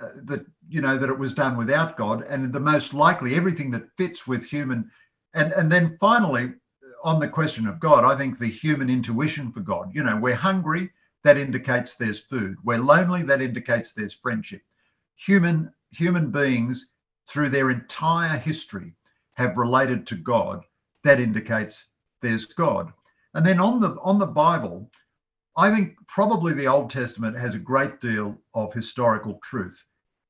uh, 0.00 0.08
that 0.24 0.46
you 0.66 0.80
know 0.80 0.96
that 0.96 1.10
it 1.10 1.18
was 1.18 1.34
done 1.34 1.58
without 1.58 1.98
God. 1.98 2.22
And 2.22 2.54
the 2.54 2.58
most 2.58 2.94
likely 2.94 3.34
everything 3.34 3.70
that 3.72 3.94
fits 3.98 4.26
with 4.26 4.44
human, 4.44 4.90
and 5.34 5.52
and 5.52 5.70
then 5.70 5.98
finally 6.00 6.54
on 7.02 7.20
the 7.20 7.28
question 7.28 7.66
of 7.66 7.80
God, 7.80 8.04
I 8.04 8.16
think 8.16 8.38
the 8.38 8.46
human 8.46 8.90
intuition 8.90 9.52
for 9.52 9.60
God. 9.60 9.90
You 9.92 10.02
know, 10.02 10.16
we're 10.16 10.34
hungry. 10.34 10.90
That 11.22 11.36
indicates 11.36 11.94
there's 11.94 12.20
food. 12.20 12.56
We're 12.64 12.78
lonely. 12.78 13.22
That 13.22 13.42
indicates 13.42 13.92
there's 13.92 14.14
friendship 14.14 14.62
human 15.20 15.70
human 15.90 16.30
beings 16.30 16.92
through 17.28 17.50
their 17.50 17.70
entire 17.70 18.38
history 18.38 18.94
have 19.34 19.56
related 19.58 20.06
to 20.06 20.14
God 20.16 20.64
that 21.04 21.20
indicates 21.20 21.86
there's 22.22 22.46
God. 22.46 22.92
And 23.34 23.44
then 23.44 23.60
on 23.60 23.80
the 23.80 23.96
on 24.00 24.18
the 24.18 24.26
Bible, 24.26 24.90
I 25.56 25.74
think 25.74 25.96
probably 26.06 26.52
the 26.52 26.68
Old 26.68 26.90
Testament 26.90 27.38
has 27.38 27.54
a 27.54 27.58
great 27.58 28.00
deal 28.00 28.36
of 28.54 28.72
historical 28.72 29.34
truth. 29.42 29.84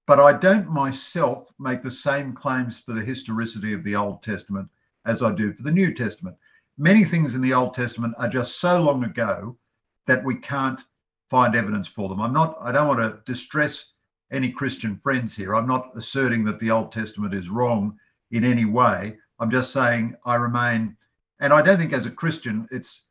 But 0.06 0.18
I 0.18 0.32
don't 0.32 0.68
myself 0.68 1.52
make 1.58 1.82
the 1.82 1.90
same 1.90 2.32
claims 2.32 2.80
for 2.80 2.92
the 2.92 3.04
historicity 3.04 3.72
of 3.72 3.84
the 3.84 3.94
Old 3.94 4.22
Testament 4.22 4.68
as 5.06 5.22
I 5.22 5.32
do 5.32 5.52
for 5.52 5.62
the 5.62 5.70
New 5.70 5.94
Testament. 5.94 6.36
Many 6.80 7.04
things 7.04 7.34
in 7.34 7.42
the 7.42 7.52
Old 7.52 7.74
Testament 7.74 8.14
are 8.16 8.26
just 8.26 8.58
so 8.58 8.80
long 8.80 9.04
ago 9.04 9.58
that 10.06 10.24
we 10.24 10.36
can't 10.36 10.82
find 11.28 11.54
evidence 11.54 11.86
for 11.86 12.08
them. 12.08 12.22
I'm 12.22 12.32
not, 12.32 12.56
I 12.58 12.72
don't 12.72 12.88
want 12.88 13.00
to 13.00 13.20
distress 13.30 13.92
any 14.32 14.50
Christian 14.50 14.96
friends 14.96 15.36
here. 15.36 15.54
I'm 15.54 15.66
not 15.66 15.90
asserting 15.94 16.42
that 16.44 16.58
the 16.58 16.70
Old 16.70 16.90
Testament 16.90 17.34
is 17.34 17.50
wrong 17.50 17.98
in 18.30 18.44
any 18.44 18.64
way. 18.64 19.18
I'm 19.38 19.50
just 19.50 19.74
saying 19.74 20.16
I 20.24 20.36
remain, 20.36 20.96
and 21.40 21.52
I 21.52 21.60
don't 21.60 21.76
think 21.76 21.92
as 21.92 22.06
a 22.06 22.10
Christian, 22.10 22.66
it's 22.70 23.04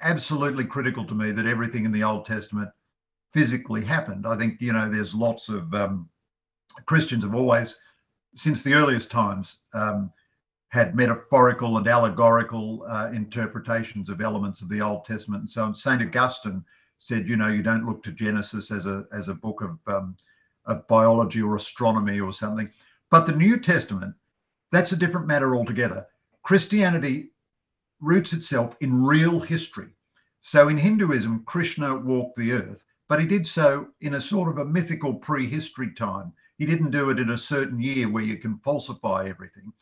absolutely 0.00 0.64
critical 0.64 1.04
to 1.04 1.14
me 1.14 1.32
that 1.32 1.44
everything 1.44 1.84
in 1.84 1.92
the 1.92 2.02
Old 2.02 2.24
Testament 2.24 2.70
physically 3.34 3.84
happened. 3.84 4.26
I 4.26 4.38
think, 4.38 4.58
you 4.62 4.72
know, 4.72 4.88
there's 4.88 5.14
lots 5.14 5.50
of 5.50 5.74
um, 5.74 6.08
Christians 6.86 7.24
have 7.24 7.34
always, 7.34 7.76
since 8.36 8.62
the 8.62 8.72
earliest 8.72 9.10
times, 9.10 9.58
um, 9.74 10.10
had 10.68 10.96
metaphorical 10.96 11.78
and 11.78 11.86
allegorical 11.86 12.84
uh, 12.88 13.10
interpretations 13.12 14.08
of 14.10 14.20
elements 14.20 14.60
of 14.60 14.68
the 14.68 14.80
Old 14.80 15.04
Testament 15.04 15.42
and 15.42 15.50
so. 15.50 15.72
Saint 15.72 16.02
Augustine 16.02 16.64
said, 16.98 17.28
you 17.28 17.36
know, 17.36 17.48
you 17.48 17.62
don't 17.62 17.86
look 17.86 18.02
to 18.02 18.12
Genesis 18.12 18.70
as 18.70 18.86
a 18.86 19.04
as 19.12 19.28
a 19.28 19.34
book 19.34 19.60
of 19.62 19.78
um, 19.86 20.16
of 20.66 20.86
biology 20.88 21.40
or 21.40 21.56
astronomy 21.56 22.20
or 22.20 22.32
something. 22.32 22.70
But 23.10 23.26
the 23.26 23.32
New 23.32 23.58
Testament, 23.58 24.14
that's 24.72 24.92
a 24.92 24.96
different 24.96 25.26
matter 25.28 25.54
altogether. 25.54 26.06
Christianity 26.42 27.30
roots 28.00 28.32
itself 28.32 28.76
in 28.80 29.04
real 29.04 29.40
history. 29.40 29.88
So 30.40 30.68
in 30.68 30.76
Hinduism, 30.76 31.44
Krishna 31.44 31.96
walked 31.96 32.36
the 32.36 32.52
earth, 32.52 32.84
but 33.08 33.20
he 33.20 33.26
did 33.26 33.46
so 33.46 33.88
in 34.00 34.14
a 34.14 34.20
sort 34.20 34.48
of 34.48 34.58
a 34.58 34.64
mythical 34.64 35.14
prehistory 35.14 35.92
time. 35.92 36.32
He 36.58 36.66
didn't 36.66 36.90
do 36.90 37.10
it 37.10 37.18
in 37.18 37.30
a 37.30 37.38
certain 37.38 37.80
year 37.80 38.08
where 38.08 38.22
you 38.22 38.38
can 38.38 38.58
falsify 38.58 39.26
everything. 39.28 39.72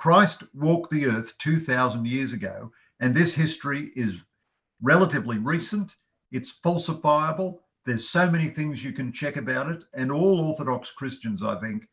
Christ 0.00 0.44
walked 0.54 0.90
the 0.90 1.04
earth 1.04 1.36
2,000 1.36 2.06
years 2.06 2.32
ago, 2.32 2.72
and 3.00 3.14
this 3.14 3.34
history 3.34 3.92
is 3.94 4.24
relatively 4.80 5.36
recent. 5.36 5.94
It's 6.32 6.58
falsifiable. 6.64 7.58
There's 7.84 8.08
so 8.08 8.30
many 8.30 8.48
things 8.48 8.82
you 8.82 8.94
can 8.94 9.12
check 9.12 9.36
about 9.36 9.70
it, 9.70 9.84
and 9.92 10.10
all 10.10 10.40
Orthodox 10.40 10.90
Christians, 10.90 11.42
I 11.42 11.60
think, 11.60 11.86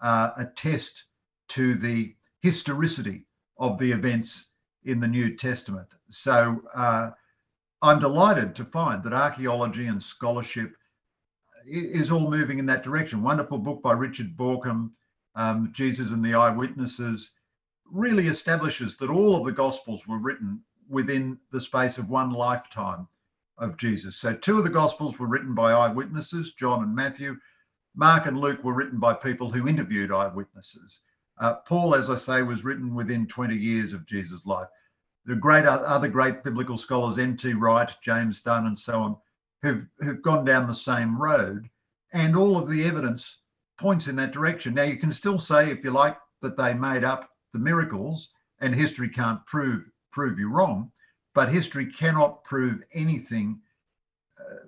uh, 0.00 0.30
attest 0.38 1.04
to 1.48 1.74
the 1.74 2.16
historicity 2.40 3.26
of 3.58 3.76
the 3.76 3.92
events 3.92 4.52
in 4.84 4.98
the 4.98 5.08
New 5.08 5.36
Testament. 5.36 5.88
So 6.08 6.62
uh, 6.74 7.10
I'm 7.82 7.98
delighted 8.00 8.54
to 8.54 8.64
find 8.64 9.02
that 9.02 9.12
archaeology 9.12 9.88
and 9.88 10.02
scholarship 10.02 10.74
is 11.66 12.10
all 12.10 12.30
moving 12.30 12.58
in 12.58 12.64
that 12.66 12.84
direction. 12.84 13.22
Wonderful 13.22 13.58
book 13.58 13.82
by 13.82 13.92
Richard 13.92 14.34
Bauckham, 14.34 14.92
um, 15.34 15.70
Jesus 15.72 16.10
and 16.10 16.24
the 16.24 16.34
Eyewitnesses, 16.34 17.30
really 17.90 18.28
establishes 18.28 18.96
that 18.96 19.10
all 19.10 19.36
of 19.36 19.44
the 19.44 19.52
Gospels 19.52 20.06
were 20.06 20.18
written 20.18 20.62
within 20.88 21.38
the 21.50 21.60
space 21.60 21.98
of 21.98 22.08
one 22.08 22.30
lifetime 22.30 23.08
of 23.58 23.76
Jesus. 23.76 24.16
So 24.16 24.34
two 24.34 24.58
of 24.58 24.64
the 24.64 24.70
Gospels 24.70 25.18
were 25.18 25.28
written 25.28 25.54
by 25.54 25.72
eyewitnesses, 25.72 26.52
John 26.52 26.82
and 26.82 26.94
Matthew. 26.94 27.36
Mark 27.94 28.26
and 28.26 28.38
Luke 28.38 28.62
were 28.64 28.74
written 28.74 28.98
by 28.98 29.14
people 29.14 29.50
who 29.50 29.68
interviewed 29.68 30.12
eyewitnesses. 30.12 31.00
Uh, 31.38 31.54
Paul, 31.54 31.94
as 31.94 32.10
I 32.10 32.16
say, 32.16 32.42
was 32.42 32.64
written 32.64 32.94
within 32.94 33.26
20 33.26 33.56
years 33.56 33.92
of 33.92 34.06
Jesus' 34.06 34.44
life. 34.44 34.68
The 35.26 35.36
great 35.36 35.64
other 35.64 36.08
great 36.08 36.44
biblical 36.44 36.76
scholars, 36.76 37.18
N.T. 37.18 37.54
Wright, 37.54 37.90
James 38.02 38.40
Dunn, 38.42 38.66
and 38.66 38.78
so 38.78 39.00
on, 39.00 39.16
who've, 39.62 39.88
who've 40.00 40.22
gone 40.22 40.44
down 40.44 40.66
the 40.66 40.74
same 40.74 41.20
road, 41.20 41.68
and 42.12 42.36
all 42.36 42.58
of 42.58 42.68
the 42.68 42.84
evidence 42.84 43.38
points 43.78 44.08
in 44.08 44.16
that 44.16 44.32
direction. 44.32 44.74
Now, 44.74 44.84
you 44.84 44.96
can 44.96 45.12
still 45.12 45.38
say, 45.38 45.70
if 45.70 45.84
you 45.84 45.90
like, 45.90 46.16
that 46.42 46.56
they 46.56 46.74
made 46.74 47.04
up 47.04 47.30
the 47.52 47.58
miracles, 47.58 48.30
and 48.60 48.74
history 48.74 49.08
can't 49.08 49.44
prove 49.46 49.84
prove 50.12 50.38
you 50.38 50.48
wrong, 50.48 50.92
but 51.34 51.48
history 51.48 51.86
cannot 51.86 52.44
prove 52.44 52.82
anything 52.92 53.60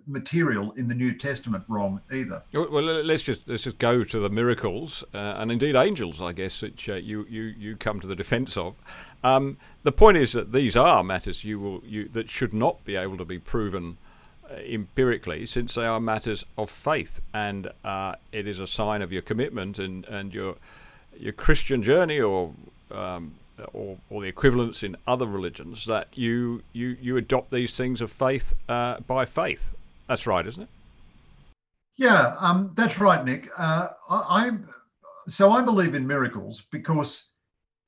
material 0.06 0.72
in 0.72 0.88
the 0.88 0.94
New 0.94 1.12
Testament 1.12 1.64
wrong 1.68 2.00
either. 2.12 2.42
Well, 2.52 2.82
let's 2.82 3.22
just 3.22 3.40
let's 3.46 3.64
just 3.64 3.78
go 3.78 4.04
to 4.04 4.18
the 4.18 4.30
miracles 4.30 5.04
uh, 5.12 5.34
and 5.36 5.50
indeed 5.50 5.74
angels, 5.74 6.22
I 6.22 6.32
guess, 6.32 6.62
which 6.62 6.88
uh, 6.88 6.94
you 6.94 7.26
you 7.28 7.42
you 7.42 7.76
come 7.76 8.00
to 8.00 8.06
the 8.06 8.16
defence 8.16 8.56
of. 8.56 8.78
Um, 9.24 9.58
the 9.82 9.92
point 9.92 10.16
is 10.16 10.32
that 10.32 10.52
these 10.52 10.76
are 10.76 11.02
matters 11.02 11.44
you 11.44 11.58
will 11.58 11.82
you 11.84 12.08
that 12.08 12.30
should 12.30 12.54
not 12.54 12.84
be 12.84 12.96
able 12.96 13.18
to 13.18 13.24
be 13.24 13.38
proven 13.38 13.98
uh, 14.04 14.05
empirically, 14.50 15.46
since 15.46 15.74
they 15.74 15.86
are 15.86 16.00
matters 16.00 16.44
of 16.56 16.70
faith, 16.70 17.20
and 17.32 17.70
uh, 17.84 18.14
it 18.32 18.46
is 18.46 18.60
a 18.60 18.66
sign 18.66 19.02
of 19.02 19.12
your 19.12 19.22
commitment 19.22 19.78
and 19.78 20.04
and 20.06 20.32
your 20.32 20.56
your 21.18 21.32
Christian 21.32 21.82
journey 21.82 22.20
or 22.20 22.52
um, 22.90 23.34
or, 23.72 23.96
or 24.10 24.22
the 24.22 24.28
equivalents 24.28 24.82
in 24.82 24.96
other 25.06 25.26
religions 25.26 25.86
that 25.86 26.08
you 26.14 26.62
you 26.72 26.96
you 27.00 27.16
adopt 27.16 27.50
these 27.50 27.76
things 27.76 28.00
of 28.00 28.10
faith 28.10 28.54
uh, 28.68 29.00
by 29.00 29.24
faith. 29.24 29.74
That's 30.08 30.26
right, 30.26 30.46
isn't 30.46 30.62
it? 30.62 30.68
Yeah, 31.96 32.34
um, 32.40 32.72
that's 32.74 33.00
right, 33.00 33.24
Nick. 33.24 33.48
Uh, 33.58 33.88
I, 34.10 34.16
I 34.28 34.50
so 35.28 35.50
I 35.50 35.62
believe 35.62 35.94
in 35.94 36.06
miracles 36.06 36.62
because 36.70 37.30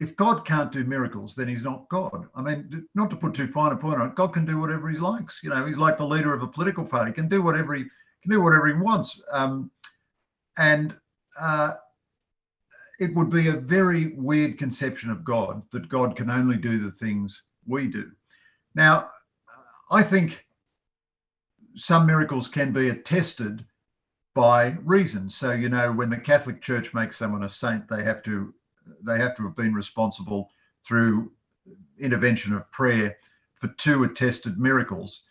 if 0.01 0.17
God 0.17 0.45
can't 0.45 0.71
do 0.71 0.85
miracles, 0.85 1.35
then 1.35 1.49
He's 1.49 1.65
not 1.65 1.89
God. 1.89 2.29
I 2.35 2.43
mean, 2.43 2.87
not 2.95 3.11
to 3.11 3.17
put 3.17 3.35
too 3.35 3.47
fine 3.47 3.73
a 3.73 3.77
point 3.77 4.01
on 4.01 4.09
it, 4.09 4.15
God 4.15 4.33
can 4.33 4.45
do 4.45 4.59
whatever 4.59 4.89
He 4.89 4.99
likes. 4.99 5.41
You 5.43 5.51
know, 5.51 5.67
He's 5.67 5.77
like 5.77 5.97
the 5.97 6.07
leader 6.07 6.33
of 6.33 6.43
a 6.43 6.47
political 6.47 6.85
party; 6.85 7.13
can 7.13 7.29
do 7.29 7.43
whatever 7.43 7.75
He 7.75 7.85
can 8.23 8.31
do 8.31 8.41
whatever 8.41 8.69
He 8.69 8.75
wants. 8.75 9.21
Um, 9.33 9.71
and 10.57 10.97
uh, 11.41 11.75
it 12.99 13.15
would 13.15 13.31
be 13.31 13.49
a 13.49 13.53
very 13.53 14.09
weird 14.15 14.59
conception 14.59 15.11
of 15.11 15.25
God 15.25 15.63
that 15.71 15.89
God 15.89 16.17
can 16.17 16.31
only 16.31 16.57
do 16.57 16.79
the 16.79 16.91
things 16.91 17.45
we 17.67 17.89
do. 17.89 18.11
Now, 18.75 19.11
I 19.91 20.03
think 20.03 20.47
some 21.77 22.07
miracles 22.07 22.49
can 22.49 22.73
be 22.73 22.89
attested 22.89 23.65
by 24.35 24.77
reason. 24.83 25.31
So, 25.31 25.53
you 25.53 25.69
know, 25.69 25.93
when 25.93 26.11
the 26.11 26.17
Catholic 26.17 26.61
Church 26.61 26.93
makes 26.93 27.17
someone 27.17 27.45
a 27.45 27.49
saint, 27.49 27.89
they 27.89 28.05
have 28.05 28.23
to 28.25 28.55
they 29.03 29.19
have 29.19 29.37
to 29.37 29.45
have 29.45 29.57
been 29.57 29.75
responsible 29.75 30.51
through 30.85 31.33
intervention 31.99 32.53
of 32.53 32.71
prayer 32.71 33.17
for 33.61 33.69
two 33.69 34.05
attested 34.05 34.59
miracles, 34.59 35.25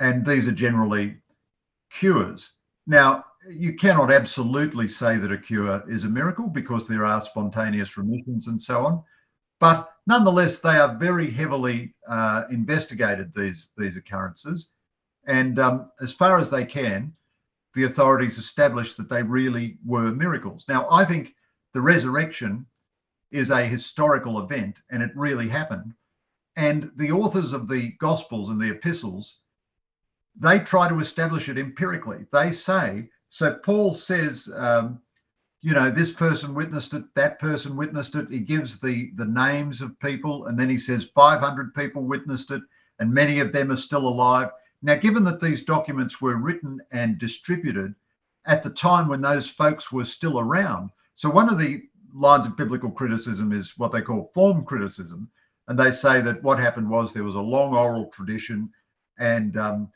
and 0.00 0.24
these 0.24 0.48
are 0.48 0.52
generally 0.52 1.16
cures. 1.90 2.52
Now, 2.86 3.24
you 3.48 3.74
cannot 3.74 4.10
absolutely 4.10 4.88
say 4.88 5.16
that 5.16 5.32
a 5.32 5.38
cure 5.38 5.84
is 5.88 6.04
a 6.04 6.08
miracle 6.08 6.48
because 6.48 6.86
there 6.86 7.04
are 7.04 7.20
spontaneous 7.20 7.96
remissions 7.96 8.46
and 8.46 8.62
so 8.62 8.84
on. 8.84 9.02
But 9.60 9.90
nonetheless, 10.06 10.58
they 10.58 10.76
are 10.78 10.96
very 10.96 11.30
heavily 11.30 11.94
uh, 12.06 12.44
investigated, 12.50 13.32
these, 13.34 13.70
these 13.76 13.96
occurrences. 13.96 14.70
And 15.26 15.58
um, 15.58 15.90
as 16.00 16.12
far 16.12 16.38
as 16.38 16.50
they 16.50 16.64
can, 16.64 17.12
the 17.74 17.84
authorities 17.84 18.38
establish 18.38 18.94
that 18.94 19.08
they 19.08 19.22
really 19.22 19.78
were 19.84 20.12
miracles. 20.12 20.64
Now, 20.68 20.88
I 20.90 21.04
think 21.04 21.34
the 21.74 21.80
resurrection 21.80 22.66
is 23.30 23.50
a 23.50 23.64
historical 23.64 24.40
event 24.40 24.78
and 24.90 25.02
it 25.02 25.10
really 25.14 25.48
happened. 25.48 25.94
And 26.56 26.90
the 26.96 27.12
authors 27.12 27.52
of 27.52 27.68
the 27.68 27.92
Gospels 28.00 28.48
and 28.48 28.60
the 28.60 28.70
epistles, 28.70 29.38
they 30.36 30.58
try 30.58 30.88
to 30.88 31.00
establish 31.00 31.48
it 31.48 31.58
empirically. 31.58 32.26
They 32.32 32.52
say 32.52 33.08
so 33.28 33.54
Paul 33.54 33.94
says, 33.94 34.48
um, 34.56 35.00
you 35.60 35.74
know, 35.74 35.90
this 35.90 36.10
person 36.10 36.54
witnessed 36.54 36.94
it, 36.94 37.04
that 37.14 37.38
person 37.38 37.76
witnessed 37.76 38.14
it. 38.14 38.30
He 38.30 38.40
gives 38.40 38.80
the 38.80 39.10
the 39.16 39.26
names 39.26 39.82
of 39.82 39.98
people, 40.00 40.46
and 40.46 40.58
then 40.58 40.68
he 40.68 40.78
says 40.78 41.10
500 41.14 41.74
people 41.74 42.04
witnessed 42.04 42.50
it, 42.50 42.62
and 42.98 43.12
many 43.12 43.40
of 43.40 43.52
them 43.52 43.70
are 43.70 43.76
still 43.76 44.08
alive. 44.08 44.50
Now, 44.80 44.94
given 44.94 45.24
that 45.24 45.40
these 45.40 45.62
documents 45.62 46.20
were 46.20 46.36
written 46.36 46.80
and 46.90 47.18
distributed 47.18 47.94
at 48.46 48.62
the 48.62 48.70
time 48.70 49.08
when 49.08 49.20
those 49.20 49.50
folks 49.50 49.92
were 49.92 50.04
still 50.04 50.38
around, 50.38 50.90
so 51.16 51.28
one 51.28 51.50
of 51.50 51.58
the 51.58 51.82
lines 52.14 52.46
of 52.46 52.56
biblical 52.56 52.90
criticism 52.90 53.52
is 53.52 53.74
what 53.76 53.92
they 53.92 54.02
call 54.02 54.30
form 54.34 54.64
criticism, 54.64 55.30
and 55.68 55.78
they 55.78 55.90
say 55.90 56.20
that 56.20 56.42
what 56.42 56.58
happened 56.58 56.88
was 56.88 57.12
there 57.12 57.24
was 57.24 57.34
a 57.34 57.40
long 57.40 57.74
oral 57.74 58.06
tradition, 58.06 58.70
and 59.18 59.56
um, 59.56 59.90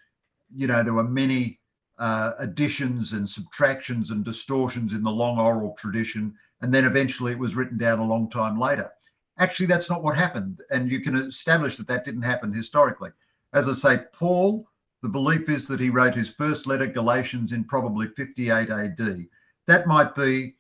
you 0.55 0.67
know 0.67 0.83
there 0.83 0.95
were 0.95 1.05
many 1.05 1.61
uh, 1.99 2.33
additions 2.39 3.13
and 3.13 3.29
subtractions 3.29 4.11
and 4.11 4.25
distortions 4.25 4.93
in 4.93 5.05
the 5.05 5.11
long 5.11 5.39
oral 5.39 5.75
tradition. 5.79 6.35
And 6.61 6.75
then 6.75 6.85
eventually 6.85 7.31
it 7.33 7.39
was 7.39 7.55
written 7.55 7.79
down 7.79 8.01
a 8.01 8.05
long 8.05 8.29
time 8.29 8.59
later. 8.59 8.91
Actually, 9.39 9.67
that's 9.67 9.89
not 9.89 10.03
what 10.03 10.17
happened. 10.17 10.61
And 10.71 10.91
you 10.91 11.01
can 11.01 11.15
establish 11.17 11.77
that 11.77 11.87
that 11.87 12.05
didn't 12.05 12.23
happen 12.23 12.53
historically. 12.53 13.11
As 13.53 13.69
I 13.69 13.73
say, 13.73 14.05
Paul, 14.13 14.67
the 15.03 15.09
belief 15.09 15.49
is 15.49 15.69
that 15.69 15.81
he 15.81 15.91
wrote 15.91 16.15
his 16.15 16.33
first 16.33 16.67
letter, 16.67 16.87
Galatians, 16.87 17.53
in 17.53 17.65
probably 17.65 18.09
58 18.09 18.71
AD. 18.71 19.27
That 19.67 19.87
might 19.87 20.15
be 20.15 20.57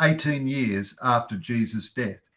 18 0.00 0.46
years 0.46 0.96
after 1.02 1.36
Jesus' 1.36 1.92
death. 1.92 2.28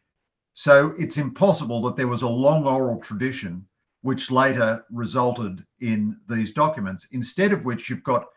So 0.54 0.94
it's 0.98 1.18
impossible 1.18 1.82
that 1.82 1.96
there 1.96 2.08
was 2.08 2.22
a 2.22 2.28
long 2.28 2.66
oral 2.66 3.00
tradition 3.00 3.68
which 4.02 4.32
later 4.32 4.86
resulted 4.92 5.66
in 5.80 6.20
these 6.30 6.54
documents, 6.54 7.08
instead 7.12 7.52
of 7.52 7.66
which 7.66 7.90
you've 7.90 8.04
got 8.04 8.28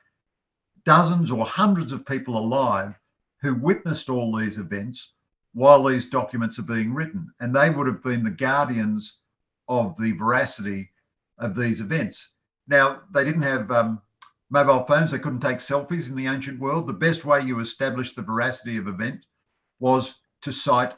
dozens 0.85 1.31
or 1.31 1.45
hundreds 1.47 1.93
of 1.93 2.07
people 2.07 2.37
alive 2.37 2.99
who 3.41 3.55
witnessed 3.55 4.11
all 4.11 4.37
these 4.37 4.59
events 4.59 5.13
while 5.53 5.83
these 5.85 6.09
documents 6.09 6.59
are 6.59 6.63
being 6.63 6.95
written. 6.95 7.33
And 7.41 7.55
they 7.55 7.71
would 7.71 7.87
have 7.87 8.03
been 8.03 8.23
the 8.23 8.31
guardians 8.31 9.19
of 9.69 9.97
the 9.99 10.13
veracity 10.13 10.91
of 11.39 11.55
these 11.55 11.81
events. 11.81 12.33
Now, 12.67 13.03
they 13.13 13.25
didn't 13.25 13.43
have 13.43 13.71
um, 13.71 14.01
mobile 14.51 14.85
phones, 14.85 15.13
they 15.13 15.19
couldn't 15.19 15.41
take 15.41 15.59
selfies 15.59 16.11
in 16.11 16.17
the 16.17 16.27
ancient 16.27 16.59
world. 16.59 16.87
The 16.87 16.93
best 16.93 17.25
way 17.25 17.41
you 17.41 17.61
established 17.61 18.17
the 18.17 18.23
veracity 18.23 18.77
of 18.77 18.89
event 18.89 19.25
was 19.79 20.17
to 20.43 20.53
cite 20.53 20.95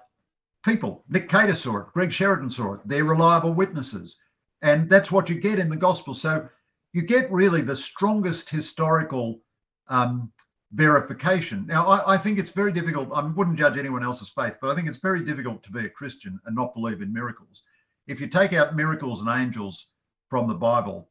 people. 0.64 1.04
Nick 1.08 1.28
Cater 1.28 1.54
saw 1.54 1.78
it, 1.78 1.92
Greg 1.92 2.12
Sheridan 2.12 2.50
saw 2.50 2.74
it. 2.74 2.80
They're 2.84 3.04
reliable 3.04 3.52
witnesses. 3.52 4.16
And 4.62 4.88
that's 4.88 5.10
what 5.10 5.28
you 5.28 5.34
get 5.34 5.58
in 5.58 5.68
the 5.68 5.76
gospel. 5.76 6.14
So 6.14 6.48
you 6.92 7.02
get 7.02 7.30
really 7.30 7.62
the 7.62 7.76
strongest 7.76 8.48
historical 8.48 9.40
um, 9.88 10.32
verification. 10.72 11.66
Now, 11.66 11.86
I, 11.86 12.14
I, 12.14 12.16
think 12.16 12.38
it's 12.38 12.50
very 12.50 12.72
difficult. 12.72 13.10
I 13.12 13.22
wouldn't 13.22 13.58
judge 13.58 13.76
anyone 13.76 14.02
else's 14.02 14.30
faith, 14.30 14.56
but 14.60 14.70
I 14.70 14.74
think 14.74 14.88
it's 14.88 14.98
very 14.98 15.24
difficult 15.24 15.62
to 15.64 15.72
be 15.72 15.84
a 15.84 15.90
Christian 15.90 16.40
and 16.46 16.54
not 16.54 16.74
believe 16.74 17.02
in 17.02 17.12
miracles. 17.12 17.64
If 18.06 18.20
you 18.20 18.26
take 18.26 18.52
out 18.52 18.76
miracles 18.76 19.20
and 19.20 19.28
angels 19.28 19.88
from 20.30 20.48
the 20.48 20.54
Bible, 20.54 21.08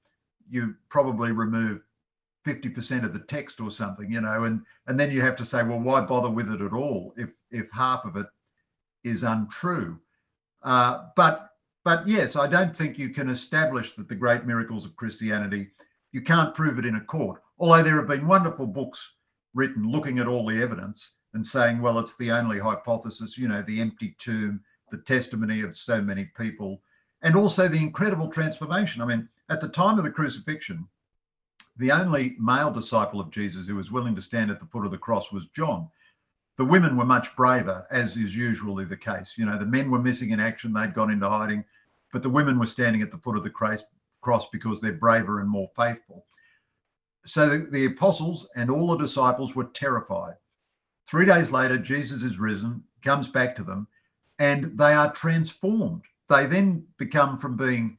you 0.49 0.75
probably 0.89 1.31
remove 1.31 1.81
50% 2.45 3.05
of 3.05 3.13
the 3.13 3.19
text 3.19 3.61
or 3.61 3.69
something, 3.69 4.11
you 4.11 4.21
know, 4.21 4.43
and 4.43 4.61
and 4.87 4.99
then 4.99 5.11
you 5.11 5.21
have 5.21 5.35
to 5.37 5.45
say, 5.45 5.63
well, 5.63 5.79
why 5.79 6.01
bother 6.01 6.29
with 6.29 6.51
it 6.51 6.61
at 6.61 6.73
all 6.73 7.13
if 7.17 7.29
if 7.51 7.69
half 7.71 8.05
of 8.05 8.15
it 8.15 8.27
is 9.03 9.23
untrue? 9.23 9.99
Uh, 10.63 11.07
but 11.15 11.51
but 11.83 12.07
yes, 12.07 12.35
I 12.35 12.47
don't 12.47 12.75
think 12.75 12.97
you 12.97 13.09
can 13.09 13.29
establish 13.29 13.93
that 13.93 14.07
the 14.07 14.15
great 14.15 14.45
miracles 14.45 14.85
of 14.85 14.95
Christianity. 14.95 15.71
You 16.11 16.21
can't 16.21 16.55
prove 16.55 16.77
it 16.77 16.85
in 16.85 16.95
a 16.95 17.01
court. 17.01 17.41
Although 17.59 17.83
there 17.83 17.95
have 17.95 18.07
been 18.07 18.27
wonderful 18.27 18.67
books 18.67 19.15
written 19.53 19.89
looking 19.89 20.19
at 20.19 20.27
all 20.27 20.45
the 20.45 20.61
evidence 20.61 21.15
and 21.33 21.45
saying, 21.45 21.81
well, 21.81 21.99
it's 21.99 22.15
the 22.17 22.31
only 22.31 22.59
hypothesis, 22.59 23.37
you 23.37 23.47
know, 23.47 23.61
the 23.61 23.81
empty 23.81 24.15
tomb, 24.19 24.61
the 24.89 24.97
testimony 24.97 25.61
of 25.61 25.77
so 25.77 26.01
many 26.01 26.25
people, 26.37 26.81
and 27.21 27.35
also 27.35 27.67
the 27.67 27.77
incredible 27.77 28.27
transformation. 28.27 29.01
I 29.01 29.05
mean, 29.05 29.29
at 29.49 29.61
the 29.61 29.69
time 29.69 29.97
of 29.97 30.03
the 30.03 30.11
crucifixion, 30.11 30.87
the 31.77 31.91
only 31.91 32.35
male 32.39 32.71
disciple 32.71 33.19
of 33.19 33.31
Jesus 33.31 33.67
who 33.67 33.75
was 33.75 33.91
willing 33.91 34.15
to 34.15 34.21
stand 34.21 34.51
at 34.51 34.59
the 34.59 34.65
foot 34.65 34.85
of 34.85 34.91
the 34.91 34.97
cross 34.97 35.31
was 35.31 35.47
John. 35.47 35.89
The 36.57 36.65
women 36.65 36.97
were 36.97 37.05
much 37.05 37.35
braver, 37.35 37.87
as 37.89 38.17
is 38.17 38.35
usually 38.35 38.85
the 38.85 38.97
case. 38.97 39.37
You 39.37 39.45
know, 39.45 39.57
the 39.57 39.65
men 39.65 39.89
were 39.89 40.01
missing 40.01 40.31
in 40.31 40.39
action, 40.39 40.73
they'd 40.73 40.93
gone 40.93 41.09
into 41.09 41.29
hiding, 41.29 41.63
but 42.11 42.23
the 42.23 42.29
women 42.29 42.59
were 42.59 42.65
standing 42.65 43.01
at 43.01 43.09
the 43.09 43.17
foot 43.17 43.37
of 43.37 43.43
the 43.43 43.49
cross 43.49 44.49
because 44.51 44.81
they're 44.81 44.93
braver 44.93 45.39
and 45.39 45.49
more 45.49 45.69
faithful. 45.75 46.25
So 47.25 47.47
the, 47.47 47.57
the 47.59 47.85
apostles 47.85 48.47
and 48.55 48.69
all 48.69 48.87
the 48.87 48.97
disciples 48.97 49.55
were 49.55 49.65
terrified. 49.65 50.35
Three 51.07 51.25
days 51.25 51.51
later, 51.51 51.77
Jesus 51.77 52.21
is 52.21 52.37
risen, 52.37 52.83
comes 53.03 53.27
back 53.27 53.55
to 53.55 53.63
them, 53.63 53.87
and 54.39 54.77
they 54.77 54.93
are 54.93 55.11
transformed. 55.13 56.03
They 56.29 56.45
then 56.45 56.85
become 56.97 57.37
from 57.37 57.57
being 57.57 57.97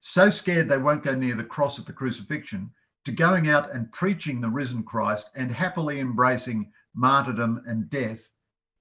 so 0.00 0.30
scared 0.30 0.68
they 0.68 0.78
won't 0.78 1.04
go 1.04 1.14
near 1.14 1.34
the 1.34 1.44
cross 1.44 1.78
at 1.78 1.86
the 1.86 1.92
crucifixion 1.92 2.70
to 3.04 3.12
going 3.12 3.48
out 3.48 3.72
and 3.72 3.90
preaching 3.92 4.40
the 4.40 4.48
risen 4.48 4.82
Christ 4.82 5.30
and 5.34 5.50
happily 5.50 6.00
embracing 6.00 6.70
martyrdom 6.94 7.62
and 7.66 7.88
death 7.90 8.30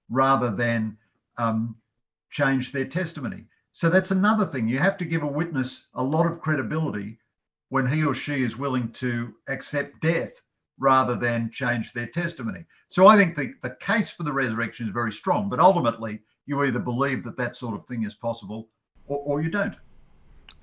rather 0.09 0.51
than 0.51 0.97
um, 1.37 1.75
change 2.29 2.71
their 2.71 2.85
testimony. 2.85 3.45
So 3.73 3.89
that's 3.89 4.11
another 4.11 4.45
thing. 4.45 4.67
You 4.67 4.79
have 4.79 4.97
to 4.97 5.05
give 5.05 5.23
a 5.23 5.27
witness 5.27 5.87
a 5.93 6.03
lot 6.03 6.25
of 6.25 6.41
credibility 6.41 7.19
when 7.69 7.87
he 7.87 8.03
or 8.03 8.13
she 8.13 8.43
is 8.43 8.57
willing 8.57 8.91
to 8.91 9.33
accept 9.47 10.01
death 10.01 10.41
rather 10.77 11.15
than 11.15 11.49
change 11.51 11.93
their 11.93 12.07
testimony. 12.07 12.65
So 12.89 13.07
I 13.07 13.15
think 13.15 13.35
the, 13.35 13.53
the 13.61 13.77
case 13.79 14.09
for 14.09 14.23
the 14.23 14.33
resurrection 14.33 14.87
is 14.87 14.93
very 14.93 15.13
strong, 15.13 15.47
but 15.47 15.59
ultimately 15.59 16.19
you 16.45 16.63
either 16.63 16.79
believe 16.79 17.23
that 17.23 17.37
that 17.37 17.55
sort 17.55 17.75
of 17.75 17.87
thing 17.87 18.03
is 18.03 18.15
possible 18.15 18.67
or, 19.07 19.19
or 19.19 19.41
you 19.41 19.49
don't. 19.49 19.75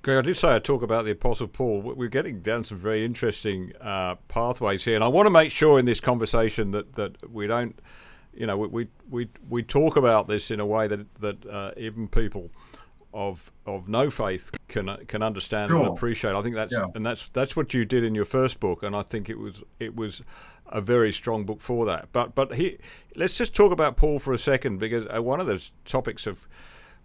Greg, 0.09 0.25
I 0.25 0.27
did 0.27 0.39
say 0.39 0.55
I 0.55 0.59
talk 0.59 0.81
about 0.81 1.05
the 1.05 1.11
Apostle 1.11 1.49
Paul. 1.49 1.83
We're 1.83 2.09
getting 2.09 2.41
down 2.41 2.65
some 2.65 2.79
very 2.79 3.05
interesting 3.05 3.75
uh, 3.79 4.15
pathways 4.29 4.83
here, 4.83 4.95
and 4.95 5.05
I 5.05 5.09
want 5.09 5.27
to 5.27 5.31
make 5.31 5.53
sure 5.53 5.79
in 5.79 5.85
this 5.85 6.01
conversation 6.01 6.71
that, 6.71 6.95
that 6.95 7.31
we 7.31 7.47
don't, 7.47 7.79
you 8.33 8.47
know, 8.47 8.57
we, 8.57 8.89
we 9.11 9.29
we 9.51 9.63
talk 9.63 9.97
about 9.97 10.27
this 10.27 10.51
in 10.51 10.61
a 10.61 10.65
way 10.65 10.89
that 10.89 11.15
that 11.21 11.45
uh, 11.45 11.73
even 11.77 12.09
people 12.09 12.51
of 13.13 13.53
of 13.67 13.87
no 13.87 14.09
faith 14.09 14.51
can 14.67 14.97
can 15.09 15.23
understand 15.23 15.73
sure. 15.73 15.81
and 15.81 15.89
appreciate. 15.89 16.35
I 16.35 16.41
think 16.41 16.55
that's 16.55 16.73
yeah. 16.73 16.87
and 16.95 17.05
that's 17.05 17.29
that's 17.35 17.55
what 17.55 17.75
you 17.75 17.85
did 17.85 18.03
in 18.03 18.15
your 18.15 18.25
first 18.25 18.61
book, 18.61 18.83
and 18.83 18.97
I 18.97 19.03
think 19.03 19.29
it 19.29 19.39
was 19.39 19.63
it 19.79 19.95
was 19.95 20.23
a 20.69 20.81
very 20.81 21.13
strong 21.13 21.45
book 21.45 21.61
for 21.61 21.85
that. 21.85 22.09
But 22.13 22.35
but 22.35 22.55
he, 22.55 22.79
let's 23.15 23.35
just 23.35 23.55
talk 23.55 23.73
about 23.73 23.99
Paul 23.99 24.21
for 24.21 24.33
a 24.33 24.39
second 24.39 24.79
because 24.79 25.07
uh, 25.15 25.23
one 25.23 25.39
of 25.39 25.47
the 25.47 25.63
topics 25.85 26.27
of 26.27 26.49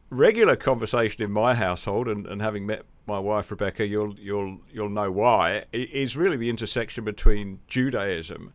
regular 0.10 0.56
conversation 0.56 1.24
in 1.24 1.32
my 1.32 1.56
household, 1.56 2.08
and, 2.08 2.26
and 2.28 2.42
having 2.42 2.66
met 2.66 2.86
my 3.06 3.20
wife 3.20 3.52
Rebecca, 3.52 3.86
you'll 3.86 4.18
you'll 4.20 4.60
you'll 4.72 4.90
know 4.90 5.12
why. 5.12 5.66
Is 5.72 6.16
really 6.16 6.38
the 6.38 6.50
intersection 6.50 7.04
between 7.04 7.60
Judaism 7.68 8.54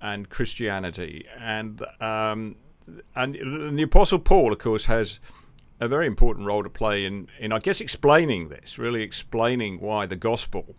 and 0.00 0.28
Christianity, 0.28 1.26
and 1.38 1.82
um, 2.00 2.56
and, 3.14 3.36
and 3.36 3.78
the 3.78 3.82
Apostle 3.82 4.18
Paul, 4.18 4.52
of 4.52 4.58
course, 4.58 4.84
has 4.84 5.20
a 5.80 5.88
very 5.88 6.06
important 6.06 6.46
role 6.46 6.62
to 6.62 6.70
play 6.70 7.04
in, 7.04 7.28
in 7.38 7.52
I 7.52 7.58
guess, 7.58 7.80
explaining 7.80 8.48
this, 8.48 8.78
really 8.78 9.02
explaining 9.02 9.80
why 9.80 10.06
the 10.06 10.16
gospel 10.16 10.76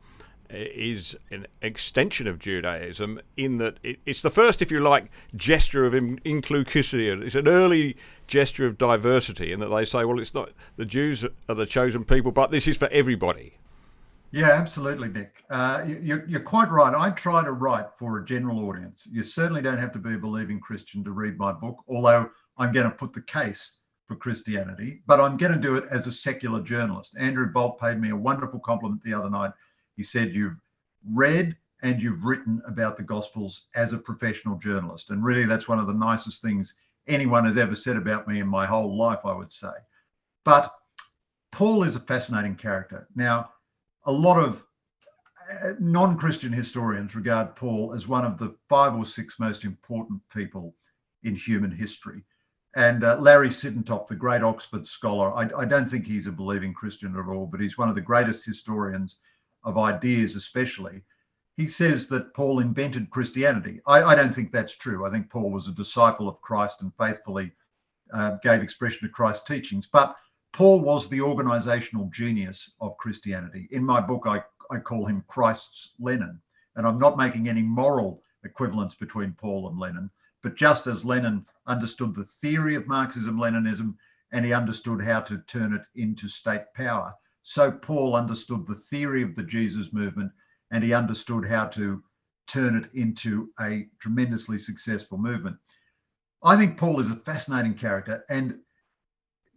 is 0.50 1.16
an 1.32 1.48
extension 1.62 2.28
of 2.28 2.40
Judaism 2.40 3.20
in 3.38 3.58
that 3.58 3.78
it, 3.84 4.00
it's 4.06 4.22
the 4.22 4.30
first, 4.30 4.62
if 4.62 4.72
you 4.72 4.80
like, 4.80 5.10
gesture 5.36 5.86
of 5.86 5.94
inclusivity. 5.94 7.24
It's 7.24 7.36
an 7.36 7.48
early 7.48 7.98
gesture 8.28 8.66
of 8.66 8.78
diversity 8.78 9.52
in 9.52 9.60
that 9.60 9.68
they 9.68 9.86
say, 9.86 10.06
well, 10.06 10.20
it's 10.20 10.34
not 10.34 10.52
the 10.76 10.86
Jews 10.86 11.24
are 11.24 11.56
the 11.56 11.66
chosen 11.66 12.04
people, 12.06 12.32
but 12.32 12.52
this 12.52 12.68
is 12.68 12.78
for 12.78 12.90
everybody. 12.90 13.58
Yeah, 14.32 14.52
absolutely, 14.52 15.08
Nick. 15.08 15.44
Uh, 15.50 15.86
you, 15.88 16.22
you're 16.28 16.42
quite 16.42 16.70
right. 16.70 16.94
I 16.94 17.12
try 17.12 17.44
to 17.44 17.54
write 17.54 17.88
for 17.98 18.20
a 18.20 18.26
general 18.26 18.68
audience. 18.68 19.08
You 19.10 19.24
certainly 19.24 19.62
don't 19.62 19.78
have 19.78 19.94
to 19.94 20.00
be 20.00 20.16
a 20.16 20.18
believing 20.18 20.60
Christian 20.60 21.04
to 21.06 21.12
read 21.12 21.38
my 21.38 21.54
book, 21.54 21.78
although 21.88 22.30
I'm 22.58 22.74
going 22.74 22.90
to 22.90 22.96
put 22.96 23.14
the 23.14 23.22
case 23.22 23.80
for 24.08 24.16
Christianity, 24.16 25.02
but 25.08 25.20
I'm 25.20 25.38
going 25.38 25.54
to 25.54 25.58
do 25.58 25.76
it 25.76 25.86
as 25.90 26.06
a 26.06 26.12
secular 26.12 26.62
journalist. 26.62 27.16
Andrew 27.18 27.48
Bolt 27.48 27.80
paid 27.80 28.00
me 28.00 28.10
a 28.10 28.16
wonderful 28.16 28.60
compliment 28.60 29.02
the 29.04 29.14
other 29.14 29.30
night. 29.30 29.52
He 29.96 30.04
said, 30.04 30.34
You've 30.34 30.60
read 31.14 31.56
and 31.82 32.02
you've 32.02 32.26
written 32.26 32.62
about 32.68 32.98
the 32.98 33.04
Gospels 33.04 33.68
as 33.76 33.94
a 33.94 33.98
professional 33.98 34.58
journalist. 34.58 35.10
And 35.10 35.24
really, 35.24 35.46
that's 35.46 35.68
one 35.68 35.80
of 35.80 35.88
the 35.88 35.94
nicest 35.94 36.42
things 36.42 36.74
anyone 37.08 37.46
has 37.46 37.58
ever 37.58 37.76
said 37.76 37.98
about 37.98 38.28
me 38.28 38.40
in 38.40 38.48
my 38.48 38.66
whole 38.66 38.98
life, 38.98 39.20
I 39.24 39.34
would 39.34 39.52
say. 39.52 39.72
But 40.44 40.74
Paul 41.52 41.84
is 41.84 41.96
a 41.96 42.00
fascinating 42.00 42.56
character. 42.56 43.08
Now, 43.16 43.52
a 44.06 44.12
lot 44.12 44.42
of 44.42 44.66
uh, 45.64 45.74
non 45.80 46.18
Christian 46.18 46.52
historians 46.52 47.16
regard 47.16 47.56
Paul 47.56 47.94
as 47.94 48.08
one 48.08 48.26
of 48.26 48.38
the 48.38 48.56
five 48.70 48.96
or 48.96 49.06
six 49.06 49.40
most 49.40 49.64
important 49.64 50.22
people 50.34 50.76
in 51.24 51.36
human 51.36 51.72
history. 51.72 52.24
And 52.76 53.04
uh, 53.04 53.18
Larry 53.20 53.50
Siedentop, 53.50 54.08
the 54.08 54.16
great 54.16 54.44
Oxford 54.44 54.86
scholar, 54.86 55.34
I, 55.34 55.50
I, 55.58 55.66
don't 55.66 55.90
think 55.90 56.06
he's 56.06 56.28
a 56.28 56.32
believing 56.32 56.74
Christian 56.74 57.16
at 57.16 57.28
all, 57.28 57.46
but 57.46 57.62
he's 57.62 57.78
one 57.78 57.88
of 57.88 57.96
the 57.96 58.02
greatest 58.02 58.46
historians 58.46 59.18
of 59.66 59.78
ideas, 59.78 60.36
especially. 60.36 61.04
He 61.58 61.68
says 61.68 62.08
that 62.10 62.34
Paul 62.34 62.60
invented 62.60 63.10
Christianity. 63.10 63.82
I, 63.88 64.04
I 64.04 64.16
don't 64.16 64.34
think 64.34 64.52
that's 64.52 64.76
true. 64.76 65.06
I 65.06 65.10
think 65.12 65.30
Paul 65.30 65.52
was 65.52 65.68
a 65.68 65.74
disciple 65.74 66.30
of 66.30 66.42
Christ 66.42 66.82
and 66.82 66.92
faithfully 66.98 67.52
uh, 68.14 68.38
gave 68.44 68.62
expression 68.62 69.08
to 69.08 69.14
Christ's 69.14 69.48
teachings. 69.48 69.88
But 69.88 70.16
Paul 70.54 70.82
was 70.82 71.10
the 71.10 71.22
organizational 71.22 72.10
genius 72.14 72.74
of 72.80 72.98
Christianity. 72.98 73.68
In 73.72 73.84
my 73.84 74.00
book, 74.00 74.24
I, 74.26 74.44
I 74.72 74.80
call 74.80 75.06
him 75.06 75.24
Christ's 75.28 75.94
Lenin. 76.00 76.40
And 76.76 76.86
I'm 76.86 77.00
not 77.00 77.18
making 77.18 77.48
any 77.48 77.62
moral 77.62 78.22
equivalence 78.44 78.96
between 78.96 79.34
Paul 79.34 79.70
and 79.70 79.80
Lenin. 79.80 80.10
But 80.44 80.56
just 80.56 80.88
as 80.88 81.04
Lenin 81.04 81.46
understood 81.66 82.14
the 82.14 82.26
theory 82.26 82.76
of 82.76 82.88
Marxism 82.88 83.38
Leninism 83.38 83.96
and 84.32 84.46
he 84.46 84.54
understood 84.54 85.02
how 85.02 85.22
to 85.22 85.40
turn 85.48 85.74
it 85.74 85.84
into 85.96 86.28
state 86.28 86.66
power, 86.76 87.14
so 87.48 87.72
Paul 87.72 88.16
understood 88.16 88.66
the 88.66 88.74
theory 88.74 89.22
of 89.22 89.36
the 89.36 89.44
Jesus 89.44 89.94
movement 89.94 90.32
and 90.72 90.84
he 90.84 90.96
understood 90.96 91.46
how 91.46 91.66
to 91.68 92.04
turn 92.48 92.76
it 92.76 92.90
into 92.96 93.52
a 93.62 93.88
tremendously 94.00 94.58
successful 94.58 95.20
movement. 95.20 95.56
I 96.44 96.56
think 96.56 96.76
Paul 96.76 97.00
is 97.00 97.12
a 97.12 97.16
fascinating 97.16 97.76
character 97.76 98.26
and 98.32 98.60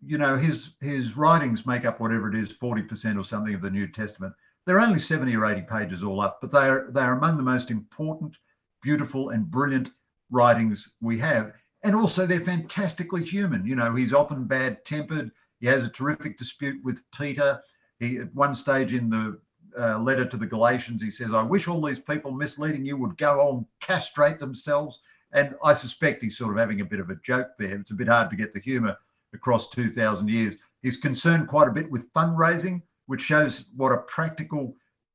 you 0.02 0.18
know 0.18 0.36
his 0.36 0.74
his 0.80 1.16
writings 1.16 1.64
make 1.64 1.86
up 1.86 1.98
whatever 1.98 2.28
it 2.28 2.34
is 2.34 2.52
40% 2.52 3.18
or 3.18 3.24
something 3.24 3.54
of 3.54 3.62
the 3.62 3.70
New 3.70 3.88
Testament. 3.88 4.34
They're 4.66 4.80
only 4.80 5.00
70 5.00 5.34
or 5.34 5.46
80 5.46 5.62
pages 5.62 6.02
all 6.02 6.20
up, 6.20 6.42
but 6.42 6.52
they 6.52 6.68
are 6.68 6.90
they 6.92 7.00
are 7.00 7.16
among 7.16 7.38
the 7.38 7.42
most 7.42 7.70
important, 7.70 8.36
beautiful 8.82 9.30
and 9.30 9.50
brilliant 9.50 9.92
writings 10.30 10.94
we 11.00 11.18
have. 11.20 11.54
and 11.84 11.96
also 11.96 12.26
they're 12.26 12.44
fantastically 12.44 13.24
human. 13.24 13.64
You 13.64 13.76
know, 13.76 13.94
he's 13.94 14.12
often 14.12 14.44
bad 14.44 14.84
tempered. 14.84 15.30
He 15.60 15.66
has 15.68 15.84
a 15.84 15.88
terrific 15.88 16.36
dispute 16.36 16.84
with 16.84 17.00
Peter. 17.16 17.62
He, 18.00 18.18
at 18.18 18.34
one 18.34 18.54
stage 18.54 18.94
in 18.94 19.08
the 19.08 19.38
uh, 19.78 19.98
letter 19.98 20.24
to 20.24 20.36
the 20.36 20.46
Galatians, 20.46 21.02
he 21.02 21.10
says, 21.10 21.34
I 21.34 21.42
wish 21.42 21.68
all 21.68 21.84
these 21.84 21.98
people 21.98 22.32
misleading 22.32 22.84
you 22.84 22.96
would 22.96 23.16
go 23.16 23.40
on, 23.40 23.66
castrate 23.80 24.38
themselves. 24.38 25.00
And 25.32 25.54
I 25.62 25.74
suspect 25.74 26.22
he's 26.22 26.38
sort 26.38 26.52
of 26.52 26.58
having 26.58 26.80
a 26.80 26.86
bit 26.86 27.00
of 27.00 27.10
a 27.10 27.16
joke 27.16 27.50
there. 27.58 27.76
It's 27.76 27.90
a 27.90 27.94
bit 27.94 28.08
hard 28.08 28.30
to 28.30 28.36
get 28.36 28.52
the 28.52 28.60
humour 28.60 28.96
across 29.34 29.68
2,000 29.70 30.28
years. 30.28 30.56
He's 30.82 30.96
concerned 30.96 31.48
quite 31.48 31.68
a 31.68 31.72
bit 31.72 31.90
with 31.90 32.12
fundraising, 32.12 32.82
which 33.06 33.20
shows 33.20 33.64
what 33.76 33.92
a 33.92 33.98
practical, 33.98 34.74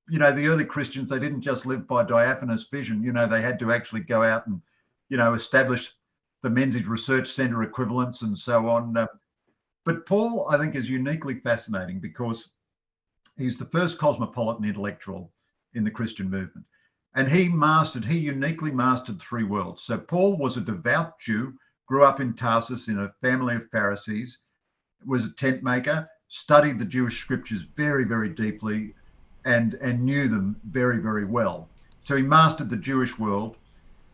you 0.10 0.19
know, 0.19 0.32
the 0.32 0.48
early 0.48 0.65
Christians, 0.65 1.10
they 1.10 1.19
didn't 1.19 1.41
just 1.41 1.65
live 1.65 1.88
by 1.88 2.04
diaphanous 2.04 2.65
vision. 2.65 3.04
You 3.04 3.13
know, 3.13 3.28
they 3.28 3.41
had 3.41 3.60
to 3.60 3.72
actually 3.72 4.02
go 4.02 4.22
out 4.22 4.46
and, 4.46 4.62
you 5.10 5.17
know, 5.17 5.34
establish 5.34 5.93
the 6.41 6.50
Menzies 6.50 6.88
Research 6.88 7.28
Centre 7.28 7.63
equivalents 7.63 8.22
and 8.22 8.38
so 8.38 8.67
on. 8.67 8.96
Uh, 8.96 9.08
but 9.86 10.06
Paul, 10.06 10.48
I 10.50 10.58
think, 10.58 10.76
is 10.76 10.89
uniquely 10.89 11.36
fascinating 11.36 12.00
because 12.00 12.52
he's 13.38 13.58
the 13.58 13.65
first 13.65 13.98
cosmopolitan 13.98 14.65
intellectual 14.65 15.32
in 15.74 15.84
the 15.84 15.91
Christian 15.91 16.30
movement. 16.30 16.65
And 17.15 17.30
he 17.30 17.48
mastered, 17.48 18.06
he 18.06 18.17
uniquely 18.17 18.72
mastered 18.72 19.22
three 19.22 19.43
worlds. 19.43 19.84
So 19.84 19.98
Paul 19.98 20.38
was 20.38 20.58
a 20.58 20.62
devout 20.62 21.19
Jew, 21.19 21.54
grew 21.88 22.04
up 22.04 22.19
in 22.19 22.34
Tarsus 22.34 22.88
in 22.88 23.00
a 23.00 23.13
family 23.22 23.56
of 23.56 23.69
Pharisees, 23.69 24.39
was 25.06 25.24
a 25.24 25.34
tent 25.34 25.63
maker, 25.63 26.08
studied 26.30 26.80
the 26.80 26.86
Jewish 26.86 27.22
scriptures 27.22 27.63
very, 27.63 28.04
very 28.04 28.30
deeply, 28.30 28.96
and, 29.46 29.76
and 29.76 30.04
knew 30.04 30.28
them 30.28 30.56
very, 30.69 30.98
very 30.98 31.26
well. 31.26 31.69
So 32.00 32.15
he 32.15 32.24
mastered 32.24 32.69
the 32.69 32.78
Jewish 32.78 33.19
world. 33.19 33.58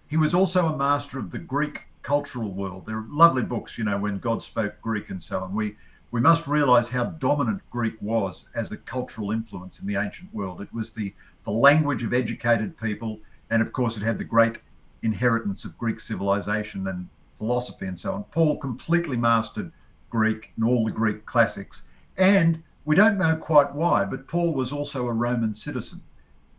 He 0.07 0.17
was 0.17 0.33
also 0.33 0.67
a 0.67 0.77
master 0.77 1.19
of 1.19 1.31
the 1.31 1.39
Greek 1.39 1.83
cultural 2.01 2.51
world. 2.53 2.85
There 2.85 2.97
are 2.97 3.07
lovely 3.09 3.43
books, 3.43 3.77
you 3.77 3.83
know, 3.83 3.97
when 3.97 4.17
God 4.17 4.41
spoke 4.43 4.81
Greek 4.81 5.09
and 5.09 5.23
so 5.23 5.39
on. 5.39 5.53
We 5.53 5.75
we 6.11 6.19
must 6.19 6.47
realize 6.47 6.89
how 6.89 7.03
dominant 7.03 7.61
Greek 7.69 7.95
was 8.01 8.45
as 8.55 8.71
a 8.71 8.77
cultural 8.77 9.31
influence 9.31 9.79
in 9.79 9.85
the 9.85 9.95
ancient 9.95 10.33
world. 10.33 10.59
It 10.59 10.73
was 10.73 10.91
the, 10.91 11.13
the 11.43 11.51
language 11.51 12.03
of 12.03 12.13
educated 12.13 12.77
people, 12.77 13.19
and 13.51 13.61
of 13.61 13.71
course, 13.73 13.95
it 13.95 14.03
had 14.03 14.17
the 14.17 14.23
great 14.23 14.59
inheritance 15.03 15.65
of 15.65 15.77
Greek 15.77 15.99
civilization 15.99 16.87
and 16.87 17.07
philosophy 17.37 17.85
and 17.85 17.99
so 17.99 18.13
on. 18.13 18.23
Paul 18.25 18.57
completely 18.57 19.17
mastered 19.17 19.71
Greek 20.09 20.51
and 20.55 20.65
all 20.65 20.83
the 20.83 20.91
Greek 20.91 21.25
classics. 21.25 21.83
And 22.17 22.63
we 22.85 22.95
don't 22.95 23.19
know 23.19 23.35
quite 23.35 23.73
why, 23.73 24.03
but 24.03 24.27
Paul 24.27 24.53
was 24.53 24.73
also 24.73 25.07
a 25.07 25.13
Roman 25.13 25.53
citizen. 25.53 26.01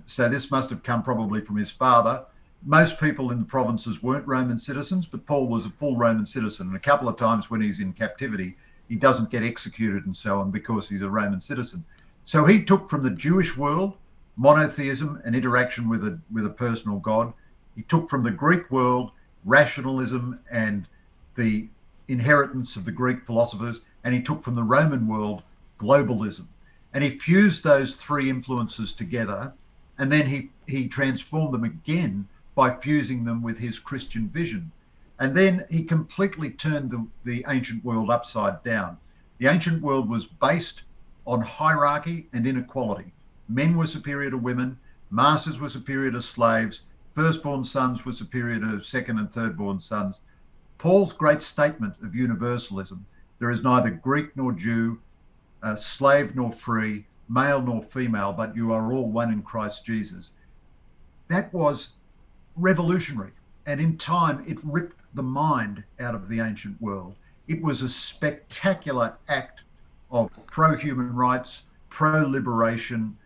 So 0.07 0.29
this 0.29 0.51
must 0.51 0.71
have 0.71 0.83
come 0.83 1.03
probably 1.03 1.41
from 1.41 1.57
his 1.57 1.71
father. 1.71 2.25
Most 2.65 3.01
people 3.01 3.33
in 3.33 3.41
the 3.41 3.45
provinces 3.45 4.03
weren't 4.03 4.27
Roman 4.27 4.59
citizens, 4.59 5.07
but 5.07 5.27
Paul 5.27 5.49
was 5.49 5.67
a 5.67 5.71
full 5.71 5.97
Roman 5.97 6.27
citizen. 6.27 6.69
And 6.69 6.77
a 6.77 6.81
couple 6.81 7.09
of 7.09 7.17
times 7.17 7.51
when 7.51 7.61
he's 7.61 7.81
in 7.81 7.93
captivity, 7.93 8.57
he 8.91 8.97
doesn't 8.97 9.31
get 9.31 9.45
executed 9.45 10.05
and 10.05 10.17
so 10.17 10.41
on 10.41 10.51
because 10.51 10.89
he's 10.89 11.03
a 11.03 11.09
Roman 11.09 11.41
citizen. 11.41 11.85
So 12.25 12.45
he 12.45 12.65
took 12.65 12.91
from 12.91 13.05
the 13.05 13.11
Jewish 13.11 13.57
world 13.57 13.97
monotheism 14.37 15.23
and 15.25 15.37
interaction 15.37 15.89
with 15.89 16.05
a 16.05 16.19
with 16.33 16.45
a 16.45 16.51
personal 16.51 16.99
God. 16.99 17.33
He 17.77 17.83
took 17.83 18.11
from 18.11 18.25
the 18.25 18.33
Greek 18.33 18.69
world 18.69 19.13
rationalism 19.45 20.41
and 20.51 20.89
the 21.37 21.69
inheritance 22.09 22.75
of 22.75 22.85
the 22.85 22.91
Greek 22.91 23.25
philosophers, 23.25 23.81
and 24.03 24.13
he 24.13 24.23
took 24.23 24.43
from 24.43 24.57
the 24.57 24.65
Roman 24.65 25.07
world 25.07 25.45
globalism. 25.79 26.47
And 26.93 27.05
he 27.05 27.11
fused 27.11 27.63
those 27.63 27.95
three 27.95 28.29
influences 28.29 28.93
together, 28.93 29.53
and 29.99 30.11
then 30.11 30.27
he, 30.27 30.51
he 30.67 30.89
transformed 30.89 31.55
them 31.55 31.63
again 31.63 32.27
by 32.57 32.75
fusing 32.75 33.23
them 33.25 33.41
with 33.41 33.57
his 33.57 33.79
Christian 33.79 34.29
vision. 34.29 34.73
And 35.21 35.37
then 35.37 35.65
he 35.71 35.85
completely 35.85 36.51
turned 36.51 36.91
the, 36.91 37.07
the 37.23 37.45
ancient 37.49 37.85
world 37.85 38.11
upside 38.11 38.63
down. 38.65 38.99
The 39.39 39.47
ancient 39.47 39.83
world 39.83 40.09
was 40.09 40.27
based 40.27 40.83
on 41.27 41.41
hierarchy 41.41 42.29
and 42.33 42.47
inequality. 42.47 43.13
Men 43.49 43.77
were 43.77 43.87
superior 43.87 44.31
to 44.31 44.39
women, 44.39 44.79
masters 45.11 45.61
were 45.61 45.69
superior 45.69 46.11
to 46.11 46.23
slaves, 46.23 46.83
firstborn 47.15 47.63
sons 47.63 48.05
were 48.05 48.13
superior 48.13 48.59
to 48.59 48.81
second 48.81 49.19
and 49.19 49.31
thirdborn 49.31 49.81
sons. 49.81 50.21
Paul's 50.79 51.13
great 51.13 51.43
statement 51.43 51.95
of 52.03 52.15
universalism 52.15 53.05
there 53.41 53.51
is 53.51 53.63
neither 53.63 53.91
Greek 53.91 54.37
nor 54.37 54.53
Jew, 54.53 55.01
uh, 55.63 55.75
slave 55.75 56.37
nor 56.37 56.53
free, 56.53 57.07
male 57.29 57.61
nor 57.61 57.83
female, 57.83 58.35
but 58.35 58.55
you 58.55 58.71
are 58.73 58.93
all 58.93 59.11
one 59.11 59.33
in 59.33 59.43
Christ 59.43 59.85
Jesus. 59.85 60.33
That 61.29 61.53
was 61.53 61.91
revolutionary. 62.55 63.33
And 63.65 63.81
in 63.81 63.97
time, 63.97 64.45
it 64.47 64.59
ripped 64.63 65.00
the 65.15 65.23
mind 65.23 65.83
out 65.99 66.15
of 66.15 66.29
the 66.29 66.41
ancient 66.41 66.81
world. 66.81 67.15
It 67.49 67.63
was 67.63 67.83
a 67.83 67.89
spectacular 67.89 69.17
act 69.29 69.63
of 70.11 70.31
pro 70.47 70.77
human 70.77 71.15
rights, 71.15 71.65
pro 71.89 72.27
liberation, 72.27 73.17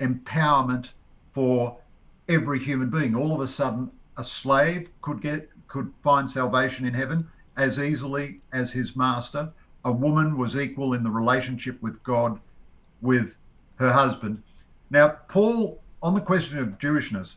empowerment 0.00 0.92
for 1.32 1.78
every 2.28 2.58
human 2.58 2.90
being. 2.90 3.14
All 3.14 3.34
of 3.34 3.40
a 3.40 3.48
sudden, 3.48 3.90
a 4.16 4.24
slave 4.24 4.88
could 5.02 5.20
get 5.20 5.48
could 5.68 5.92
find 6.02 6.28
salvation 6.28 6.84
in 6.84 6.94
heaven 6.94 7.28
as 7.56 7.78
easily 7.78 8.40
as 8.52 8.72
his 8.72 8.96
master. 8.96 9.52
A 9.84 9.92
woman 9.92 10.36
was 10.36 10.56
equal 10.56 10.94
in 10.94 11.02
the 11.02 11.10
relationship 11.10 11.80
with 11.80 12.02
God 12.02 12.38
with 13.00 13.36
her 13.76 13.92
husband. 13.92 14.42
Now, 14.90 15.08
Paul, 15.28 15.80
on 16.02 16.14
the 16.14 16.20
question 16.20 16.58
of 16.58 16.78
Jewishness, 16.78 17.36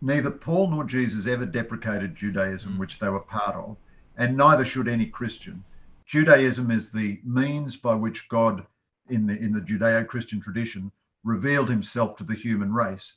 neither 0.00 0.30
Paul 0.30 0.70
nor 0.70 0.84
Jesus 0.84 1.26
ever 1.26 1.46
deprecated 1.46 2.14
Judaism, 2.14 2.74
mm. 2.74 2.78
which 2.78 2.98
they 2.98 3.08
were 3.08 3.20
part 3.20 3.56
of, 3.56 3.76
and 4.16 4.36
neither 4.36 4.64
should 4.64 4.88
any 4.88 5.06
Christian. 5.06 5.64
Judaism 6.06 6.70
is 6.70 6.90
the 6.90 7.20
means 7.24 7.76
by 7.76 7.94
which 7.94 8.28
God, 8.28 8.66
in 9.08 9.26
the 9.26 9.38
in 9.38 9.52
the 9.52 9.60
Judeo-Christian 9.60 10.40
tradition, 10.40 10.92
revealed 11.24 11.68
himself 11.68 12.16
to 12.16 12.24
the 12.24 12.34
human 12.34 12.72
race. 12.72 13.14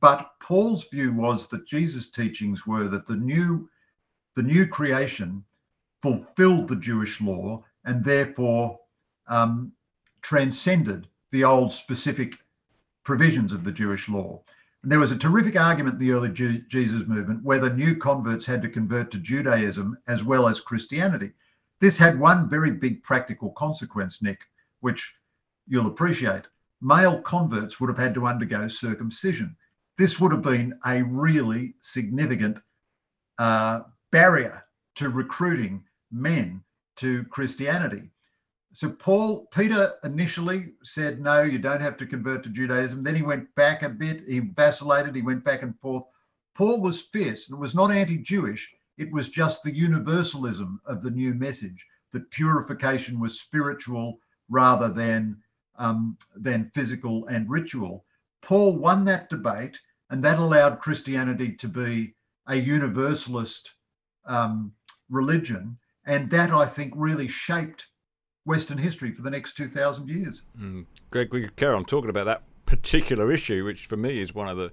But 0.00 0.30
Paul's 0.40 0.88
view 0.88 1.12
was 1.12 1.48
that 1.48 1.66
Jesus' 1.66 2.10
teachings 2.10 2.66
were 2.66 2.88
that 2.88 3.06
the 3.06 3.16
new 3.16 3.68
the 4.34 4.42
new 4.42 4.66
creation 4.66 5.44
fulfilled 6.02 6.68
the 6.68 6.76
Jewish 6.76 7.20
law 7.20 7.64
and 7.84 8.04
therefore 8.04 8.78
um, 9.26 9.72
transcended 10.22 11.08
the 11.30 11.44
old 11.44 11.72
specific 11.72 12.38
provisions 13.02 13.52
of 13.52 13.64
the 13.64 13.72
Jewish 13.72 14.08
law. 14.08 14.42
There 14.84 15.00
was 15.00 15.10
a 15.10 15.18
terrific 15.18 15.56
argument 15.56 15.94
in 15.94 16.00
the 16.00 16.12
early 16.12 16.30
Jesus 16.30 17.06
movement 17.06 17.42
whether 17.42 17.72
new 17.72 17.96
converts 17.96 18.46
had 18.46 18.62
to 18.62 18.68
convert 18.68 19.10
to 19.10 19.18
Judaism 19.18 19.98
as 20.06 20.22
well 20.22 20.48
as 20.48 20.60
Christianity. 20.60 21.32
This 21.80 21.98
had 21.98 22.18
one 22.18 22.48
very 22.48 22.70
big 22.70 23.02
practical 23.02 23.50
consequence, 23.50 24.22
Nick, 24.22 24.40
which 24.80 25.14
you'll 25.66 25.88
appreciate. 25.88 26.46
Male 26.80 27.20
converts 27.22 27.80
would 27.80 27.88
have 27.88 27.98
had 27.98 28.14
to 28.14 28.26
undergo 28.26 28.68
circumcision. 28.68 29.56
This 29.96 30.20
would 30.20 30.30
have 30.30 30.42
been 30.42 30.78
a 30.86 31.02
really 31.02 31.74
significant 31.80 32.60
uh, 33.38 33.80
barrier 34.12 34.64
to 34.94 35.08
recruiting 35.08 35.84
men 36.12 36.62
to 36.96 37.24
Christianity. 37.24 38.10
So 38.78 38.88
Paul, 38.88 39.46
Peter 39.46 39.94
initially 40.04 40.74
said, 40.84 41.20
no, 41.20 41.42
you 41.42 41.58
don't 41.58 41.80
have 41.80 41.96
to 41.96 42.06
convert 42.06 42.44
to 42.44 42.48
Judaism. 42.48 43.02
Then 43.02 43.16
he 43.16 43.22
went 43.22 43.52
back 43.56 43.82
a 43.82 43.88
bit. 43.88 44.20
He 44.20 44.38
vacillated. 44.38 45.16
He 45.16 45.22
went 45.22 45.42
back 45.42 45.64
and 45.64 45.76
forth. 45.80 46.04
Paul 46.54 46.80
was 46.80 47.02
fierce. 47.02 47.50
It 47.50 47.58
was 47.58 47.74
not 47.74 47.90
anti-Jewish. 47.90 48.72
It 48.96 49.10
was 49.10 49.30
just 49.30 49.64
the 49.64 49.74
universalism 49.74 50.80
of 50.84 51.02
the 51.02 51.10
new 51.10 51.34
message 51.34 51.84
that 52.12 52.30
purification 52.30 53.18
was 53.18 53.40
spiritual 53.40 54.20
rather 54.48 54.88
than 54.88 55.42
um, 55.76 56.16
than 56.36 56.70
physical 56.72 57.26
and 57.26 57.50
ritual. 57.50 58.04
Paul 58.42 58.76
won 58.76 59.04
that 59.06 59.28
debate, 59.28 59.76
and 60.10 60.24
that 60.24 60.38
allowed 60.38 60.78
Christianity 60.78 61.50
to 61.54 61.66
be 61.66 62.14
a 62.46 62.54
universalist 62.54 63.74
um, 64.24 64.72
religion, 65.10 65.76
and 66.06 66.30
that 66.30 66.52
I 66.52 66.64
think 66.64 66.92
really 66.94 67.26
shaped 67.26 67.88
Western 68.48 68.78
history 68.78 69.12
for 69.12 69.20
the 69.20 69.30
next 69.30 69.56
2,000 69.58 70.08
years. 70.08 70.42
Mm. 70.58 70.86
Greg, 71.10 71.32
we 71.32 71.42
could 71.42 71.56
carry 71.56 71.74
on 71.74 71.84
talking 71.84 72.08
about 72.08 72.24
that 72.24 72.42
particular 72.64 73.30
issue, 73.30 73.64
which 73.64 73.84
for 73.84 73.98
me 73.98 74.20
is 74.20 74.34
one 74.34 74.48
of 74.48 74.56
the 74.56 74.72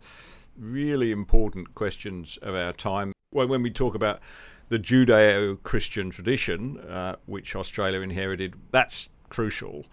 really 0.58 1.12
important 1.12 1.76
questions 1.76 2.40
of 2.42 2.56
our 2.56 2.72
time. 2.72 3.12
When, 3.32 3.50
when 3.50 3.62
we 3.62 3.70
talk 3.70 3.94
about 3.94 4.22
the 4.70 4.80
Judeo 4.80 5.62
Christian 5.64 6.10
tradition, 6.10 6.80
uh, 6.80 7.18
which 7.26 7.54
Australia 7.54 8.00
inherited, 8.00 8.56
that's 8.72 9.10
crucial. 9.28 9.86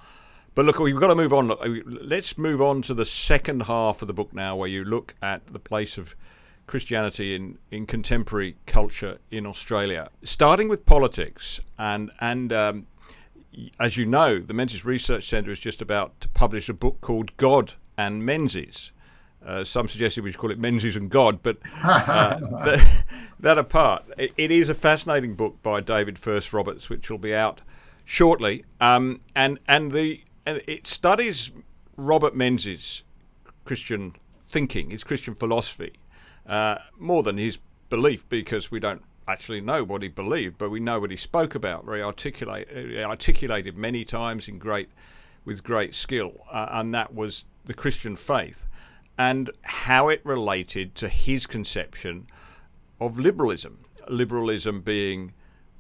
But 0.55 0.65
look, 0.65 0.79
we've 0.79 0.99
got 1.01 1.09
to 1.09 1.17
move 1.17 1.33
on. 1.33 1.53
Let's 1.85 2.39
move 2.39 2.63
on 2.63 2.83
to 2.83 2.95
the 2.95 3.07
second 3.07 3.65
half 3.65 4.01
of 4.01 4.07
the 4.07 4.15
book 4.15 4.33
now, 4.33 4.55
where 4.55 4.69
you 4.69 4.85
look 4.85 5.15
at 5.21 5.47
the 5.53 5.59
place 5.59 5.99
of 5.99 6.15
Christianity 6.69 7.35
in, 7.35 7.59
in 7.71 7.87
contemporary 7.87 8.57
culture 8.67 9.19
in 9.31 9.45
Australia, 9.45 10.09
starting 10.23 10.69
with 10.69 10.87
politics 10.87 11.61
and 11.79 12.11
and 12.21 12.53
um, 12.53 12.87
as 13.79 13.97
you 13.97 14.07
know, 14.07 14.39
the 14.39 14.55
Menzies 14.55 14.85
Research 14.85 15.29
Centre 15.29 15.51
is 15.51 15.59
just 15.59 15.83
about 15.83 16.21
to 16.21 16.29
publish 16.29 16.69
a 16.69 16.75
book 16.75 17.01
called 17.01 17.37
God 17.37 17.75
and 17.97 18.25
Menzies. 18.25 18.93
Uh, 19.45 19.65
some 19.65 19.89
suggested 19.89 20.23
we 20.23 20.31
should 20.31 20.41
call 20.41 20.51
it 20.53 20.59
Menzies 20.59 20.97
and 20.97 21.11
God, 21.11 21.43
but 21.43 21.59
uh, 21.83 22.39
that, 22.65 23.05
that, 23.41 23.59
apart, 23.59 24.05
it, 24.17 24.33
it 24.37 24.51
is 24.51 24.69
a 24.69 24.75
fascinating 24.75 25.35
book 25.35 25.61
by 25.63 25.81
David 25.81 26.19
Furse-Roberts, 26.19 26.89
which 26.89 27.11
will 27.11 27.19
be 27.19 27.35
out 27.35 27.61
shortly, 28.05 28.65
um, 28.81 29.21
and 29.35 29.59
and 29.67 29.93
the 29.93 30.23
and 30.47 30.63
it 30.67 30.87
studies 30.87 31.51
Robert 31.97 32.37
Menzies' 32.37 33.03
Christian 33.65 34.15
thinking, 34.49 34.91
his 34.91 35.03
Christian 35.03 35.35
philosophy, 35.35 35.95
uh, 36.47 36.77
more 36.99 37.23
than 37.23 37.37
his 37.37 37.59
belief, 37.89 38.29
because 38.29 38.71
we 38.71 38.79
don't 38.79 39.03
actually 39.29 39.61
know 39.61 39.85
what 39.85 40.03
he 40.03 40.09
believed, 40.09 40.59
but 40.59 40.71
we 40.71 40.81
know 40.81 41.01
what 41.01 41.11
he 41.11 41.17
spoke 41.17 41.55
about. 41.55 41.85
Very 41.85 42.03
articulate, 42.03 42.69
uh, 42.75 43.03
articulated 43.03 43.77
many 43.77 44.05
times 44.05 44.49
in 44.49 44.59
great, 44.59 44.89
with 45.45 45.63
great 45.63 45.95
skill, 45.95 46.45
uh, 46.51 46.69
and 46.71 46.95
that 46.95 47.15
was 47.15 47.47
the 47.65 47.75
Christian 47.75 48.17
faith, 48.17 48.67
and 49.19 49.51
how 49.63 50.09
it 50.09 50.21
related 50.25 50.95
to 50.97 51.09
his 51.09 51.47
conception 51.47 52.27
of 53.01 53.19
liberalism. 53.19 53.85
Liberalism 54.09 54.81
being, 54.81 55.33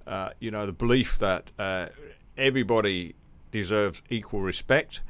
uh, 0.06 0.30
you 0.38 0.50
know, 0.50 0.66
the 0.66 0.72
belief 0.72 1.18
that 1.18 1.50
uh, 1.58 1.88
everybody 2.36 3.14
deserves 3.50 4.02
equal 4.08 4.40
respect. 4.40 5.00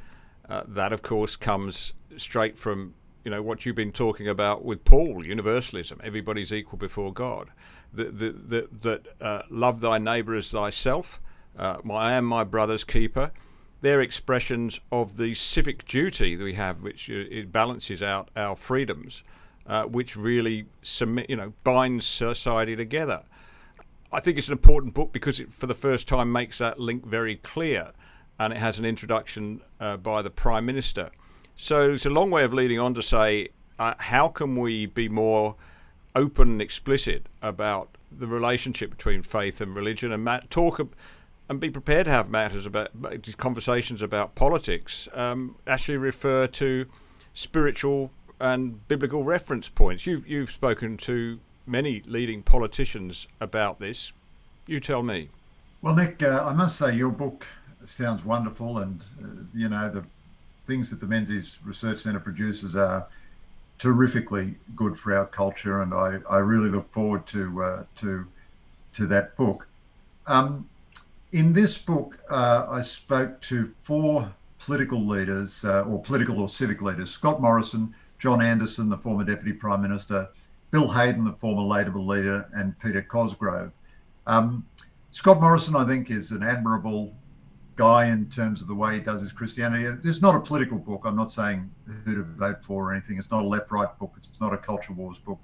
Uh, 0.49 0.63
that, 0.67 0.93
of 0.93 1.03
course, 1.03 1.37
comes 1.37 1.93
straight 2.17 2.59
from 2.59 2.95
you 3.25 3.31
know 3.31 3.43
what 3.43 3.65
you've 3.65 3.77
been 3.77 3.93
talking 3.93 4.29
about 4.29 4.65
with 4.65 4.85
Paul, 4.85 5.25
universalism. 5.25 6.01
Everybody's 6.03 6.53
equal 6.53 6.79
before 6.79 7.13
God. 7.13 7.51
That 7.95 8.19
that 8.19 8.83
that 8.83 9.07
uh, 9.21 9.43
love 9.51 9.81
thy 9.81 9.99
neighbour 9.99 10.35
as 10.35 10.51
thyself. 10.51 11.21
Uh, 11.57 11.79
I 11.91 12.13
am 12.13 12.25
my 12.25 12.45
brother's 12.45 12.85
keeper. 12.85 13.33
They're 13.83 14.01
expressions 14.01 14.81
of 14.91 15.17
the 15.17 15.35
civic 15.35 15.87
duty 15.87 16.37
that 16.37 16.45
we 16.45 16.55
have, 16.55 16.83
which 16.83 17.11
uh, 17.11 17.15
it 17.31 17.53
balances 17.53 18.03
out 18.03 18.31
our 18.37 18.55
freedoms, 18.57 19.25
uh, 19.67 19.85
which 19.85 20.17
really 20.17 20.67
you 21.29 21.37
know, 21.37 21.53
binds 21.65 22.07
society 22.07 22.77
together. 22.77 23.25
I 24.13 24.21
think 24.21 24.39
it's 24.39 24.49
an 24.49 24.53
important 24.53 24.95
book 24.95 25.13
because 25.13 25.41
it, 25.41 25.53
for 25.53 25.67
the 25.67 25.75
first 25.75 26.07
time, 26.07 26.31
makes 26.31 26.59
that 26.59 26.79
link 26.79 27.05
very 27.05 27.37
clear, 27.37 27.91
and 28.39 28.53
it 28.53 28.59
has 28.59 28.79
an 28.79 28.85
introduction 28.85 29.63
uh, 29.81 29.97
by 29.97 30.23
the 30.23 30.31
Prime 30.31 30.65
Minister. 30.65 31.11
So 31.57 31.93
it's 31.93 32.07
a 32.07 32.11
long 32.11 32.31
way 32.31 32.45
of 32.45 32.55
leading 32.55 32.79
on 32.79 32.95
to 32.95 33.03
say, 33.03 33.49
uh, 33.79 33.95
how 33.99 34.29
can 34.29 34.57
we 34.57 34.87
be 34.87 35.09
more 35.09 35.57
open 36.15 36.49
and 36.49 36.63
explicit 36.63 37.27
about 37.41 37.97
the 38.11 38.27
relationship 38.27 38.91
between 38.91 39.23
faith 39.23 39.61
and 39.61 39.75
religion, 39.75 40.13
and 40.13 40.25
Matt, 40.25 40.51
talk 40.51 40.81
and 41.49 41.61
be 41.61 41.71
prepared 41.71 42.07
to 42.07 42.11
have 42.11 42.31
matters 42.31 42.67
about 42.67 42.91
conversations 43.37 44.03
about 44.03 44.35
politics. 44.35 45.09
Um, 45.13 45.57
actually, 45.67 45.99
refer 45.99 46.47
to 46.47 46.87
spiritual 47.35 48.11
and 48.41 48.87
biblical 48.89 49.25
reference 49.25 49.69
points. 49.69 50.07
You've 50.07 50.27
you've 50.27 50.51
spoken 50.51 50.97
to 50.99 51.39
many 51.67 52.03
leading 52.07 52.43
politicians 52.43 53.29
about 53.41 53.79
this. 53.79 54.13
You 54.67 54.81
tell 54.81 55.03
me. 55.03 55.29
Well, 55.81 55.95
Nick, 55.95 56.23
uh, 56.23 56.45
I 56.47 56.53
must 56.53 56.77
say 56.77 56.95
your 56.95 57.11
book 57.11 57.47
sounds 57.85 58.25
wonderful, 58.25 58.79
and 58.79 59.01
uh, 59.23 59.27
you 59.55 59.69
know 59.69 59.91
the 59.91 60.05
things 60.67 60.91
that 60.91 61.01
the 61.01 61.07
Menzies 61.07 61.59
Research 61.65 61.99
Centre 61.99 62.21
produces 62.21 62.77
are 62.77 63.07
terrifically 63.83 64.55
good 64.77 64.97
for 64.97 65.17
our 65.17 65.27
culture, 65.27 65.83
and 65.83 65.93
I, 65.93 66.19
I 66.31 66.39
really 66.39 66.71
look 66.71 66.89
forward 66.93 67.27
to 67.27 67.63
uh, 67.63 67.85
to 67.97 68.25
to 68.93 69.07
that 69.07 69.37
book. 69.37 69.67
Um, 70.29 70.69
in 71.33 71.53
this 71.53 71.79
book, 71.79 72.21
uh, 72.31 72.67
I 72.71 72.81
spoke 72.81 73.41
to 73.41 73.73
four 73.77 74.33
political 74.61 75.05
leaders, 75.05 75.65
uh, 75.65 75.83
or 75.83 76.01
political 76.01 76.41
or 76.41 76.49
civic 76.49 76.81
leaders: 76.81 77.11
Scott 77.11 77.43
Morrison, 77.43 77.93
John 78.21 78.41
Anderson, 78.41 78.89
the 78.89 78.99
former 78.99 79.25
Deputy 79.25 79.53
Prime 79.53 79.83
Minister, 79.83 80.29
Bill 80.71 80.89
Hayden, 80.89 81.25
the 81.25 81.33
former 81.33 81.63
Labor 81.63 81.99
leader, 81.99 82.49
and 82.55 82.79
Peter 82.79 83.03
Cosgrove. 83.03 83.73
Um, 84.29 84.65
Scott 85.11 85.41
Morrison, 85.41 85.75
I 85.75 85.85
think, 85.85 86.09
is 86.09 86.31
an 86.31 86.45
admirable 86.45 87.13
guy 87.83 88.07
in 88.07 88.31
terms 88.31 88.63
of 88.63 88.69
the 88.69 88.75
way 88.75 88.95
he 88.95 89.01
does 89.01 89.21
his 89.21 89.33
Christianity. 89.33 89.85
It's 90.09 90.23
not 90.23 90.37
a 90.37 90.41
political 90.41 90.79
book. 90.79 91.03
I'm 91.05 91.17
not 91.17 91.33
saying 91.33 91.69
who 92.05 92.15
to 92.15 92.23
vote 92.23 92.63
for 92.63 92.85
or 92.85 92.93
anything. 92.93 93.19
It's 93.19 93.33
not 93.33 93.43
a 93.43 93.49
left 93.49 93.73
right 93.73 93.89
book. 93.99 94.13
It's 94.17 94.41
not 94.41 94.55
a 94.55 94.57
culture 94.57 94.93
wars 94.93 95.19
book. 95.19 95.41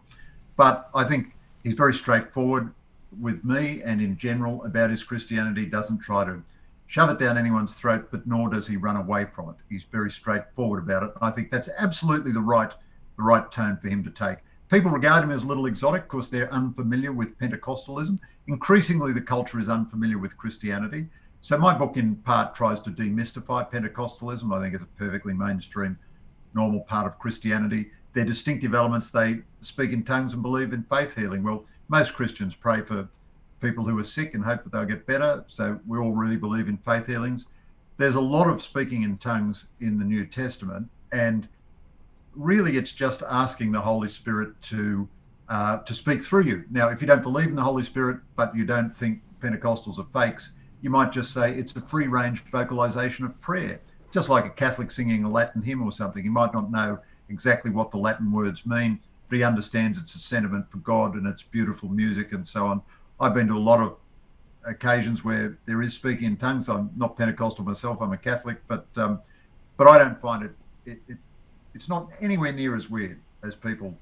But 0.56 0.88
I 0.94 1.02
think 1.02 1.34
he's 1.64 1.74
very 1.74 1.92
straightforward 1.92 2.72
with 3.20 3.44
me 3.44 3.82
and 3.82 4.00
in 4.00 4.16
general 4.16 4.64
about 4.64 4.90
his 4.90 5.02
Christianity. 5.02 5.62
He 5.62 5.66
Doesn't 5.66 5.98
try 5.98 6.24
to 6.26 6.40
shove 6.86 7.10
it 7.10 7.18
down 7.18 7.36
anyone's 7.36 7.74
throat, 7.74 8.06
but 8.12 8.24
nor 8.24 8.48
does 8.48 8.68
he 8.68 8.76
run 8.76 8.94
away 8.94 9.24
from 9.24 9.48
it. 9.48 9.56
He's 9.68 9.82
very 9.82 10.10
straightforward 10.10 10.80
about 10.84 11.02
it. 11.02 11.10
I 11.20 11.30
think 11.32 11.50
that's 11.50 11.68
absolutely 11.76 12.30
the 12.30 12.40
right 12.40 12.72
the 13.16 13.24
right 13.24 13.50
tone 13.50 13.76
for 13.82 13.88
him 13.88 14.04
to 14.04 14.10
take. 14.10 14.38
People 14.70 14.92
regard 14.92 15.24
him 15.24 15.32
as 15.32 15.42
a 15.42 15.46
little 15.48 15.66
exotic 15.66 16.04
because 16.04 16.30
they're 16.30 16.52
unfamiliar 16.52 17.12
with 17.12 17.36
Pentecostalism. 17.40 18.16
Increasingly, 18.46 19.12
the 19.12 19.20
culture 19.20 19.58
is 19.58 19.68
unfamiliar 19.68 20.18
with 20.18 20.36
Christianity. 20.36 21.08
So, 21.40 21.56
my 21.56 21.76
book, 21.76 21.96
in 21.96 22.16
part, 22.16 22.54
tries 22.54 22.80
to 22.82 22.90
demystify 22.90 23.70
Pentecostalism. 23.70 24.52
I 24.52 24.60
think 24.60 24.74
it's 24.74 24.82
a 24.82 24.86
perfectly 24.86 25.34
mainstream, 25.34 25.98
normal 26.54 26.80
part 26.80 27.06
of 27.06 27.18
Christianity. 27.18 27.90
Their 28.12 28.24
distinctive 28.24 28.74
elements 28.74 29.10
they 29.10 29.40
speak 29.60 29.92
in 29.92 30.02
tongues 30.02 30.34
and 30.34 30.42
believe 30.42 30.72
in 30.72 30.82
faith 30.82 31.14
healing. 31.14 31.42
Well, 31.42 31.64
most 31.88 32.14
Christians 32.14 32.54
pray 32.54 32.80
for 32.82 33.08
people 33.60 33.84
who 33.84 33.98
are 33.98 34.04
sick 34.04 34.34
and 34.34 34.44
hope 34.44 34.62
that 34.64 34.72
they'll 34.72 34.84
get 34.84 35.06
better. 35.06 35.44
So, 35.46 35.78
we 35.86 35.98
all 35.98 36.12
really 36.12 36.36
believe 36.36 36.68
in 36.68 36.76
faith 36.76 37.06
healings. 37.06 37.46
There's 37.96 38.16
a 38.16 38.20
lot 38.20 38.48
of 38.48 38.62
speaking 38.62 39.02
in 39.02 39.18
tongues 39.18 39.66
in 39.80 39.98
the 39.98 40.04
New 40.04 40.26
Testament. 40.26 40.88
And 41.12 41.48
really 42.38 42.76
it's 42.76 42.92
just 42.92 43.22
asking 43.28 43.72
the 43.72 43.80
Holy 43.80 44.08
Spirit 44.08 44.60
to 44.62 45.08
uh, 45.48 45.78
to 45.78 45.94
speak 45.94 46.22
through 46.22 46.42
you. 46.42 46.64
Now, 46.70 46.88
if 46.88 47.00
you 47.00 47.06
don't 47.06 47.22
believe 47.22 47.48
in 47.48 47.56
the 47.56 47.62
Holy 47.62 47.82
Spirit, 47.82 48.18
but 48.36 48.54
you 48.54 48.66
don't 48.66 48.94
think 48.94 49.22
Pentecostals 49.40 49.98
are 49.98 50.04
fakes, 50.04 50.52
you 50.80 50.90
might 50.90 51.12
just 51.12 51.32
say 51.32 51.54
it's 51.54 51.74
a 51.76 51.80
free 51.80 52.06
range 52.06 52.44
vocalization 52.44 53.24
of 53.24 53.38
prayer, 53.40 53.80
just 54.12 54.28
like 54.28 54.46
a 54.46 54.50
Catholic 54.50 54.90
singing 54.90 55.24
a 55.24 55.30
Latin 55.30 55.62
hymn 55.62 55.82
or 55.82 55.92
something. 55.92 56.22
He 56.22 56.28
might 56.28 56.52
not 56.52 56.70
know 56.70 56.98
exactly 57.28 57.70
what 57.70 57.90
the 57.90 57.98
Latin 57.98 58.32
words 58.32 58.64
mean, 58.64 59.00
but 59.28 59.36
he 59.36 59.42
understands 59.42 60.00
it's 60.00 60.14
a 60.14 60.18
sentiment 60.18 60.70
for 60.70 60.78
God 60.78 61.14
and 61.14 61.26
it's 61.26 61.42
beautiful 61.42 61.88
music 61.88 62.32
and 62.32 62.46
so 62.46 62.66
on. 62.66 62.82
I've 63.20 63.34
been 63.34 63.48
to 63.48 63.54
a 63.54 63.58
lot 63.58 63.80
of 63.80 63.96
occasions 64.64 65.24
where 65.24 65.58
there 65.66 65.82
is 65.82 65.94
speaking 65.94 66.26
in 66.26 66.36
tongues. 66.36 66.68
I'm 66.68 66.90
not 66.96 67.16
Pentecostal 67.16 67.64
myself. 67.64 68.00
I'm 68.00 68.12
a 68.12 68.18
Catholic, 68.18 68.58
but 68.68 68.86
um, 68.96 69.20
but 69.76 69.88
I 69.88 69.98
don't 69.98 70.20
find 70.20 70.44
it, 70.44 70.52
it, 70.86 70.98
it 71.08 71.18
it's 71.74 71.88
not 71.88 72.12
anywhere 72.20 72.52
near 72.52 72.76
as 72.76 72.88
weird 72.88 73.20
as 73.42 73.54
people 73.54 73.96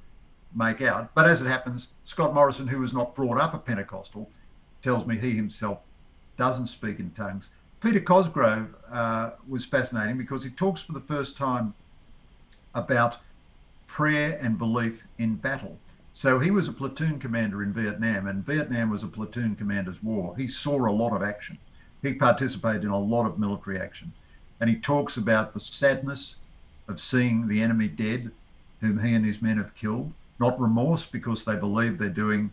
make 0.55 0.83
out. 0.83 1.15
But 1.15 1.27
as 1.27 1.43
it 1.43 1.47
happens, 1.47 1.89
Scott 2.05 2.35
Morrison, 2.35 2.67
who 2.67 2.81
was 2.81 2.93
not 2.93 3.15
brought 3.15 3.39
up 3.39 3.55
a 3.55 3.59
Pentecostal, 3.59 4.31
tells 4.83 5.07
me 5.07 5.17
he 5.17 5.33
himself 5.33 5.81
doesn't 6.37 6.67
speak 6.67 6.99
in 6.99 7.11
tongues. 7.11 7.51
Peter 7.81 8.01
Cosgrove 8.01 8.75
uh, 8.91 9.31
was 9.49 9.65
fascinating 9.65 10.19
because 10.19 10.43
he 10.43 10.51
talks 10.51 10.83
for 10.83 10.93
the 10.93 11.01
first 11.01 11.37
time 11.37 11.75
about 12.75 13.19
prayer 13.87 14.39
and 14.41 14.59
belief 14.59 15.03
in 15.19 15.35
battle. 15.37 15.79
So 16.13 16.39
he 16.39 16.51
was 16.51 16.69
a 16.69 16.73
platoon 16.73 17.19
commander 17.19 17.63
in 17.63 17.73
Vietnam, 17.73 18.27
and 18.27 18.45
Vietnam 18.45 18.91
was 18.91 19.03
a 19.03 19.09
platoon 19.09 19.55
commander's 19.55 20.03
war. 20.03 20.35
He 20.37 20.49
saw 20.49 20.89
a 20.89 20.91
lot 20.91 21.15
of 21.15 21.23
action. 21.23 21.59
He 22.03 22.15
participated 22.15 22.85
in 22.85 22.91
a 22.91 22.99
lot 22.99 23.27
of 23.27 23.39
military 23.39 23.79
action. 23.79 24.13
And 24.61 24.71
he 24.71 24.77
talks 24.77 25.19
about 25.19 25.53
the 25.53 25.61
sadness 25.61 26.37
of 26.89 27.01
seeing 27.01 27.47
the 27.47 27.61
enemy 27.61 27.89
dead, 27.89 28.31
whom 28.81 28.99
he 28.99 29.15
and 29.15 29.25
his 29.25 29.43
men 29.43 29.59
have 29.59 29.75
killed, 29.75 30.13
not 30.41 30.61
remorse 30.61 31.05
because 31.05 31.45
they 31.45 31.57
believe 31.57 31.99
they're 31.99 32.09
doing 32.09 32.51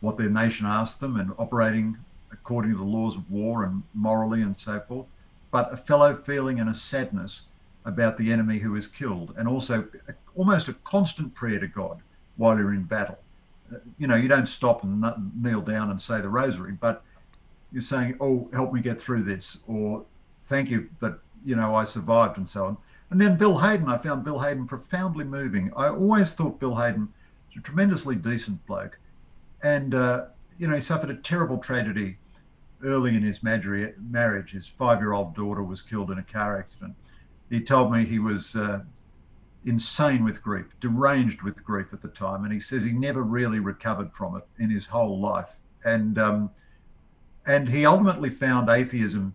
what 0.00 0.18
their 0.18 0.30
nation 0.30 0.66
asked 0.66 1.00
them 1.00 1.16
and 1.16 1.32
operating 1.38 1.96
according 2.32 2.72
to 2.72 2.76
the 2.76 2.84
laws 2.84 3.16
of 3.16 3.30
war 3.30 3.64
and 3.64 3.82
morally 3.94 4.42
and 4.42 4.58
so 4.58 4.80
forth, 4.80 5.06
but 5.50 5.72
a 5.72 5.76
fellow 5.76 6.14
feeling 6.14 6.60
and 6.60 6.70
a 6.70 6.74
sadness 6.74 7.46
about 7.84 8.16
the 8.16 8.32
enemy 8.32 8.58
who 8.58 8.76
is 8.76 8.86
killed, 8.86 9.34
and 9.36 9.48
also 9.48 9.86
a, 10.08 10.14
almost 10.36 10.68
a 10.68 10.74
constant 10.84 11.34
prayer 11.34 11.58
to 11.58 11.66
God 11.66 12.00
while 12.36 12.56
you're 12.58 12.74
in 12.74 12.84
battle. 12.84 13.18
You 13.98 14.06
know, 14.06 14.16
you 14.16 14.28
don't 14.28 14.48
stop 14.48 14.82
and 14.82 15.04
kneel 15.42 15.60
down 15.60 15.90
and 15.90 16.00
say 16.00 16.20
the 16.20 16.28
rosary, 16.28 16.72
but 16.72 17.02
you're 17.72 17.80
saying, 17.80 18.16
"Oh, 18.20 18.48
help 18.52 18.72
me 18.72 18.80
get 18.80 19.00
through 19.00 19.22
this," 19.22 19.58
or 19.66 20.04
"Thank 20.44 20.70
you 20.70 20.90
that 21.00 21.18
you 21.44 21.56
know 21.56 21.74
I 21.74 21.84
survived," 21.84 22.36
and 22.36 22.48
so 22.48 22.66
on. 22.66 22.76
And 23.10 23.20
then 23.20 23.36
Bill 23.36 23.58
Hayden, 23.58 23.88
I 23.88 23.96
found 23.98 24.24
Bill 24.24 24.38
Hayden 24.38 24.66
profoundly 24.66 25.24
moving. 25.24 25.72
I 25.76 25.88
always 25.88 26.32
thought 26.32 26.60
Bill 26.60 26.76
Hayden 26.76 27.08
was 27.48 27.56
a 27.56 27.60
tremendously 27.60 28.14
decent 28.14 28.64
bloke. 28.66 28.98
And, 29.62 29.94
uh, 29.94 30.26
you 30.60 30.68
know, 30.68 30.74
he 30.74 30.80
suffered 30.82 31.08
a 31.08 31.14
terrible 31.14 31.56
tragedy 31.56 32.18
early 32.84 33.16
in 33.16 33.22
his 33.22 33.42
marriage. 33.42 34.50
His 34.50 34.68
five 34.68 35.00
year 35.00 35.14
old 35.14 35.34
daughter 35.34 35.62
was 35.62 35.80
killed 35.80 36.10
in 36.10 36.18
a 36.18 36.22
car 36.22 36.58
accident. 36.58 36.94
He 37.48 37.62
told 37.62 37.90
me 37.90 38.04
he 38.04 38.18
was 38.18 38.54
uh, 38.54 38.80
insane 39.64 40.22
with 40.22 40.42
grief, 40.42 40.66
deranged 40.78 41.40
with 41.40 41.64
grief 41.64 41.94
at 41.94 42.02
the 42.02 42.08
time. 42.08 42.44
And 42.44 42.52
he 42.52 42.60
says 42.60 42.84
he 42.84 42.92
never 42.92 43.22
really 43.22 43.58
recovered 43.58 44.12
from 44.12 44.36
it 44.36 44.46
in 44.58 44.68
his 44.68 44.86
whole 44.86 45.18
life. 45.18 45.58
And, 45.86 46.18
um, 46.18 46.50
and 47.46 47.66
he 47.66 47.86
ultimately 47.86 48.28
found 48.28 48.68
atheism 48.68 49.34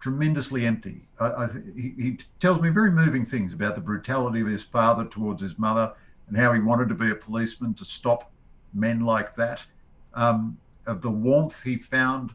tremendously 0.00 0.66
empty. 0.66 1.08
I, 1.18 1.26
I, 1.28 1.48
he, 1.74 1.94
he 1.98 2.18
tells 2.40 2.60
me 2.60 2.68
very 2.68 2.90
moving 2.90 3.24
things 3.24 3.54
about 3.54 3.74
the 3.74 3.80
brutality 3.80 4.42
of 4.42 4.46
his 4.46 4.64
father 4.64 5.06
towards 5.06 5.40
his 5.40 5.58
mother 5.58 5.94
and 6.28 6.36
how 6.36 6.52
he 6.52 6.60
wanted 6.60 6.90
to 6.90 6.94
be 6.94 7.10
a 7.10 7.14
policeman 7.14 7.72
to 7.72 7.86
stop 7.86 8.30
men 8.74 9.00
like 9.00 9.34
that. 9.36 9.62
Um, 10.18 10.58
of 10.86 11.00
the 11.00 11.10
warmth 11.10 11.62
he 11.62 11.76
found 11.76 12.32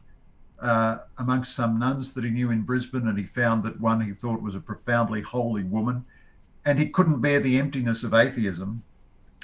uh, 0.60 0.98
amongst 1.18 1.54
some 1.54 1.78
nuns 1.78 2.14
that 2.14 2.24
he 2.24 2.30
knew 2.30 2.50
in 2.50 2.62
Brisbane, 2.62 3.08
and 3.08 3.18
he 3.18 3.24
found 3.24 3.62
that 3.64 3.78
one 3.78 4.00
he 4.00 4.12
thought 4.12 4.40
was 4.40 4.54
a 4.54 4.60
profoundly 4.60 5.20
holy 5.20 5.64
woman. 5.64 6.02
And 6.64 6.78
he 6.78 6.88
couldn't 6.88 7.20
bear 7.20 7.40
the 7.40 7.58
emptiness 7.58 8.02
of 8.02 8.14
atheism. 8.14 8.82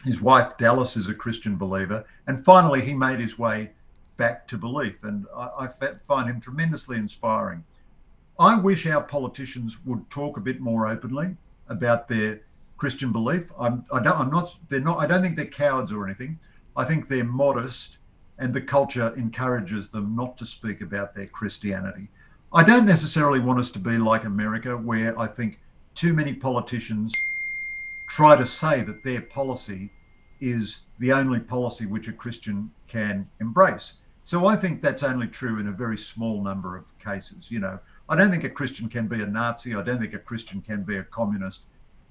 His 0.05 0.22
wife, 0.22 0.57
Dallas, 0.57 0.97
is 0.97 1.09
a 1.09 1.14
Christian 1.14 1.57
believer. 1.57 2.07
And 2.26 2.43
finally, 2.43 2.80
he 2.80 2.95
made 2.95 3.20
his 3.20 3.38
way 3.38 3.72
back 4.16 4.49
to 4.49 4.57
belief. 4.57 5.05
And 5.05 5.26
I, 5.36 5.49
I 5.59 5.68
find 6.09 6.30
him 6.30 6.41
tremendously 6.41 6.97
inspiring. 6.97 7.62
I 8.38 8.59
wish 8.59 8.86
our 8.86 9.03
politicians 9.03 9.84
would 9.84 10.09
talk 10.09 10.38
a 10.38 10.41
bit 10.41 10.61
more 10.61 10.86
openly 10.86 11.36
about 11.68 12.09
their 12.09 12.41
Christian 12.78 13.12
belief. 13.12 13.53
I'm, 13.59 13.84
I 13.93 14.03
don't, 14.03 14.18
I'm 14.18 14.30
not, 14.30 14.57
they're 14.68 14.80
not, 14.80 14.99
I 14.99 15.07
don't 15.07 15.20
think 15.20 15.36
they're 15.36 15.45
cowards 15.45 15.93
or 15.93 16.07
anything. 16.07 16.38
I 16.74 16.84
think 16.84 17.07
they're 17.07 17.24
modest 17.24 17.99
and 18.41 18.55
the 18.55 18.61
culture 18.61 19.14
encourages 19.16 19.91
them 19.91 20.16
not 20.16 20.36
to 20.38 20.47
speak 20.47 20.80
about 20.80 21.14
their 21.14 21.26
Christianity. 21.26 22.09
I 22.53 22.64
don't 22.64 22.86
necessarily 22.86 23.38
want 23.38 23.61
us 23.61 23.70
to 23.72 23.78
be 23.78 23.97
like 23.99 24.24
America, 24.24 24.76
where 24.76 25.16
I 25.20 25.26
think 25.28 25.61
too 25.95 26.12
many 26.14 26.32
politicians 26.32 27.14
try 28.09 28.34
to 28.36 28.47
say 28.47 28.80
that 28.82 29.05
their 29.05 29.20
policy 29.20 29.91
is 30.41 30.80
the 30.99 31.12
only 31.12 31.38
policy 31.38 31.86
which 31.86 32.09
a 32.09 32.12
Christian 32.12 32.70
can 32.88 33.28
embrace. 33.41 33.99
So 34.24 34.47
I 34.47 34.57
think 34.57 34.80
that's 34.80 35.03
only 35.03 35.28
true 35.28 35.61
in 35.61 35.68
a 35.68 35.72
very 35.72 35.99
small 35.99 36.43
number 36.43 36.76
of 36.76 36.84
cases. 36.99 37.51
You 37.51 37.61
know, 37.61 37.78
I 38.09 38.16
don't 38.16 38.30
think 38.30 38.45
a 38.45 38.51
Christian 38.51 38.88
can 38.88 39.07
be 39.07 39.22
a 39.22 39.26
Nazi. 39.26 39.74
I 39.74 39.82
don't 39.82 40.01
think 40.01 40.14
a 40.14 40.18
Christian 40.18 40.62
can 40.62 40.82
be 40.82 40.97
a 40.97 41.05
communist. 41.05 41.64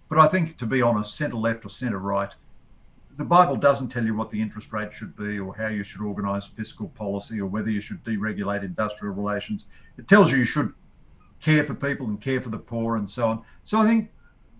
But 0.09 0.19
I 0.19 0.27
think, 0.27 0.57
to 0.57 0.65
be 0.65 0.81
honest, 0.81 1.15
centre 1.15 1.37
left 1.37 1.65
or 1.65 1.69
centre 1.69 1.99
right, 1.99 2.31
the 3.19 3.25
Bible 3.25 3.57
doesn't 3.57 3.89
tell 3.89 4.05
you 4.05 4.15
what 4.15 4.29
the 4.29 4.41
interest 4.41 4.71
rate 4.71 4.93
should 4.93 5.13
be 5.17 5.39
or 5.39 5.53
how 5.53 5.67
you 5.67 5.83
should 5.83 5.99
organise 5.99 6.47
fiscal 6.47 6.87
policy 6.87 7.41
or 7.41 7.47
whether 7.47 7.69
you 7.69 7.81
should 7.81 8.01
deregulate 8.05 8.63
industrial 8.63 9.13
relations. 9.13 9.65
It 9.97 10.07
tells 10.07 10.31
you 10.31 10.37
you 10.37 10.45
should 10.45 10.73
care 11.41 11.65
for 11.65 11.73
people 11.73 12.07
and 12.07 12.21
care 12.21 12.39
for 12.39 12.47
the 12.47 12.57
poor 12.57 12.95
and 12.95 13.09
so 13.09 13.27
on. 13.27 13.43
So 13.65 13.77
I 13.77 13.85
think 13.85 14.09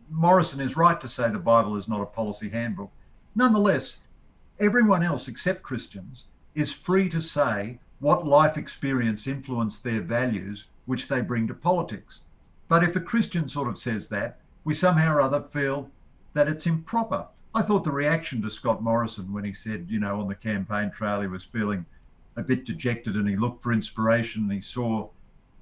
Morrison 0.09 0.59
is 0.59 0.75
right 0.75 0.99
to 0.99 1.07
say 1.07 1.29
the 1.29 1.39
Bible 1.39 1.77
is 1.77 1.87
not 1.87 2.01
a 2.01 2.05
policy 2.05 2.49
handbook. 2.49 2.91
Nonetheless, 3.33 3.99
everyone 4.59 5.03
else 5.03 5.29
except 5.29 5.63
Christians 5.63 6.25
is 6.53 6.73
free 6.73 7.07
to 7.07 7.21
say 7.21 7.79
what 7.99 8.27
life 8.27 8.57
experience 8.57 9.25
influenced 9.25 9.85
their 9.85 10.01
values 10.01 10.67
which 10.85 11.07
they 11.07 11.21
bring 11.21 11.47
to 11.47 11.53
politics. 11.53 12.19
But 12.67 12.83
if 12.83 12.93
a 12.97 12.99
Christian 12.99 13.47
sort 13.47 13.69
of 13.69 13.77
says 13.77 14.09
that, 14.09 14.41
we 14.65 14.73
somehow 14.73 15.15
or 15.15 15.21
other 15.21 15.43
feel 15.43 15.89
that 16.33 16.49
it's 16.49 16.67
improper. 16.67 17.25
I 17.55 17.63
thought 17.63 17.83
the 17.83 17.91
reaction 17.91 18.41
to 18.43 18.49
Scott 18.49 18.83
Morrison 18.83 19.33
when 19.33 19.43
he 19.43 19.53
said, 19.53 19.87
you 19.89 19.99
know, 19.99 20.19
on 20.19 20.27
the 20.27 20.35
campaign 20.35 20.91
trail 20.91 21.21
he 21.21 21.27
was 21.27 21.43
feeling 21.43 21.83
a 22.35 22.43
bit 22.43 22.63
dejected 22.63 23.15
and 23.15 23.27
he 23.27 23.35
looked 23.35 23.63
for 23.63 23.73
inspiration 23.73 24.43
and 24.43 24.53
he 24.53 24.61
saw 24.61 25.09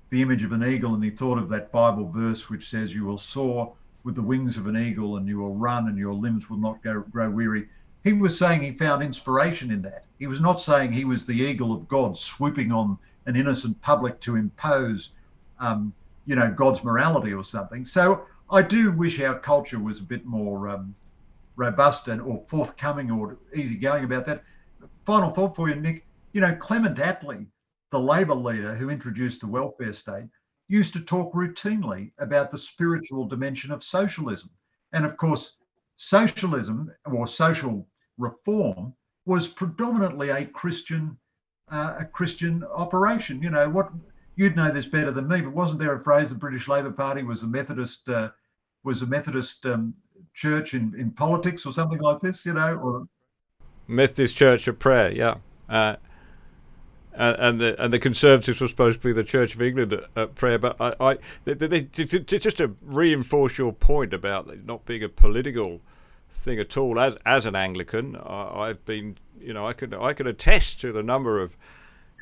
the 0.09 0.21
image 0.21 0.43
of 0.43 0.51
an 0.51 0.65
eagle 0.65 0.95
and 0.95 1.03
he 1.03 1.09
thought 1.09 1.37
of 1.37 1.49
that 1.49 1.71
Bible 1.71 2.09
verse 2.09 2.49
which 2.49 2.69
says, 2.69 2.93
You 2.93 3.05
will 3.05 3.17
soar 3.17 3.73
with 4.03 4.15
the 4.15 4.21
wings 4.21 4.57
of 4.57 4.67
an 4.67 4.75
eagle 4.75 5.15
and 5.15 5.27
you 5.27 5.37
will 5.37 5.55
run 5.55 5.87
and 5.87 5.97
your 5.97 6.13
limbs 6.13 6.49
will 6.49 6.57
not 6.57 6.83
go, 6.83 7.01
grow 7.01 7.29
weary. 7.29 7.69
He 8.03 8.13
was 8.13 8.37
saying 8.37 8.61
he 8.61 8.71
found 8.73 9.01
inspiration 9.01 9.71
in 9.71 9.81
that. 9.83 10.05
He 10.19 10.27
was 10.27 10.41
not 10.41 10.59
saying 10.61 10.91
he 10.91 11.05
was 11.05 11.25
the 11.25 11.35
eagle 11.35 11.71
of 11.71 11.87
God 11.87 12.17
swooping 12.17 12.71
on 12.71 12.97
an 13.25 13.35
innocent 13.35 13.81
public 13.81 14.19
to 14.21 14.35
impose 14.35 15.11
um, 15.59 15.93
you 16.25 16.35
know, 16.35 16.51
God's 16.51 16.83
morality 16.83 17.33
or 17.33 17.43
something. 17.43 17.85
So 17.85 18.25
I 18.51 18.61
do 18.61 18.91
wish 18.91 19.19
our 19.21 19.39
culture 19.39 19.79
was 19.79 19.99
a 19.99 20.03
bit 20.03 20.25
more 20.25 20.67
um, 20.67 20.93
robust 21.57 22.07
and 22.07 22.21
or 22.21 22.43
forthcoming 22.47 23.11
or 23.11 23.37
easygoing 23.53 24.05
about 24.05 24.25
that. 24.27 24.43
Final 25.05 25.31
thought 25.31 25.55
for 25.55 25.67
you, 25.67 25.75
Nick. 25.75 26.05
You 26.33 26.41
know, 26.41 26.55
Clement 26.55 26.97
Attlee, 26.97 27.47
the 27.91 27.99
Labor 27.99 28.35
leader 28.35 28.75
who 28.75 28.89
introduced 28.89 29.41
the 29.41 29.47
welfare 29.47 29.93
state, 29.93 30.27
used 30.67 30.93
to 30.93 31.01
talk 31.01 31.33
routinely 31.33 32.11
about 32.19 32.51
the 32.51 32.57
spiritual 32.57 33.25
dimension 33.25 33.71
of 33.71 33.83
socialism. 33.83 34.49
And 34.93 35.05
of 35.05 35.17
course, 35.17 35.57
socialism 35.95 36.91
or 37.05 37.27
social 37.27 37.87
reform 38.17 38.93
was 39.25 39.47
predominantly 39.47 40.29
a 40.29 40.45
Christian 40.45 41.17
uh, 41.69 41.95
a 41.99 42.05
Christian 42.05 42.63
operation. 42.63 43.41
You 43.41 43.49
know 43.49 43.69
what 43.69 43.91
you'd 44.35 44.55
know 44.55 44.71
this 44.71 44.85
better 44.85 45.11
than 45.11 45.27
me, 45.27 45.41
but 45.41 45.53
wasn't 45.53 45.79
there 45.79 45.95
a 45.95 46.03
phrase 46.03 46.29
the 46.29 46.35
British 46.35 46.67
Labor 46.67 46.91
Party 46.91 47.23
was 47.23 47.43
a 47.43 47.47
Methodist 47.47 48.07
uh, 48.07 48.31
was 48.83 49.01
a 49.01 49.07
Methodist 49.07 49.65
um, 49.65 49.93
church 50.37 50.73
in, 50.73 50.93
in 50.97 51.11
politics 51.11 51.65
or 51.65 51.73
something 51.73 51.99
like 51.99 52.21
this, 52.21 52.45
you 52.45 52.53
know? 52.53 52.75
Or... 52.75 53.07
Methodist 53.87 54.35
Church 54.35 54.67
of 54.67 54.77
Prayer, 54.79 55.11
yeah. 55.11 55.35
Uh, 55.67 55.95
and 57.19 57.59
the 57.59 57.83
and 57.83 57.91
the 57.91 57.97
Conservatives 57.97 58.61
were 58.61 58.67
supposed 58.67 59.01
to 59.01 59.07
be 59.07 59.11
the 59.11 59.23
Church 59.23 59.55
of 59.55 59.61
England 59.61 59.91
at, 59.91 60.03
at 60.15 60.35
prayer. 60.35 60.59
But 60.59 60.79
I, 60.79 60.93
I 60.99 61.17
they, 61.45 61.55
they, 61.55 61.81
just 61.81 62.57
to 62.57 62.75
reinforce 62.81 63.57
your 63.57 63.73
point 63.73 64.13
about 64.13 64.65
not 64.65 64.85
being 64.85 65.03
a 65.03 65.09
political 65.09 65.81
thing 66.29 66.59
at 66.59 66.77
all. 66.77 66.99
As 66.99 67.17
as 67.25 67.47
an 67.47 67.55
Anglican, 67.55 68.17
I, 68.17 68.67
have 68.67 68.85
been 68.85 69.17
you 69.39 69.51
know 69.51 69.65
I 69.65 69.73
can 69.73 69.95
I 69.95 70.13
can 70.13 70.27
attest 70.27 70.79
to 70.81 70.91
the 70.91 71.01
number 71.01 71.41
of 71.41 71.57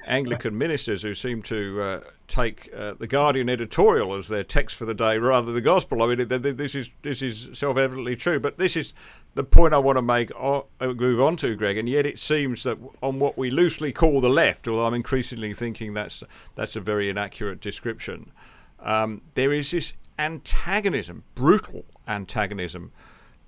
Anglican 0.08 0.58
ministers 0.58 1.02
who 1.02 1.16
seem 1.16 1.42
to 1.44 1.82
uh, 1.82 2.00
take 2.28 2.70
uh, 2.76 2.94
the 2.94 3.08
Guardian 3.08 3.50
editorial 3.50 4.14
as 4.14 4.28
their 4.28 4.44
text 4.44 4.76
for 4.76 4.86
the 4.86 4.94
day 4.94 5.18
rather 5.18 5.48
than 5.48 5.56
the 5.56 5.62
gospel. 5.62 6.04
I 6.04 6.16
mean, 6.16 6.28
this 6.28 6.76
is 6.76 6.90
this 7.02 7.22
is 7.22 7.50
self-evidently 7.54 8.16
true, 8.16 8.40
but 8.40 8.58
this 8.58 8.76
is 8.76 8.94
the 9.34 9.44
point 9.44 9.74
I 9.74 9.80
want 9.80 9.98
to 9.98 10.02
make. 10.02 10.32
Uh, 10.38 10.62
move 10.80 11.22
on 11.22 11.38
to 11.38 11.56
Greg, 11.56 11.78
and 11.78 11.90
yet 11.90 12.06
it 12.06 12.20
seems 12.20 12.64
that 12.64 12.78
on 13.02 13.20
what 13.20 13.38
we 13.38 13.50
loosely 13.50 13.92
call 13.92 14.22
the 14.22 14.30
left, 14.30 14.68
although 14.68 14.86
I'm 14.86 14.94
increasingly 14.94 15.54
thinking 15.54 15.94
that's 15.94 16.24
that's 16.56 16.76
a 16.76 16.82
very 16.82 17.10
inaccurate 17.10 17.62
description, 17.62 18.32
um, 18.80 19.22
there 19.34 19.54
is 19.54 19.72
this 19.72 19.94
antagonism, 20.18 21.24
brutal 21.34 21.86
antagonism 22.08 22.92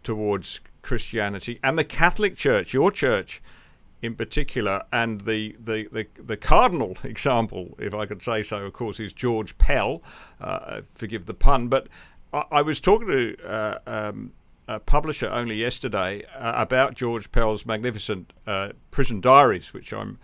towards 0.03 0.59
Christianity 0.81 1.59
and 1.63 1.77
the 1.77 1.83
Catholic 1.83 2.35
Church, 2.35 2.73
your 2.73 2.91
church 2.91 3.41
in 4.01 4.15
particular, 4.15 4.83
and 4.91 5.21
the, 5.21 5.55
the, 5.59 5.87
the, 5.91 6.07
the, 6.23 6.37
cardinal 6.37 6.95
example, 7.03 7.75
if 7.79 7.93
I 7.93 8.05
could 8.05 8.21
say 8.21 8.43
so, 8.43 8.65
of 8.65 8.73
course, 8.73 8.99
is 8.99 9.11
George 9.11 9.57
Pell. 9.57 10.01
Uh, 10.39 10.81
forgive 10.91 11.25
the 11.25 11.33
pun, 11.33 11.67
but 11.67 11.87
I, 12.31 12.43
I 12.51 12.61
was 12.61 12.79
talking 12.79 13.07
to 13.07 13.35
uh, 13.47 13.79
um, 13.87 14.33
a 14.67 14.79
publisher 14.79 15.29
only 15.29 15.55
yesterday 15.55 16.23
uh, 16.35 16.53
about 16.55 16.93
George 16.93 17.31
Pell's 17.31 17.65
magnificent 17.65 18.33
uh, 18.45 18.69
prison 18.91 19.21
diaries, 19.21 19.73
which 19.73 19.93
I'm 19.93 20.19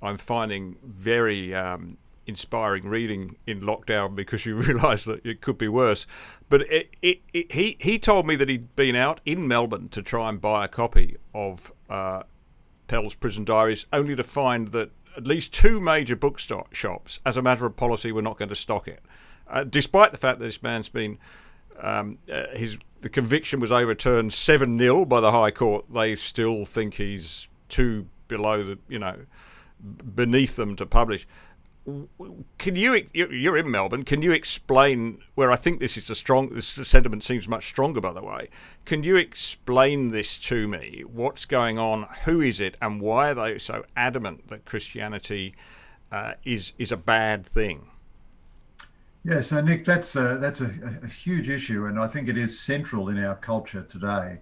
I'm 0.00 0.16
finding 0.16 0.76
very 0.84 1.52
um, 1.54 1.96
inspiring 2.26 2.86
reading 2.86 3.34
in 3.46 3.62
lockdown 3.62 4.14
because 4.14 4.46
you 4.46 4.54
realise 4.62 5.04
that 5.04 5.24
it 5.26 5.40
could 5.40 5.58
be 5.58 5.68
worse. 5.68 6.06
But 6.48 6.62
it, 6.70 6.90
it, 7.02 7.20
it, 7.32 7.52
he 7.52 7.76
he 7.80 7.98
told 7.98 8.26
me 8.26 8.36
that 8.36 8.48
he'd 8.48 8.76
been 8.76 8.94
out 8.94 9.20
in 9.24 9.48
Melbourne 9.48 9.88
to 9.90 10.02
try 10.02 10.28
and 10.28 10.40
buy 10.40 10.66
a 10.66 10.68
copy 10.68 11.16
of 11.34 11.72
uh, 11.88 12.22
Pell's 12.88 13.14
Prison 13.14 13.44
Diaries, 13.44 13.86
only 13.92 14.16
to 14.16 14.24
find 14.24 14.68
that 14.68 14.90
at 15.16 15.26
least 15.26 15.52
two 15.52 15.80
major 15.80 16.16
bookshops, 16.16 17.20
as 17.24 17.36
a 17.36 17.42
matter 17.42 17.66
of 17.66 17.76
policy, 17.76 18.10
were 18.10 18.22
not 18.22 18.38
going 18.38 18.48
to 18.48 18.56
stock 18.56 18.88
it. 18.88 19.02
Uh, 19.48 19.64
despite 19.64 20.12
the 20.12 20.18
fact 20.18 20.38
that 20.38 20.44
this 20.44 20.62
man's 20.62 20.88
been, 20.88 21.18
um, 21.80 22.18
uh, 22.30 22.48
his 22.54 22.78
the 23.00 23.08
conviction 23.08 23.60
was 23.60 23.70
overturned 23.70 24.32
7 24.32 24.78
0 24.78 25.04
by 25.04 25.20
the 25.20 25.30
High 25.30 25.52
Court, 25.52 25.84
they 25.92 26.16
still 26.16 26.64
think 26.64 26.94
he's 26.94 27.46
too 27.68 28.06
below 28.26 28.64
the, 28.64 28.78
you 28.88 28.98
know, 28.98 29.16
beneath 30.14 30.56
them 30.56 30.74
to 30.76 30.84
publish 30.84 31.26
can 32.58 32.76
you 32.76 33.06
you're 33.12 33.56
in 33.56 33.70
Melbourne? 33.70 34.04
Can 34.04 34.22
you 34.22 34.32
explain 34.32 35.18
where 35.34 35.50
I 35.50 35.56
think 35.56 35.80
this 35.80 35.96
is 35.96 36.10
a 36.10 36.14
strong 36.14 36.54
this 36.54 36.66
sentiment 36.66 37.24
seems 37.24 37.48
much 37.48 37.66
stronger 37.66 38.00
by 38.00 38.12
the 38.12 38.22
way. 38.22 38.48
Can 38.84 39.02
you 39.04 39.16
explain 39.16 40.10
this 40.10 40.38
to 40.38 40.68
me? 40.68 41.02
What's 41.06 41.44
going 41.44 41.78
on? 41.78 42.06
Who 42.24 42.40
is 42.40 42.60
it? 42.60 42.76
And 42.80 43.00
why 43.00 43.30
are 43.30 43.34
they 43.34 43.58
so 43.58 43.84
adamant 43.96 44.48
that 44.48 44.64
Christianity 44.64 45.54
uh, 46.12 46.34
is 46.44 46.72
is 46.78 46.92
a 46.92 46.96
bad 46.96 47.46
thing? 47.46 47.88
Yeah, 49.24 49.40
so 49.40 49.60
Nick, 49.60 49.84
that's 49.84 50.16
a, 50.16 50.38
that's 50.38 50.60
a, 50.60 50.72
a, 51.02 51.06
huge 51.06 51.48
issue, 51.50 51.86
and 51.86 51.98
I 51.98 52.06
think 52.06 52.28
it 52.28 52.38
is 52.38 52.58
central 52.58 53.08
in 53.08 53.22
our 53.22 53.34
culture 53.34 53.82
today 53.82 54.38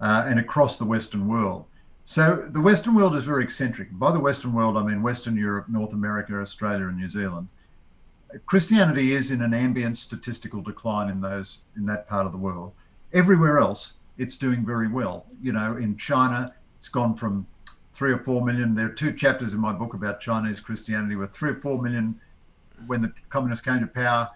uh, 0.00 0.24
and 0.26 0.38
across 0.38 0.76
the 0.76 0.84
Western 0.84 1.26
world. 1.26 1.64
So 2.10 2.36
the 2.36 2.62
Western 2.62 2.94
world 2.94 3.14
is 3.16 3.26
very 3.26 3.44
eccentric. 3.44 3.88
By 3.92 4.12
the 4.12 4.18
Western 4.18 4.54
world, 4.54 4.78
I 4.78 4.82
mean 4.82 5.02
Western 5.02 5.36
Europe, 5.36 5.68
North 5.68 5.92
America, 5.92 6.40
Australia, 6.40 6.88
and 6.88 6.96
New 6.96 7.06
Zealand. 7.06 7.48
Christianity 8.46 9.12
is 9.12 9.30
in 9.30 9.42
an 9.42 9.52
ambient 9.52 9.98
statistical 9.98 10.62
decline 10.62 11.10
in 11.10 11.20
those 11.20 11.60
in 11.76 11.84
that 11.84 12.08
part 12.08 12.24
of 12.24 12.32
the 12.32 12.38
world. 12.38 12.72
Everywhere 13.12 13.58
else, 13.58 13.98
it's 14.16 14.38
doing 14.38 14.64
very 14.64 14.88
well. 14.88 15.26
You 15.42 15.52
know, 15.52 15.76
in 15.76 15.98
China, 15.98 16.54
it's 16.78 16.88
gone 16.88 17.14
from 17.14 17.46
three 17.92 18.12
or 18.12 18.20
four 18.20 18.42
million. 18.42 18.74
There 18.74 18.86
are 18.86 19.00
two 19.02 19.12
chapters 19.12 19.52
in 19.52 19.60
my 19.60 19.74
book 19.74 19.92
about 19.92 20.18
Chinese 20.18 20.60
Christianity, 20.60 21.14
where 21.14 21.26
three 21.26 21.50
or 21.50 21.60
four 21.60 21.82
million 21.82 22.18
when 22.86 23.02
the 23.02 23.12
communists 23.28 23.62
came 23.62 23.80
to 23.80 23.86
power 23.86 24.30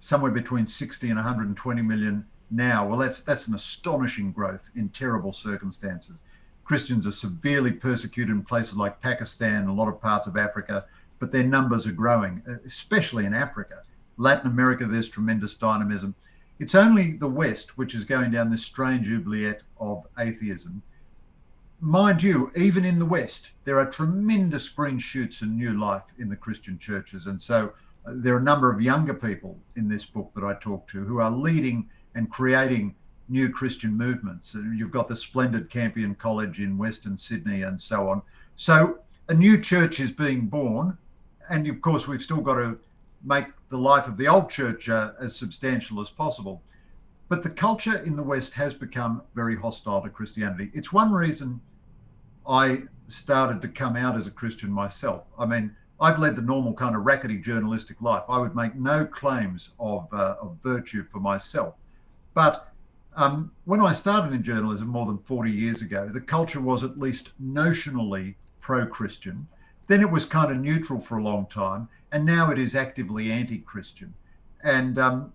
somewhere 0.00 0.32
between 0.32 0.66
60 0.66 1.10
and 1.10 1.16
120 1.16 1.82
million 1.82 2.24
now. 2.50 2.88
Well, 2.88 2.98
that's 2.98 3.20
that's 3.20 3.46
an 3.46 3.54
astonishing 3.54 4.32
growth 4.32 4.70
in 4.74 4.88
terrible 4.88 5.34
circumstances. 5.34 6.22
Christians 6.70 7.04
are 7.04 7.10
severely 7.10 7.72
persecuted 7.72 8.30
in 8.32 8.44
places 8.44 8.76
like 8.76 9.00
Pakistan, 9.00 9.66
a 9.66 9.74
lot 9.74 9.88
of 9.88 10.00
parts 10.00 10.28
of 10.28 10.36
Africa, 10.36 10.84
but 11.18 11.32
their 11.32 11.42
numbers 11.42 11.84
are 11.84 11.92
growing, 11.92 12.44
especially 12.64 13.26
in 13.26 13.34
Africa. 13.34 13.82
Latin 14.18 14.52
America, 14.52 14.86
there's 14.86 15.08
tremendous 15.08 15.56
dynamism. 15.56 16.14
It's 16.60 16.76
only 16.76 17.14
the 17.14 17.26
West 17.26 17.76
which 17.76 17.96
is 17.96 18.04
going 18.04 18.30
down 18.30 18.50
this 18.50 18.62
strange 18.62 19.10
oubliette 19.10 19.62
of 19.80 20.06
atheism. 20.20 20.80
Mind 21.80 22.22
you, 22.22 22.52
even 22.54 22.84
in 22.84 23.00
the 23.00 23.04
West, 23.04 23.50
there 23.64 23.80
are 23.80 23.90
tremendous 23.90 24.68
green 24.68 25.00
shoots 25.00 25.42
and 25.42 25.56
new 25.56 25.72
life 25.76 26.04
in 26.20 26.28
the 26.28 26.36
Christian 26.36 26.78
churches. 26.78 27.26
And 27.26 27.42
so 27.42 27.72
uh, 28.06 28.12
there 28.14 28.36
are 28.36 28.38
a 28.38 28.52
number 28.52 28.72
of 28.72 28.80
younger 28.80 29.14
people 29.14 29.58
in 29.74 29.88
this 29.88 30.04
book 30.04 30.30
that 30.36 30.44
I 30.44 30.54
talk 30.54 30.86
to 30.90 31.04
who 31.04 31.18
are 31.18 31.32
leading 31.32 31.90
and 32.14 32.30
creating 32.30 32.94
new 33.30 33.48
Christian 33.48 33.96
movements. 33.96 34.54
You've 34.54 34.90
got 34.90 35.08
the 35.08 35.16
splendid 35.16 35.70
Campion 35.70 36.14
College 36.14 36.60
in 36.60 36.76
Western 36.76 37.16
Sydney 37.16 37.62
and 37.62 37.80
so 37.80 38.08
on. 38.08 38.22
So 38.56 38.98
a 39.28 39.34
new 39.34 39.58
church 39.60 40.00
is 40.00 40.10
being 40.10 40.46
born. 40.46 40.98
And 41.48 41.66
of 41.68 41.80
course, 41.80 42.06
we've 42.06 42.22
still 42.22 42.40
got 42.40 42.56
to 42.56 42.78
make 43.24 43.46
the 43.68 43.78
life 43.78 44.08
of 44.08 44.16
the 44.16 44.26
old 44.28 44.50
church 44.50 44.88
uh, 44.88 45.12
as 45.20 45.36
substantial 45.36 46.00
as 46.00 46.10
possible. 46.10 46.62
But 47.28 47.42
the 47.42 47.50
culture 47.50 47.98
in 47.98 48.16
the 48.16 48.22
West 48.22 48.52
has 48.54 48.74
become 48.74 49.22
very 49.34 49.54
hostile 49.54 50.02
to 50.02 50.10
Christianity. 50.10 50.70
It's 50.74 50.92
one 50.92 51.12
reason 51.12 51.60
I 52.48 52.82
started 53.06 53.62
to 53.62 53.68
come 53.68 53.96
out 53.96 54.16
as 54.16 54.26
a 54.26 54.30
Christian 54.30 54.70
myself. 54.70 55.24
I 55.38 55.46
mean, 55.46 55.74
I've 56.00 56.18
led 56.18 56.34
the 56.34 56.42
normal 56.42 56.74
kind 56.74 56.96
of 56.96 57.04
rackety 57.04 57.38
journalistic 57.38 58.00
life. 58.00 58.22
I 58.28 58.38
would 58.38 58.56
make 58.56 58.74
no 58.74 59.04
claims 59.04 59.70
of, 59.78 60.08
uh, 60.12 60.36
of 60.40 60.56
virtue 60.62 61.04
for 61.04 61.20
myself. 61.20 61.74
But 62.34 62.69
um, 63.16 63.50
when 63.64 63.80
I 63.80 63.92
started 63.92 64.32
in 64.32 64.42
journalism 64.42 64.88
more 64.88 65.06
than 65.06 65.18
40 65.18 65.50
years 65.50 65.82
ago, 65.82 66.08
the 66.08 66.20
culture 66.20 66.60
was 66.60 66.84
at 66.84 66.98
least 66.98 67.32
notionally 67.42 68.34
pro 68.60 68.86
Christian. 68.86 69.46
Then 69.88 70.00
it 70.00 70.10
was 70.10 70.24
kind 70.24 70.52
of 70.52 70.58
neutral 70.58 71.00
for 71.00 71.18
a 71.18 71.22
long 71.22 71.46
time, 71.46 71.88
and 72.12 72.24
now 72.24 72.50
it 72.50 72.58
is 72.58 72.76
actively 72.76 73.32
anti 73.32 73.58
Christian. 73.58 74.14
And 74.62 74.98
um, 74.98 75.32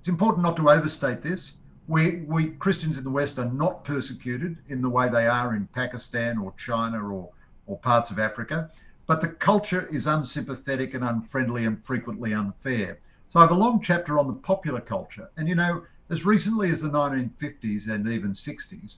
it's 0.00 0.08
important 0.08 0.42
not 0.42 0.56
to 0.56 0.70
overstate 0.70 1.22
this. 1.22 1.52
We, 1.86 2.22
we 2.26 2.48
Christians 2.48 2.98
in 2.98 3.04
the 3.04 3.10
West 3.10 3.38
are 3.38 3.50
not 3.50 3.84
persecuted 3.84 4.58
in 4.68 4.82
the 4.82 4.90
way 4.90 5.08
they 5.08 5.26
are 5.26 5.54
in 5.54 5.66
Pakistan 5.68 6.38
or 6.38 6.52
China 6.56 6.98
or, 7.02 7.30
or 7.66 7.78
parts 7.78 8.10
of 8.10 8.18
Africa, 8.18 8.70
but 9.06 9.20
the 9.20 9.28
culture 9.28 9.86
is 9.90 10.06
unsympathetic 10.06 10.94
and 10.94 11.04
unfriendly 11.04 11.64
and 11.64 11.82
frequently 11.82 12.34
unfair. 12.34 12.98
So 13.30 13.38
I 13.38 13.42
have 13.42 13.52
a 13.52 13.54
long 13.54 13.80
chapter 13.80 14.18
on 14.18 14.26
the 14.26 14.34
popular 14.34 14.80
culture. 14.80 15.30
And 15.36 15.48
you 15.48 15.54
know, 15.54 15.84
as 16.10 16.24
recently 16.24 16.70
as 16.70 16.80
the 16.80 16.88
1950s 16.88 17.88
and 17.88 18.08
even 18.08 18.32
60s, 18.32 18.96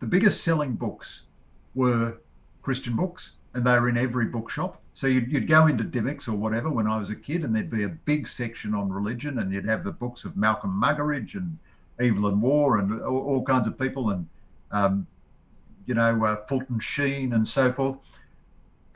the 0.00 0.06
biggest 0.06 0.42
selling 0.42 0.72
books 0.72 1.24
were 1.74 2.16
Christian 2.62 2.96
books, 2.96 3.32
and 3.54 3.64
they 3.64 3.78
were 3.78 3.88
in 3.88 3.96
every 3.96 4.26
bookshop. 4.26 4.80
So 4.92 5.06
you'd, 5.06 5.30
you'd 5.30 5.46
go 5.46 5.66
into 5.66 5.84
Dymocks 5.84 6.28
or 6.28 6.32
whatever 6.32 6.70
when 6.70 6.86
I 6.86 6.98
was 6.98 7.10
a 7.10 7.16
kid, 7.16 7.44
and 7.44 7.54
there'd 7.54 7.70
be 7.70 7.84
a 7.84 7.88
big 7.88 8.26
section 8.26 8.74
on 8.74 8.90
religion, 8.90 9.38
and 9.38 9.52
you'd 9.52 9.66
have 9.66 9.84
the 9.84 9.92
books 9.92 10.24
of 10.24 10.36
Malcolm 10.36 10.80
Muggeridge 10.82 11.34
and 11.34 11.58
Evelyn 12.00 12.40
Waugh 12.40 12.78
and 12.78 13.02
all, 13.02 13.20
all 13.20 13.42
kinds 13.42 13.66
of 13.66 13.78
people, 13.78 14.10
and 14.10 14.26
um, 14.72 15.06
you 15.86 15.94
know 15.94 16.24
uh, 16.24 16.36
Fulton 16.46 16.80
Sheen 16.80 17.34
and 17.34 17.46
so 17.46 17.72
forth. 17.72 17.98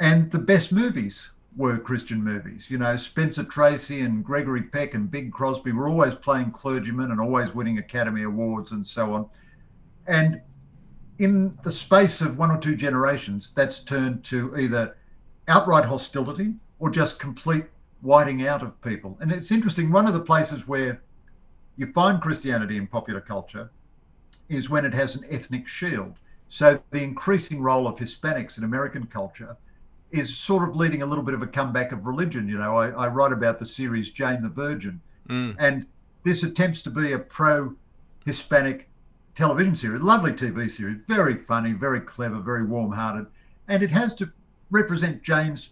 And 0.01 0.31
the 0.31 0.39
best 0.39 0.73
movies 0.73 1.29
were 1.57 1.79
Christian 1.79 2.23
movies. 2.23 2.71
You 2.71 2.79
know, 2.79 2.97
Spencer 2.97 3.45
Tracy 3.45 4.01
and 4.01 4.25
Gregory 4.25 4.63
Peck 4.63 4.95
and 4.95 5.11
Bing 5.11 5.31
Crosby 5.31 5.73
were 5.73 5.89
always 5.89 6.15
playing 6.15 6.53
clergymen 6.53 7.11
and 7.11 7.21
always 7.21 7.55
winning 7.55 7.79
Academy 7.79 8.23
Awards 8.23 8.73
and 8.73 8.87
so 8.87 9.13
on. 9.13 9.29
And 10.07 10.41
in 11.19 11.59
the 11.65 11.71
space 11.71 12.21
of 12.21 12.39
one 12.39 12.51
or 12.51 12.59
two 12.59 12.77
generations, 12.77 13.53
that's 13.55 13.81
turned 13.81 14.25
to 14.25 14.57
either 14.57 14.97
outright 15.49 15.85
hostility 15.85 16.55
or 16.79 16.91
just 16.91 17.19
complete 17.19 17.65
whiting 18.01 18.47
out 18.47 18.63
of 18.63 18.81
people. 18.81 19.19
And 19.21 19.31
it's 19.31 19.51
interesting, 19.51 19.91
one 19.91 20.07
of 20.07 20.15
the 20.15 20.21
places 20.21 20.67
where 20.67 21.03
you 21.77 21.93
find 21.93 22.21
Christianity 22.21 22.77
in 22.77 22.87
popular 22.87 23.21
culture 23.21 23.71
is 24.49 24.71
when 24.71 24.85
it 24.85 24.95
has 24.95 25.17
an 25.17 25.25
ethnic 25.31 25.67
shield. 25.67 26.15
So 26.49 26.83
the 26.91 27.03
increasing 27.03 27.61
role 27.61 27.87
of 27.87 27.99
Hispanics 27.99 28.59
in 28.59 28.65
American 28.65 29.07
culture 29.07 29.57
is 30.11 30.37
sort 30.37 30.69
of 30.69 30.75
leading 30.75 31.03
a 31.03 31.07
little 31.07 31.25
bit 31.25 31.35
of 31.35 31.43
a 31.43 31.47
comeback 31.47 31.93
of 31.93 32.07
religion. 32.07 32.49
You 32.49 32.59
know, 32.59 32.77
I, 32.77 32.91
I 32.91 33.09
write 33.09 33.33
about 33.33 33.59
the 33.59 33.67
series 33.67 34.11
Jane 34.11 34.43
the 34.43 34.49
Virgin, 34.49 35.01
mm. 35.29 35.55
and 35.59 35.87
this 36.25 36.43
attempts 36.43 36.83
to 36.83 36.91
be 36.91 37.13
a 37.13 37.19
pro 37.19 37.75
Hispanic 38.25 38.89
television 39.35 39.75
series, 39.75 40.01
lovely 40.01 40.33
TV 40.33 40.71
series, 40.71 40.99
very 41.07 41.35
funny, 41.35 41.73
very 41.73 42.01
clever, 42.01 42.41
very 42.41 42.65
warm 42.65 42.93
hearted, 42.93 43.27
and 43.69 43.83
it 43.83 43.91
has 43.91 44.15
to 44.17 44.31
represent 44.71 45.23
Jane's 45.23 45.71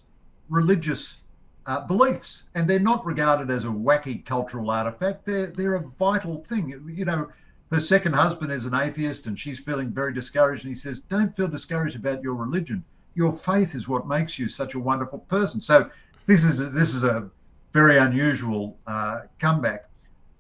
religious 0.49 1.18
uh, 1.66 1.80
beliefs, 1.80 2.45
and 2.55 2.68
they're 2.68 2.78
not 2.78 3.05
regarded 3.05 3.51
as 3.51 3.64
a 3.64 3.68
wacky 3.68 4.24
cultural 4.24 4.70
artifact. 4.70 5.26
They're 5.26 5.49
they're 5.49 5.74
a 5.74 5.89
vital 5.89 6.39
thing. 6.45 6.70
You 6.95 7.05
know, 7.05 7.28
her 7.70 7.80
second 7.80 8.14
husband 8.14 8.53
is 8.53 8.64
an 8.64 8.74
atheist, 8.74 9.26
and 9.26 9.39
she's 9.39 9.59
feeling 9.59 9.91
very 9.91 10.14
discouraged. 10.14 10.64
And 10.64 10.70
he 10.70 10.80
says, 10.80 11.01
"Don't 11.01 11.34
feel 11.36 11.49
discouraged 11.49 11.97
about 11.97 12.22
your 12.22 12.34
religion 12.34 12.84
your 13.14 13.36
faith 13.36 13.74
is 13.74 13.88
what 13.88 14.06
makes 14.06 14.38
you 14.38 14.48
such 14.48 14.74
a 14.74 14.78
wonderful 14.78 15.20
person. 15.20 15.61
So 15.61 15.90
this 16.26 16.44
is 16.44 16.61
a, 16.61 16.64
this 16.64 16.94
is 16.94 17.02
a 17.02 17.30
very 17.72 17.98
unusual 17.98 18.78
uh, 18.86 19.22
comeback, 19.38 19.88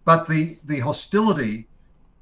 but 0.04 0.26
the 0.28 0.58
the 0.64 0.78
hostility 0.78 1.66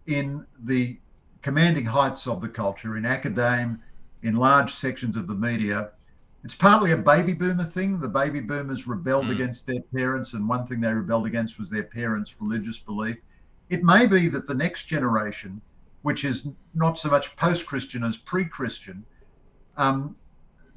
in 0.07 0.47
the 0.65 0.99
commanding 1.43 1.85
heights 1.85 2.27
of 2.27 2.41
the 2.41 2.49
culture, 2.49 2.97
in 2.97 3.07
academe, 3.07 3.81
in 4.23 4.35
large 4.37 4.73
sections 4.73 5.17
of 5.17 5.27
the 5.27 5.35
media, 5.35 5.91
it's 6.43 6.55
partly 6.55 6.93
a 6.93 6.97
baby 6.97 7.33
boomer 7.33 7.65
thing. 7.65 7.99
The 7.99 8.09
baby 8.09 8.41
boomers 8.41 8.87
rebelled 8.87 9.27
mm. 9.27 9.33
against 9.33 9.67
their 9.67 9.83
parents, 9.95 10.35
and 10.35 10.49
one 10.49 10.67
thing 10.67 10.81
they 10.81 10.93
rebelled 10.93 11.27
against 11.27 11.59
was 11.59 11.71
their 11.71 11.85
parents' 11.85 12.37
religious 12.41 12.79
belief. 12.79 13.17
It 13.69 13.83
may 13.83 14.07
be 14.07 14.29
that 14.29 14.47
the 14.47 14.55
next 14.55 14.85
generation, 14.85 15.61
which 16.03 16.25
is 16.25 16.49
not 16.75 16.99
so 16.99 17.11
much 17.11 17.35
post-Christian 17.37 18.05
as 18.05 18.17
pre-Christian, 18.17 19.05
um, 19.77 20.15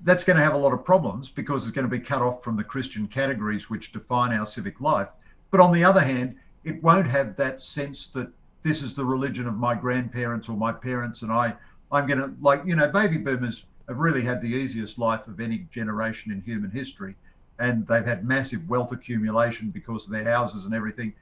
that's 0.03 0.23
going 0.23 0.37
to 0.37 0.43
have 0.43 0.53
a 0.53 0.57
lot 0.57 0.73
of 0.73 0.83
problems 0.83 1.29
because 1.29 1.63
it's 1.63 1.75
going 1.75 1.89
to 1.89 1.91
be 1.91 1.99
cut 1.99 2.21
off 2.21 2.43
from 2.43 2.55
the 2.55 2.63
Christian 2.63 3.07
categories 3.07 3.69
which 3.69 3.91
define 3.91 4.31
our 4.31 4.45
civic 4.45 4.79
life. 4.79 5.09
But 5.51 5.59
on 5.59 5.71
the 5.71 5.83
other 5.83 6.01
hand, 6.01 6.35
it 6.63 6.81
won't 6.83 7.07
have 7.07 7.35
that 7.37 7.61
sense 7.61 8.07
that 8.07 8.29
this 8.63 8.81
is 8.81 8.93
the 8.93 9.05
religion 9.05 9.47
of 9.47 9.55
my 9.55 9.75
grandparents 9.75 10.49
or 10.49 10.57
my 10.57 10.71
parents, 10.71 11.21
and 11.21 11.31
I, 11.31 11.53
I'm 11.91 12.07
going 12.07 12.19
to 12.19 12.33
like 12.41 12.61
you 12.65 12.75
know, 12.75 12.89
baby 12.89 13.17
boomers 13.17 13.65
have 13.87 13.97
really 13.97 14.21
had 14.21 14.41
the 14.41 14.49
easiest 14.49 14.99
life 14.99 15.27
of 15.27 15.39
any 15.39 15.65
generation 15.71 16.31
in 16.31 16.41
human 16.41 16.69
history, 16.69 17.15
and 17.57 17.87
they've 17.87 18.05
had 18.05 18.25
massive 18.25 18.69
wealth 18.69 18.91
accumulation 18.91 19.69
because 19.69 20.05
of 20.05 20.11
their 20.11 20.25
houses 20.25 20.65
and 20.65 20.73
everything. 20.73 21.13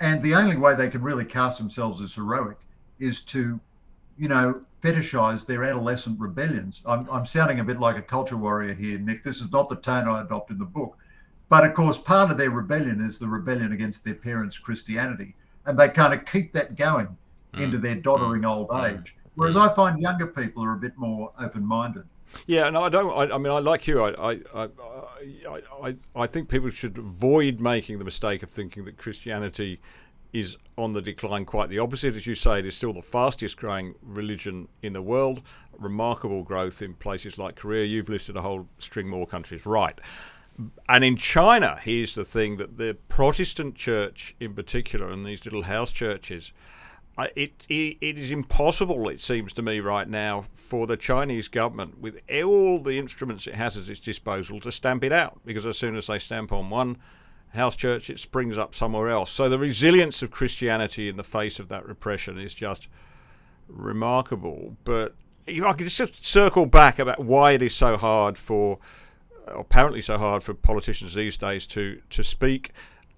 And 0.00 0.22
the 0.22 0.34
only 0.34 0.56
way 0.56 0.74
they 0.74 0.88
can 0.88 1.02
really 1.02 1.24
cast 1.24 1.58
themselves 1.58 2.00
as 2.00 2.14
heroic 2.14 2.58
is 2.98 3.22
to, 3.22 3.60
you 4.18 4.28
know, 4.28 4.60
fetishize 4.86 5.44
their 5.46 5.64
adolescent 5.64 6.18
rebellions. 6.20 6.82
I'm, 6.86 7.08
I'm 7.10 7.26
sounding 7.26 7.60
a 7.60 7.64
bit 7.64 7.80
like 7.80 7.96
a 7.96 8.02
culture 8.02 8.36
warrior 8.36 8.74
here, 8.74 8.98
Nick. 8.98 9.24
This 9.24 9.40
is 9.40 9.50
not 9.50 9.68
the 9.68 9.76
tone 9.76 10.06
I 10.08 10.22
adopt 10.22 10.50
in 10.50 10.58
the 10.58 10.64
book. 10.64 10.96
But 11.48 11.64
of 11.64 11.74
course, 11.74 11.96
part 11.96 12.30
of 12.30 12.38
their 12.38 12.50
rebellion 12.50 13.00
is 13.00 13.18
the 13.18 13.28
rebellion 13.28 13.72
against 13.72 14.04
their 14.04 14.14
parents' 14.14 14.58
Christianity. 14.58 15.34
And 15.64 15.78
they 15.78 15.88
kind 15.88 16.14
of 16.14 16.24
keep 16.24 16.52
that 16.52 16.76
going 16.76 17.16
mm. 17.54 17.60
into 17.60 17.78
their 17.78 17.96
doddering 17.96 18.42
mm. 18.42 18.50
old 18.50 18.68
mm. 18.68 18.98
age. 18.98 19.16
Whereas 19.34 19.56
I 19.56 19.72
find 19.74 20.00
younger 20.00 20.26
people 20.26 20.64
are 20.64 20.74
a 20.74 20.78
bit 20.78 20.96
more 20.96 21.32
open 21.38 21.64
minded. 21.64 22.04
Yeah, 22.46 22.66
and 22.66 22.76
I 22.76 22.88
don't. 22.88 23.10
I, 23.10 23.34
I, 23.34 23.38
mean, 23.38 23.52
I 23.52 23.58
like 23.60 23.86
you. 23.86 24.02
I, 24.02 24.32
I, 24.32 24.40
I, 24.54 24.68
I, 25.82 25.96
I 26.16 26.26
think 26.26 26.48
people 26.48 26.70
should 26.70 26.98
avoid 26.98 27.60
making 27.60 27.98
the 27.98 28.04
mistake 28.04 28.42
of 28.42 28.50
thinking 28.50 28.84
that 28.86 28.96
Christianity 28.96 29.80
is 30.32 30.56
on 30.76 30.92
the 30.92 31.02
decline. 31.02 31.44
Quite 31.44 31.68
the 31.68 31.78
opposite, 31.78 32.16
as 32.16 32.26
you 32.26 32.34
say, 32.34 32.58
it 32.58 32.66
is 32.66 32.74
still 32.74 32.92
the 32.92 33.02
fastest 33.02 33.56
growing 33.56 33.94
religion 34.02 34.68
in 34.82 34.92
the 34.92 35.02
world. 35.02 35.42
Remarkable 35.78 36.42
growth 36.42 36.82
in 36.82 36.94
places 36.94 37.38
like 37.38 37.56
Korea. 37.56 37.84
You've 37.84 38.08
listed 38.08 38.36
a 38.36 38.42
whole 38.42 38.68
string 38.78 39.08
more 39.08 39.26
countries, 39.26 39.66
right? 39.66 39.98
And 40.88 41.04
in 41.04 41.16
China, 41.16 41.78
here's 41.82 42.14
the 42.14 42.24
thing 42.24 42.56
that 42.56 42.78
the 42.78 42.96
Protestant 43.08 43.74
church, 43.74 44.34
in 44.40 44.54
particular, 44.54 45.10
and 45.10 45.26
these 45.26 45.44
little 45.44 45.64
house 45.64 45.92
churches, 45.92 46.52
uh, 47.18 47.26
it, 47.36 47.66
it, 47.68 47.98
it 48.00 48.18
is 48.18 48.30
impossible, 48.30 49.08
it 49.08 49.20
seems 49.20 49.52
to 49.54 49.62
me 49.62 49.80
right 49.80 50.08
now, 50.08 50.44
for 50.54 50.86
the 50.86 50.96
Chinese 50.96 51.48
government, 51.48 51.98
with 51.98 52.20
all 52.30 52.78
the 52.78 52.98
instruments 52.98 53.46
it 53.46 53.54
has 53.54 53.76
at 53.76 53.88
its 53.88 54.00
disposal, 54.00 54.60
to 54.60 54.72
stamp 54.72 55.04
it 55.04 55.12
out. 55.12 55.40
Because 55.44 55.66
as 55.66 55.76
soon 55.76 55.96
as 55.96 56.06
they 56.06 56.18
stamp 56.18 56.52
on 56.52 56.70
one 56.70 56.96
house 57.56 57.76
church, 57.76 58.08
it 58.10 58.18
springs 58.18 58.56
up 58.56 58.74
somewhere 58.74 59.08
else. 59.08 59.30
So 59.30 59.48
the 59.48 59.58
resilience 59.58 60.22
of 60.22 60.30
Christianity 60.30 61.08
in 61.08 61.16
the 61.16 61.24
face 61.24 61.58
of 61.58 61.68
that 61.68 61.86
repression 61.86 62.38
is 62.38 62.54
just 62.54 62.88
remarkable. 63.68 64.76
But 64.84 65.14
I 65.48 65.72
can 65.72 65.88
just 65.88 66.24
circle 66.24 66.66
back 66.66 66.98
about 66.98 67.20
why 67.20 67.52
it 67.52 67.62
is 67.62 67.74
so 67.74 67.96
hard 67.96 68.38
for, 68.38 68.78
apparently 69.46 70.02
so 70.02 70.18
hard 70.18 70.42
for 70.42 70.54
politicians 70.54 71.14
these 71.14 71.36
days 71.36 71.66
to 71.68 72.00
to 72.10 72.24
speak 72.24 72.72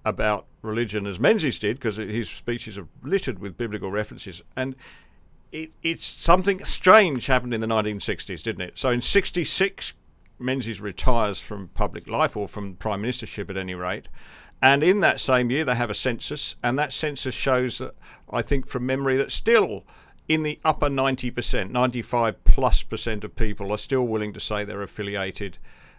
about 0.05 0.45
religion 0.61 1.05
as 1.05 1.19
Menzies 1.19 1.59
did, 1.59 1.77
because 1.77 1.97
his 1.97 2.29
speeches 2.29 2.77
are 2.77 2.87
littered 3.03 3.39
with 3.39 3.57
biblical 3.57 3.91
references. 3.91 4.41
And 4.55 4.75
it, 5.51 5.71
it's 5.81 6.05
something 6.05 6.63
strange 6.65 7.25
happened 7.25 7.53
in 7.53 7.61
the 7.61 7.67
1960s, 7.67 8.43
didn't 8.43 8.61
it? 8.61 8.77
So 8.77 8.89
in 8.89 9.01
66, 9.01 9.93
Menzies 10.39 10.81
retires 10.81 11.39
from 11.39 11.69
public 11.69 12.07
life, 12.07 12.35
or 12.37 12.47
from 12.47 12.75
prime 12.75 13.03
ministership 13.03 13.49
at 13.49 13.57
any 13.57 13.75
rate. 13.75 14.07
And 14.61 14.83
in 14.83 14.99
that 14.99 15.19
same 15.19 15.49
year, 15.49 15.63
they 15.63 15.75
have 15.75 15.89
a 15.89 15.95
census, 15.95 16.55
and 16.61 16.77
that 16.77 16.91
census 16.91 17.33
shows 17.33 17.77
that, 17.77 17.95
I 18.29 18.41
think 18.41 18.67
from 18.67 18.85
memory, 18.85 19.15
that 19.17 19.31
still 19.31 19.85
in 20.27 20.43
the 20.43 20.59
upper 20.63 20.89
90%, 20.89 21.71
95 21.71 22.43
plus 22.43 22.83
percent 22.83 23.23
of 23.23 23.35
people 23.35 23.71
are 23.71 23.77
still 23.77 24.05
willing 24.05 24.33
to 24.33 24.39
say 24.39 24.63
they're 24.63 24.81
affiliated 24.81 25.57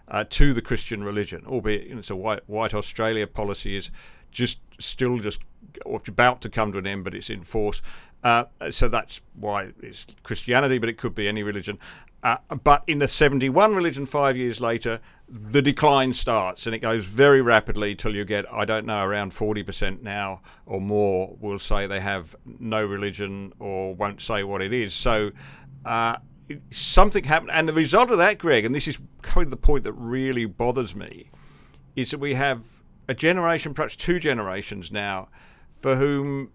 uh, 0.08 0.24
to 0.30 0.52
the 0.52 0.60
Christian 0.60 1.02
religion, 1.02 1.42
albeit 1.46 1.86
you 1.86 1.94
know, 1.94 2.00
it's 2.00 2.10
a 2.10 2.16
white, 2.16 2.48
white 2.48 2.74
Australia 2.74 3.26
policy 3.26 3.76
is 3.76 3.90
just 4.30 4.58
still 4.78 5.18
just 5.18 5.40
about 6.06 6.40
to 6.42 6.48
come 6.48 6.72
to 6.72 6.78
an 6.78 6.86
end, 6.86 7.04
but 7.04 7.14
it's 7.14 7.30
in 7.30 7.42
force. 7.42 7.80
Uh, 8.22 8.44
so 8.70 8.88
that's 8.88 9.20
why 9.34 9.72
it's 9.82 10.06
Christianity, 10.22 10.78
but 10.78 10.88
it 10.88 10.98
could 10.98 11.14
be 11.14 11.26
any 11.26 11.42
religion. 11.42 11.78
Uh, 12.22 12.36
but 12.62 12.82
in 12.86 12.98
the 12.98 13.08
71 13.08 13.74
religion, 13.74 14.04
five 14.04 14.36
years 14.36 14.60
later, 14.60 15.00
the 15.28 15.62
decline 15.62 16.12
starts 16.12 16.66
and 16.66 16.74
it 16.74 16.80
goes 16.80 17.06
very 17.06 17.40
rapidly 17.40 17.94
till 17.94 18.14
you 18.14 18.24
get, 18.24 18.44
I 18.52 18.64
don't 18.64 18.84
know, 18.84 19.02
around 19.02 19.32
40% 19.32 20.02
now 20.02 20.42
or 20.66 20.80
more 20.80 21.36
will 21.40 21.58
say 21.58 21.86
they 21.86 22.00
have 22.00 22.36
no 22.44 22.84
religion 22.84 23.52
or 23.58 23.94
won't 23.94 24.20
say 24.20 24.44
what 24.44 24.60
it 24.60 24.72
is. 24.72 24.92
So 24.92 25.30
uh, 25.84 26.16
something 26.70 27.24
happened. 27.24 27.52
And 27.52 27.68
the 27.68 27.72
result 27.72 28.10
of 28.10 28.18
that, 28.18 28.38
Greg, 28.38 28.64
and 28.64 28.74
this 28.74 28.88
is 28.88 28.98
kind 29.22 29.46
of 29.46 29.50
the 29.50 29.56
point 29.56 29.84
that 29.84 29.92
really 29.92 30.44
bothers 30.46 30.94
me, 30.94 31.30
is 31.96 32.10
that 32.10 32.18
we 32.18 32.34
have 32.34 32.62
a 33.08 33.14
generation, 33.14 33.72
perhaps 33.72 33.96
two 33.96 34.18
generations 34.18 34.92
now, 34.92 35.28
for 35.70 35.96
whom 35.96 36.50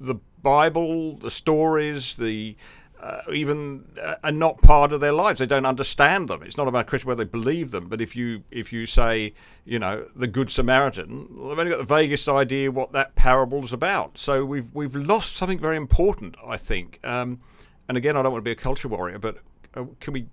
the 0.00 0.16
Bible, 0.42 1.16
the 1.16 1.30
stories, 1.30 2.16
the 2.16 2.56
uh, 3.00 3.20
even 3.32 3.84
uh, 4.02 4.16
are 4.24 4.32
not 4.32 4.60
part 4.60 4.92
of 4.92 5.00
their 5.00 5.12
lives. 5.12 5.38
They 5.38 5.46
don't 5.46 5.66
understand 5.66 6.28
them. 6.28 6.42
It's 6.42 6.56
not 6.56 6.66
about 6.66 6.86
Christian 6.86 7.08
whether 7.08 7.24
they 7.24 7.30
believe 7.30 7.70
them, 7.70 7.88
but 7.88 8.00
if 8.00 8.16
you 8.16 8.42
if 8.50 8.72
you 8.72 8.86
say, 8.86 9.34
you 9.64 9.78
know, 9.78 10.08
the 10.16 10.26
Good 10.26 10.50
Samaritan, 10.50 11.28
well, 11.30 11.50
they've 11.50 11.58
only 11.58 11.70
got 11.70 11.78
the 11.78 11.84
vaguest 11.84 12.28
idea 12.28 12.70
what 12.70 12.92
that 12.92 13.14
parable 13.14 13.64
is 13.64 13.72
about. 13.72 14.18
So 14.18 14.44
we've 14.44 14.68
we've 14.74 14.96
lost 14.96 15.36
something 15.36 15.58
very 15.58 15.76
important, 15.76 16.36
I 16.44 16.56
think. 16.56 16.98
Um, 17.04 17.40
and 17.88 17.96
again, 17.96 18.16
I 18.16 18.22
don't 18.22 18.32
want 18.32 18.42
to 18.42 18.48
be 18.48 18.52
a 18.52 18.56
culture 18.56 18.88
warrior, 18.88 19.18
but 19.18 19.38
uh, 19.74 19.84
can 20.00 20.12
we? 20.12 20.26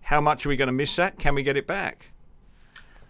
How 0.00 0.20
much 0.20 0.46
are 0.46 0.48
we 0.48 0.56
going 0.56 0.68
to 0.68 0.72
miss 0.72 0.96
that? 0.96 1.18
Can 1.18 1.34
we 1.34 1.42
get 1.42 1.56
it 1.56 1.66
back? 1.66 2.06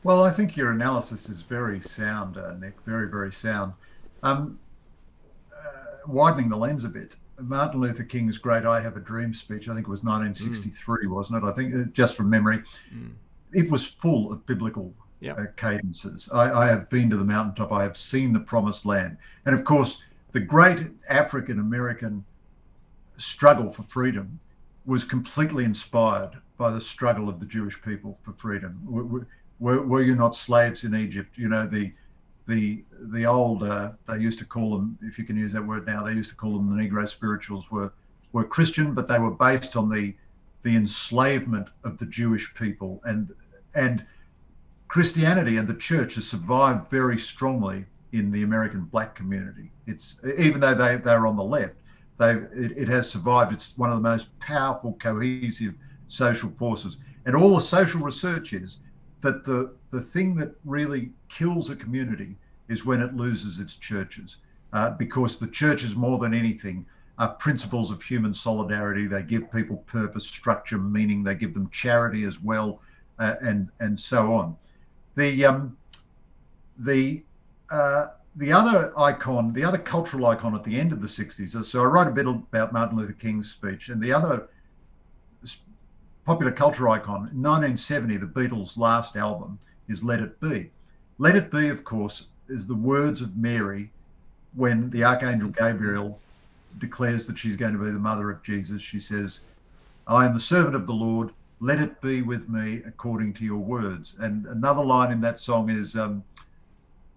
Well, 0.03 0.25
I 0.25 0.31
think 0.31 0.57
your 0.57 0.73
analysis 0.73 1.29
is 1.29 1.43
very 1.43 1.81
sound, 1.81 2.39
uh, 2.39 2.55
Nick. 2.55 2.75
Very, 2.87 3.09
very 3.09 3.31
sound. 3.31 3.75
Um, 4.23 4.59
uh, 5.55 6.09
widening 6.09 6.49
the 6.49 6.57
lens 6.57 6.85
a 6.85 6.89
bit. 6.89 7.17
Martin 7.43 7.81
Luther 7.81 8.05
King's 8.05 8.39
great 8.39 8.65
"I 8.65 8.81
Have 8.81 8.97
a 8.97 9.01
Dream" 9.01 9.35
speech. 9.35 9.69
I 9.69 9.75
think 9.75 9.87
it 9.87 9.91
was 9.91 10.03
1963, 10.03 11.07
mm. 11.07 11.11
wasn't 11.11 11.43
it? 11.43 11.47
I 11.47 11.53
think 11.53 11.75
uh, 11.75 11.91
just 11.93 12.17
from 12.17 12.31
memory, 12.31 12.63
mm. 12.95 13.13
it 13.53 13.71
was 13.71 13.87
full 13.87 14.33
of 14.33 14.45
biblical 14.47 14.93
yep. 15.21 15.39
uh, 15.39 15.45
cadences. 15.57 16.29
I, 16.33 16.53
I, 16.53 16.67
have 16.67 16.89
been 16.91 17.11
to 17.11 17.17
the 17.17 17.25
mountaintop. 17.25 17.73
I 17.73 17.83
have 17.83 17.97
seen 17.97 18.33
the 18.33 18.41
promised 18.41 18.87
land, 18.87 19.17
and 19.47 19.55
of 19.55 19.65
course, 19.65 20.03
the 20.33 20.41
great 20.41 20.87
African 21.09 21.61
American 21.61 22.25
struggle 23.17 23.71
for 23.71 23.83
freedom 23.83 24.39
was 24.87 25.05
completely 25.05 25.65
inspired 25.65 26.33
by 26.57 26.71
the 26.71 26.81
struggle 26.81 27.29
of 27.29 27.39
the 27.39 27.47
Jewish 27.47 27.81
people 27.83 28.19
for 28.23 28.33
freedom. 28.33 28.81
Were, 28.85 29.27
were, 29.59 29.87
were 29.87 30.03
you 30.03 30.17
not 30.17 30.35
slaves 30.35 30.85
in 30.85 30.95
Egypt? 30.95 31.37
You 31.37 31.49
know 31.49 31.67
the 31.67 31.93
the 32.51 32.85
the 33.13 33.25
old 33.25 33.63
uh, 33.63 33.93
they 34.07 34.19
used 34.19 34.39
to 34.41 34.45
call 34.45 34.77
them, 34.77 34.99
if 35.03 35.19
you 35.19 35.25
can 35.25 35.37
use 35.37 35.53
that 35.53 35.67
word 35.67 35.87
now, 35.87 36.03
they 36.03 36.13
used 36.13 36.31
to 36.31 36.37
call 36.37 36.55
them 36.55 36.77
the 36.77 36.83
Negro 36.83 37.09
spirituals 37.09 37.71
were 37.71 37.93
were 38.33 38.45
Christian, 38.45 38.93
but 38.93 39.09
they 39.09 39.19
were 39.19 39.31
based 39.31 39.77
on 39.77 39.89
the 39.89 40.15
the 40.63 40.77
enslavement 40.77 41.69
of 41.85 41.97
the 41.97 42.07
Jewish 42.07 42.53
people 42.55 43.01
and 43.05 43.33
and 43.75 44.05
Christianity 44.89 45.57
and 45.57 45.69
the 45.69 45.75
church 45.75 46.17
has 46.17 46.29
survived 46.29 46.91
very 46.91 47.17
strongly 47.17 47.87
in 48.13 48.33
the 48.33 48.43
American 48.43 48.83
black 48.83 49.15
community. 49.15 49.71
It's 49.87 50.21
even 50.37 50.61
though 50.61 50.75
they 50.75 50.97
they're 50.97 51.27
on 51.27 51.37
the 51.37 51.45
left, 51.45 51.77
they 52.19 52.33
it, 52.33 52.73
it 52.77 52.89
has 52.89 53.09
survived. 53.09 53.53
It's 53.53 53.79
one 53.79 53.91
of 53.91 53.97
the 53.97 54.09
most 54.09 54.27
powerful, 54.41 54.97
cohesive 55.01 55.75
social 56.09 56.51
forces. 56.51 56.99
And 57.25 57.37
all 57.37 57.55
the 57.55 57.61
social 57.63 58.01
research 58.01 58.53
is 58.53 58.79
that 59.21 59.45
the 59.45 59.73
the 59.91 60.01
thing 60.01 60.35
that 60.37 60.55
really 60.65 61.11
kills 61.29 61.71
a 61.71 61.77
community 61.77 62.37
is 62.69 62.85
when 62.85 63.01
it 63.01 63.15
loses 63.15 63.61
its 63.61 63.75
churches, 63.75 64.39
uh, 64.73 64.91
because 64.91 65.39
the 65.39 65.49
churches 65.49 65.97
more 65.97 66.19
than 66.19 66.33
anything 66.33 66.87
are 67.19 67.35
principles 67.35 67.91
of 67.91 68.03
human 68.03 68.33
solidarity. 68.33 69.07
They 69.07 69.23
give 69.23 69.53
people 69.53 69.79
purpose, 69.79 70.27
structure, 70.27 70.79
meaning. 70.79 71.23
They 71.23 71.35
give 71.35 71.53
them 71.53 71.69
charity 71.71 72.25
as 72.25 72.41
well, 72.41 72.81
uh, 73.19 73.35
and 73.43 73.69
and 73.81 73.99
so 73.99 74.35
on. 74.35 74.57
The 75.17 75.45
um, 75.45 75.77
the 76.79 77.23
uh, 77.71 78.07
the 78.37 78.53
other 78.53 78.93
icon, 78.97 79.53
the 79.53 79.65
other 79.65 79.79
cultural 79.79 80.27
icon 80.27 80.55
at 80.55 80.65
the 80.65 80.79
end 80.79 80.93
of 80.93 81.03
the 81.03 81.09
60s. 81.09 81.65
So 81.65 81.83
I 81.83 81.85
wrote 81.85 82.07
a 82.07 82.13
bit 82.13 82.27
about 82.27 82.73
Martin 82.73 82.97
Luther 82.97 83.13
King's 83.13 83.51
speech, 83.51 83.89
and 83.89 84.01
the 84.01 84.13
other 84.13 84.49
popular 86.25 86.53
culture 86.53 86.89
icon 86.89 87.23
1970, 87.23 88.19
the 88.19 88.27
Beatles' 88.27 88.77
last 88.77 89.17
album 89.17 89.59
is 89.91 90.05
Let 90.05 90.21
It 90.21 90.41
Be. 90.41 90.71
Let 91.19 91.37
It 91.37 91.51
Be, 91.51 91.69
of 91.69 91.85
course, 91.85 92.29
is 92.49 92.67
the 92.67 92.75
words 92.75 93.21
of 93.23 93.37
Mary 93.37 93.91
when 94.55 94.91
the 94.91 95.05
Archangel 95.05 95.51
Gabriel 95.51 96.19
declares 96.79 97.27
that 97.27 97.37
she's 97.37 97.57
going 97.57 97.73
to 97.73 97.79
be 97.79 97.91
the 97.91 97.99
mother 97.99 98.31
of 98.31 98.43
Jesus. 98.43 98.81
She 98.81 99.01
says, 99.01 99.41
I 100.07 100.25
am 100.25 100.35
the 100.35 100.41
servant 100.41 100.75
of 100.75 100.87
the 100.87 100.93
Lord. 100.93 101.31
Let 101.61 101.81
it 101.81 102.01
be 102.01 102.23
with 102.23 102.49
me 102.49 102.83
according 102.87 103.35
to 103.35 103.45
your 103.45 103.59
words. 103.59 104.15
And 104.19 104.47
another 104.47 104.83
line 104.83 105.13
in 105.13 105.21
that 105.21 105.41
song 105.41 105.69
is, 105.69 105.97
um, 105.97 106.25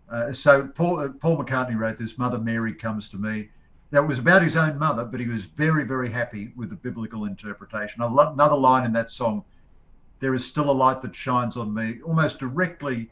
uh, 0.10 0.32
so 0.32 0.68
Paul, 0.68 1.00
uh, 1.00 1.10
Paul 1.10 1.38
McCartney 1.38 1.78
wrote 1.78 1.98
this, 1.98 2.18
Mother 2.18 2.40
Mary 2.40 2.74
comes 2.74 3.10
to 3.10 3.18
me. 3.18 3.50
That 3.92 4.08
was 4.08 4.18
about 4.18 4.42
his 4.42 4.56
own 4.56 4.80
mother, 4.80 5.06
but 5.06 5.20
he 5.20 5.28
was 5.28 5.46
very, 5.46 5.84
very 5.84 6.10
happy 6.10 6.52
with 6.56 6.70
the 6.70 6.76
biblical 6.76 7.26
interpretation. 7.26 8.02
Another 8.02 8.56
line 8.56 8.86
in 8.86 8.94
that 8.94 9.12
song, 9.12 9.44
there 10.24 10.34
is 10.34 10.46
still 10.46 10.70
a 10.70 10.72
light 10.72 11.02
that 11.02 11.14
shines 11.14 11.58
on 11.58 11.74
me, 11.74 12.00
almost 12.02 12.40
directly 12.40 13.10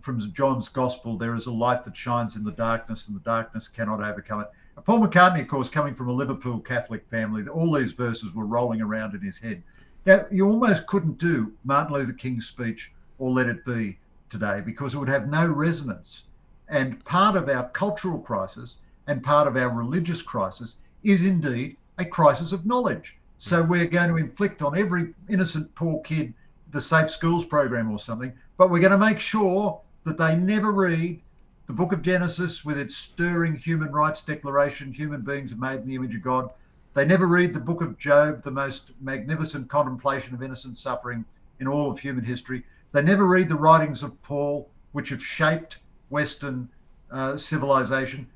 from 0.00 0.18
John's 0.32 0.68
gospel, 0.68 1.16
there 1.16 1.36
is 1.36 1.46
a 1.46 1.52
light 1.52 1.84
that 1.84 1.96
shines 1.96 2.34
in 2.34 2.42
the 2.42 2.50
darkness, 2.50 3.06
and 3.06 3.14
the 3.14 3.20
darkness 3.20 3.68
cannot 3.68 4.02
overcome 4.02 4.40
it. 4.40 4.50
Paul 4.84 4.98
McCartney, 4.98 5.42
of 5.42 5.46
course, 5.46 5.68
coming 5.68 5.94
from 5.94 6.08
a 6.08 6.12
Liverpool 6.12 6.58
Catholic 6.58 7.06
family, 7.08 7.46
all 7.46 7.72
these 7.72 7.92
verses 7.92 8.34
were 8.34 8.46
rolling 8.46 8.82
around 8.82 9.14
in 9.14 9.20
his 9.20 9.38
head. 9.38 9.62
Now, 10.06 10.26
you 10.28 10.48
almost 10.48 10.88
couldn't 10.88 11.18
do 11.18 11.52
Martin 11.62 11.94
Luther 11.94 12.14
King's 12.14 12.46
speech 12.46 12.92
or 13.20 13.30
Let 13.30 13.46
It 13.46 13.64
Be 13.64 14.00
today 14.28 14.60
because 14.60 14.92
it 14.92 14.98
would 14.98 15.08
have 15.08 15.28
no 15.28 15.46
resonance. 15.46 16.24
And 16.68 17.04
part 17.04 17.36
of 17.36 17.48
our 17.48 17.68
cultural 17.68 18.18
crisis 18.18 18.78
and 19.06 19.22
part 19.22 19.46
of 19.46 19.56
our 19.56 19.70
religious 19.70 20.20
crisis 20.20 20.78
is 21.04 21.24
indeed 21.24 21.76
a 21.98 22.04
crisis 22.04 22.50
of 22.50 22.66
knowledge. 22.66 23.18
So 23.38 23.62
we're 23.62 23.86
going 23.86 24.08
to 24.08 24.16
inflict 24.16 24.62
on 24.62 24.76
every 24.76 25.14
innocent 25.28 25.72
poor 25.76 26.00
kid 26.00 26.34
the 26.70 26.80
Safe 26.80 27.10
Schools 27.10 27.44
program 27.44 27.90
or 27.90 27.98
something, 27.98 28.32
but 28.56 28.70
we're 28.70 28.80
going 28.80 28.92
to 28.92 28.98
make 28.98 29.20
sure 29.20 29.80
that 30.04 30.18
they 30.18 30.36
never 30.36 30.72
read 30.72 31.20
the 31.66 31.72
book 31.72 31.92
of 31.92 32.02
Genesis 32.02 32.64
with 32.64 32.78
its 32.78 32.96
stirring 32.96 33.54
human 33.54 33.92
rights 33.92 34.22
declaration 34.22 34.92
human 34.92 35.20
beings 35.20 35.52
are 35.52 35.56
made 35.56 35.80
in 35.80 35.86
the 35.86 35.94
image 35.94 36.16
of 36.16 36.22
God. 36.22 36.50
They 36.94 37.04
never 37.04 37.26
read 37.26 37.54
the 37.54 37.60
book 37.60 37.80
of 37.80 37.96
Job, 37.96 38.42
the 38.42 38.50
most 38.50 38.90
magnificent 39.00 39.68
contemplation 39.68 40.34
of 40.34 40.42
innocent 40.42 40.78
suffering 40.78 41.24
in 41.60 41.68
all 41.68 41.90
of 41.90 42.00
human 42.00 42.24
history. 42.24 42.64
They 42.92 43.02
never 43.02 43.24
read 43.26 43.48
the 43.48 43.54
writings 43.54 44.02
of 44.02 44.20
Paul, 44.22 44.68
which 44.92 45.10
have 45.10 45.22
shaped 45.22 45.78
Western 46.08 46.68
uh, 47.12 47.36
civilization. 47.36 48.26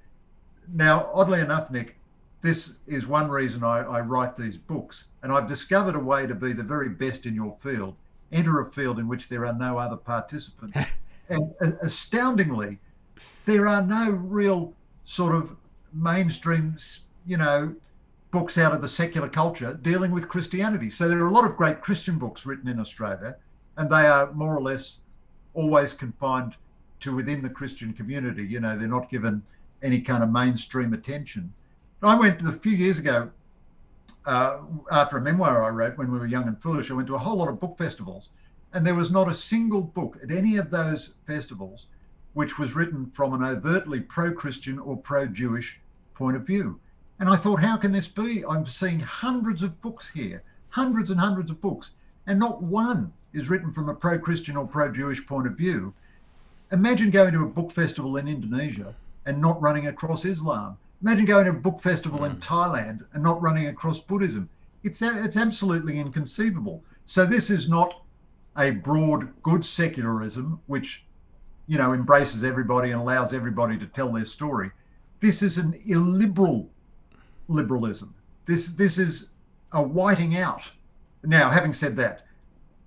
Now, 0.72 1.11
oddly 1.12 1.41
enough, 1.41 1.70
Nick, 1.70 1.97
this 2.41 2.76
is 2.87 3.07
one 3.07 3.28
reason 3.28 3.64
I, 3.64 3.80
I, 3.80 4.01
write 4.01 4.37
these 4.37 4.57
books. 4.57 5.05
And 5.22 5.32
I've 5.32 5.49
discovered 5.49 5.97
a 5.97 5.99
way 5.99 6.26
to 6.26 6.35
be 6.35 6.53
the 6.53 6.62
very 6.62 6.89
best 6.89 7.26
in 7.26 7.35
your 7.35 7.57
field. 7.57 7.97
Enter 8.35 8.61
a 8.61 8.70
field 8.70 8.99
in 8.99 9.09
which 9.09 9.28
there 9.28 9.47
are 9.47 9.55
no 9.55 9.78
other 9.78 9.97
participants. 9.97 10.78
and 11.28 11.78
astoundingly, 11.80 12.78
there 13.47 13.66
are 13.66 13.82
no 13.82 14.11
real 14.11 14.74
sort 15.05 15.35
of 15.35 15.57
mainstream, 15.93 16.76
you 17.26 17.37
know, 17.37 17.74
books 18.30 18.59
out 18.59 18.72
of 18.72 18.82
the 18.82 18.89
secular 18.89 19.28
culture 19.28 19.78
dealing 19.82 20.11
with 20.11 20.28
Christianity. 20.28 20.91
So 20.91 21.09
there 21.09 21.20
are 21.20 21.28
a 21.28 21.32
lot 21.32 21.45
of 21.45 21.57
great 21.57 21.80
Christian 21.80 22.18
books 22.18 22.45
written 22.45 22.68
in 22.68 22.80
Australia, 22.80 23.37
and 23.76 23.89
they 23.89 24.07
are 24.07 24.32
more 24.32 24.57
or 24.57 24.61
less 24.61 24.99
always 25.55 25.93
confined 25.93 26.57
to 27.01 27.14
within 27.14 27.43
the 27.43 27.49
Christian 27.49 27.93
community. 27.93 28.45
You 28.45 28.59
know, 28.59 28.76
they're 28.76 28.89
not 28.89 29.09
given 29.09 29.43
any 29.82 30.01
kind 30.01 30.24
of 30.24 30.30
mainstream 30.30 30.93
attention. 30.93 31.53
I 32.03 32.16
went 32.16 32.43
a 32.43 32.53
few 32.53 32.72
years 32.72 32.99
ago 32.99 33.30
uh, 34.26 34.58
after 34.90 35.18
a 35.18 35.20
memoir 35.20 35.62
I 35.62 35.68
wrote 35.70 35.98
when 35.98 36.10
we 36.10 36.18
were 36.18 36.26
young 36.26 36.48
and 36.48 36.60
foolish. 36.60 36.90
I 36.90 36.94
went 36.94 37.08
to 37.08 37.14
a 37.14 37.18
whole 37.18 37.36
lot 37.36 37.48
of 37.48 37.60
book 37.60 37.76
festivals, 37.78 38.30
and 38.72 38.86
there 38.86 38.94
was 38.94 39.10
not 39.10 39.30
a 39.30 39.34
single 39.34 39.82
book 39.82 40.18
at 40.22 40.30
any 40.30 40.56
of 40.56 40.70
those 40.70 41.14
festivals 41.26 41.86
which 42.32 42.58
was 42.58 42.74
written 42.74 43.06
from 43.06 43.32
an 43.32 43.44
overtly 43.44 44.00
pro 44.00 44.32
Christian 44.32 44.78
or 44.78 44.96
pro 44.96 45.26
Jewish 45.26 45.80
point 46.14 46.36
of 46.36 46.46
view. 46.46 46.80
And 47.20 47.28
I 47.28 47.36
thought, 47.36 47.60
how 47.60 47.76
can 47.76 47.92
this 47.92 48.08
be? 48.08 48.44
I'm 48.44 48.66
seeing 48.66 48.98
hundreds 48.98 49.62
of 49.62 49.80
books 49.80 50.10
here, 50.10 50.42
hundreds 50.70 51.10
and 51.10 51.20
hundreds 51.20 51.50
of 51.50 51.60
books, 51.60 51.92
and 52.26 52.38
not 52.38 52.62
one 52.62 53.12
is 53.32 53.48
written 53.48 53.72
from 53.72 53.88
a 53.88 53.94
pro 53.94 54.18
Christian 54.18 54.56
or 54.56 54.66
pro 54.66 54.90
Jewish 54.90 55.24
point 55.26 55.46
of 55.46 55.56
view. 55.56 55.94
Imagine 56.72 57.10
going 57.10 57.32
to 57.34 57.44
a 57.44 57.48
book 57.48 57.70
festival 57.70 58.16
in 58.16 58.26
Indonesia 58.26 58.94
and 59.26 59.40
not 59.40 59.62
running 59.62 59.86
across 59.86 60.24
Islam. 60.24 60.76
Imagine 61.03 61.24
going 61.24 61.45
to 61.45 61.51
a 61.51 61.55
book 61.55 61.80
festival 61.80 62.20
mm. 62.20 62.26
in 62.26 62.32
hmm. 62.32 62.38
Thailand 62.38 63.05
and 63.12 63.22
not 63.22 63.40
running 63.42 63.66
across 63.66 64.01
Buddhism. 64.01 64.49
It's, 64.82 65.01
it's 65.03 65.36
absolutely 65.36 65.99
inconceivable. 65.99 66.82
So 67.07 67.26
this 67.26 67.51
is 67.51 67.68
not 67.68 68.03
a 68.57 68.70
broad 68.70 69.30
good 69.42 69.64
secularism, 69.64 70.61
which 70.66 71.05
you 71.66 71.78
know 71.78 71.92
embraces 71.92 72.45
everybody 72.45 72.90
and 72.90 73.01
allows 73.01 73.32
everybody 73.32 73.78
to 73.78 73.86
tell 73.86 74.12
their 74.12 74.24
story. 74.24 74.70
This 75.20 75.42
is 75.42 75.59
an 75.59 75.74
illiberal 75.86 76.68
liberalism. 77.49 78.14
This 78.47 78.68
this 78.68 78.99
is 78.99 79.30
a 79.72 79.82
whiting 79.82 80.36
out. 80.36 80.70
Now, 81.24 81.51
having 81.51 81.72
said 81.72 81.97
that, 81.97 82.26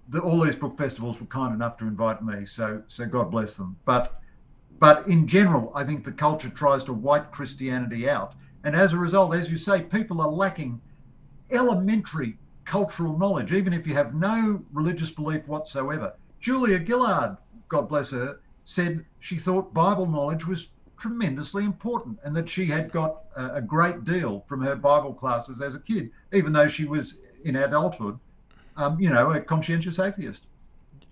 the, 0.10 0.22
all 0.22 0.40
these 0.40 0.56
book 0.56 0.78
festivals 0.78 1.20
were 1.20 1.26
kind 1.28 1.54
enough 1.54 1.78
to 1.78 1.86
invite 1.86 2.24
me, 2.24 2.46
so 2.46 2.82
so 2.88 3.06
God 3.06 3.32
bless 3.32 3.56
them. 3.56 3.76
But 3.86 4.22
but 4.80 5.08
in 5.08 5.28
general, 5.28 5.72
I 5.76 5.84
think 5.84 6.04
the 6.04 6.12
culture 6.12 6.50
tries 6.50 6.84
to 6.86 6.94
white 6.94 7.32
Christianity 7.32 8.10
out, 8.10 8.34
and 8.64 8.76
as 8.76 8.94
a 8.94 8.98
result, 8.98 9.34
as 9.34 9.50
you 9.50 9.58
say, 9.58 9.82
people 9.82 10.22
are 10.22 10.30
lacking 10.30 10.82
elementary 11.52 12.38
cultural 12.66 13.18
knowledge, 13.18 13.54
even 13.54 13.74
if 13.74 13.88
you 13.88 13.94
have 13.94 14.14
no 14.14 14.62
religious 14.74 15.10
belief 15.10 15.48
whatsoever. 15.48 16.14
Julia 16.40 16.86
Gillard, 16.86 17.38
God 17.70 17.88
bless 17.88 18.12
her, 18.12 18.40
said 18.66 19.06
she 19.20 19.38
thought 19.38 19.74
Bible 19.74 20.06
knowledge 20.06 20.46
was 20.46 20.70
tremendously 20.98 21.64
important 21.64 22.20
and 22.24 22.36
that 22.36 22.50
she 22.50 22.66
had 22.66 22.92
got 22.92 23.22
a, 23.36 23.56
a 23.56 23.62
great 23.62 24.04
deal 24.04 24.44
from 24.48 24.62
her 24.62 24.76
Bible 24.76 25.14
classes 25.14 25.62
as 25.62 25.76
a 25.76 25.80
kid, 25.80 26.12
even 26.34 26.52
though 26.52 26.68
she 26.68 26.86
was 26.86 27.20
in 27.46 27.56
adulthood, 27.56 28.20
um, 28.76 29.00
you 29.00 29.10
know, 29.10 29.32
a 29.32 29.40
conscientious 29.40 30.00
atheist. 30.00 30.48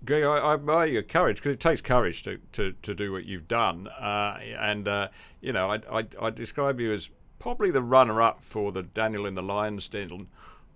Greg, 0.04 0.22
I, 0.22 0.38
I 0.38 0.54
admire 0.54 0.86
your 0.86 1.02
courage 1.02 1.36
because 1.38 1.52
it 1.52 1.60
takes 1.60 1.80
courage 1.80 2.22
to, 2.24 2.38
to, 2.52 2.72
to 2.82 2.94
do 2.94 3.12
what 3.12 3.24
you've 3.24 3.48
done. 3.48 3.88
Uh, 3.88 4.38
and, 4.58 4.86
uh, 4.86 5.08
you 5.40 5.52
know, 5.52 5.72
I, 5.72 5.80
I, 5.90 6.06
I, 6.20 6.30
describe 6.30 6.80
you 6.80 6.92
as 6.92 7.10
probably 7.38 7.70
the 7.70 7.82
runner 7.82 8.20
up 8.20 8.42
for 8.42 8.72
the 8.72 8.82
Daniel 8.82 9.26
in 9.26 9.34
the 9.34 9.42
Lion's 9.42 9.88
Den 9.88 10.28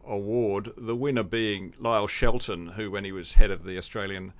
award, 0.05 0.73
the 0.77 0.97
winner 0.97 1.23
being 1.23 1.75
Lyle 1.79 2.07
Shelton, 2.07 2.69
who, 2.69 2.91
when 2.91 3.05
he 3.05 3.13
was 3.13 3.35
head 3.35 3.51
of 3.51 3.65
the 3.65 3.79
Australian 3.79 4.33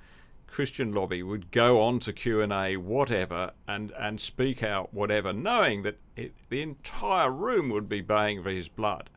Christian 0.47 0.93
lobby, 0.93 1.23
would 1.23 1.51
go 1.51 1.81
on 1.81 1.99
to 1.99 2.13
Q 2.13 2.41
and 2.41 2.51
A, 2.51 2.77
whatever, 2.77 3.51
and 3.67 3.91
and 3.97 4.19
speak 4.19 4.61
out 4.61 4.93
whatever, 4.93 5.31
knowing 5.31 5.83
that 5.83 5.97
it, 6.15 6.33
the 6.49 6.61
entire 6.61 7.31
room 7.31 7.69
would 7.69 7.87
be 7.87 8.01
baying 8.01 8.43
for 8.43 8.49
his 8.49 8.67
blood. 8.67 9.09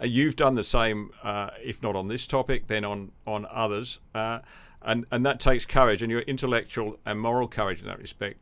Uh, 0.00 0.06
you've 0.06 0.36
done 0.36 0.54
the 0.56 0.64
same, 0.64 1.10
uh, 1.22 1.50
if 1.62 1.82
not 1.82 1.94
on 1.94 2.08
this 2.08 2.26
topic, 2.26 2.66
then 2.66 2.84
on 2.84 3.12
on 3.26 3.46
others, 3.50 4.00
uh, 4.14 4.40
and 4.82 5.06
and 5.10 5.24
that 5.26 5.40
takes 5.40 5.66
courage, 5.66 6.02
and 6.02 6.10
your 6.10 6.20
intellectual 6.22 6.98
and 7.04 7.20
moral 7.20 7.48
courage 7.48 7.80
in 7.80 7.86
that 7.86 7.98
respect 7.98 8.38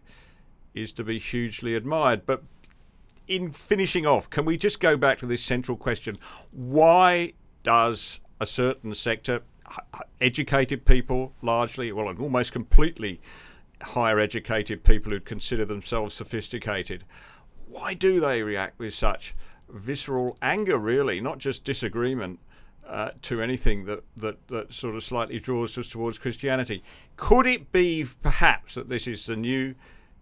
is 0.75 0.93
to 0.93 1.05
be 1.05 1.19
hugely 1.19 1.75
admired. 1.75 2.27
But 2.27 2.43
in 3.27 3.53
finishing 3.53 4.07
off, 4.07 4.31
can 4.31 4.45
we 4.45 4.57
just 4.57 4.81
go 4.81 4.97
back 4.97 5.19
to 5.19 5.27
this 5.27 5.43
central 5.43 5.77
question? 5.77 6.17
Why 6.51 7.35
does 7.63 8.21
a 8.41 8.47
certain 8.47 8.95
sector, 8.95 9.43
educated 10.21 10.85
people 10.85 11.35
largely, 11.43 11.93
well, 11.93 12.09
almost 12.19 12.53
completely 12.53 13.21
higher 13.83 14.19
educated 14.19 14.85
people 14.85 15.13
who 15.13 15.21
consider 15.21 15.65
themselves 15.65 16.15
sophisticated, 16.15 17.05
why 17.67 17.95
do 17.95 18.21
they 18.21 18.43
react 18.43 18.79
with 18.79 18.95
such 18.95 19.35
visceral 19.69 20.37
anger, 20.41 20.79
really, 20.79 21.21
not 21.21 21.39
just 21.39 21.65
disagreement? 21.65 22.41
Uh, 22.89 23.11
to 23.21 23.43
anything 23.43 23.85
that, 23.85 24.03
that, 24.17 24.49
that 24.49 24.73
sort 24.73 24.97
of 24.97 25.05
slightly 25.05 25.39
draws 25.39 25.77
us 25.77 25.91
towards 25.91 26.17
Christianity. 26.17 26.83
Could 27.17 27.47
it 27.47 27.71
be 27.71 28.07
perhaps 28.23 28.77
that 28.77 28.89
this 28.89 29.07
is 29.07 29.27
the 29.27 29.37
new 29.37 29.75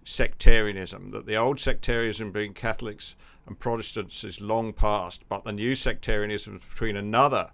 sectarianism, 0.05 1.12
that 1.12 1.27
the 1.27 1.37
old 1.37 1.61
sectarianism 1.61 2.33
being 2.33 2.53
Catholics 2.55 3.14
and 3.47 3.57
Protestants 3.57 4.25
is 4.25 4.41
long 4.41 4.73
past, 4.73 5.23
but 5.29 5.45
the 5.45 5.53
new 5.53 5.77
sectarianism 5.77 6.57
is 6.57 6.62
between 6.69 6.97
another 6.97 7.51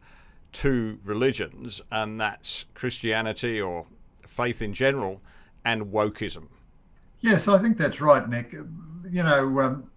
two 0.50 0.98
religions, 1.04 1.82
and 1.90 2.18
that's 2.18 2.64
Christianity 2.72 3.60
or 3.60 3.84
faith 4.26 4.62
in 4.62 4.72
general 4.72 5.20
and 5.62 5.92
wokeism. 5.92 6.48
Yes, 7.20 7.48
I 7.48 7.58
think 7.58 7.76
that's 7.76 8.00
right, 8.00 8.26
Nick. 8.26 8.52
You 8.52 9.22
know, 9.22 9.60
um, 9.60 9.90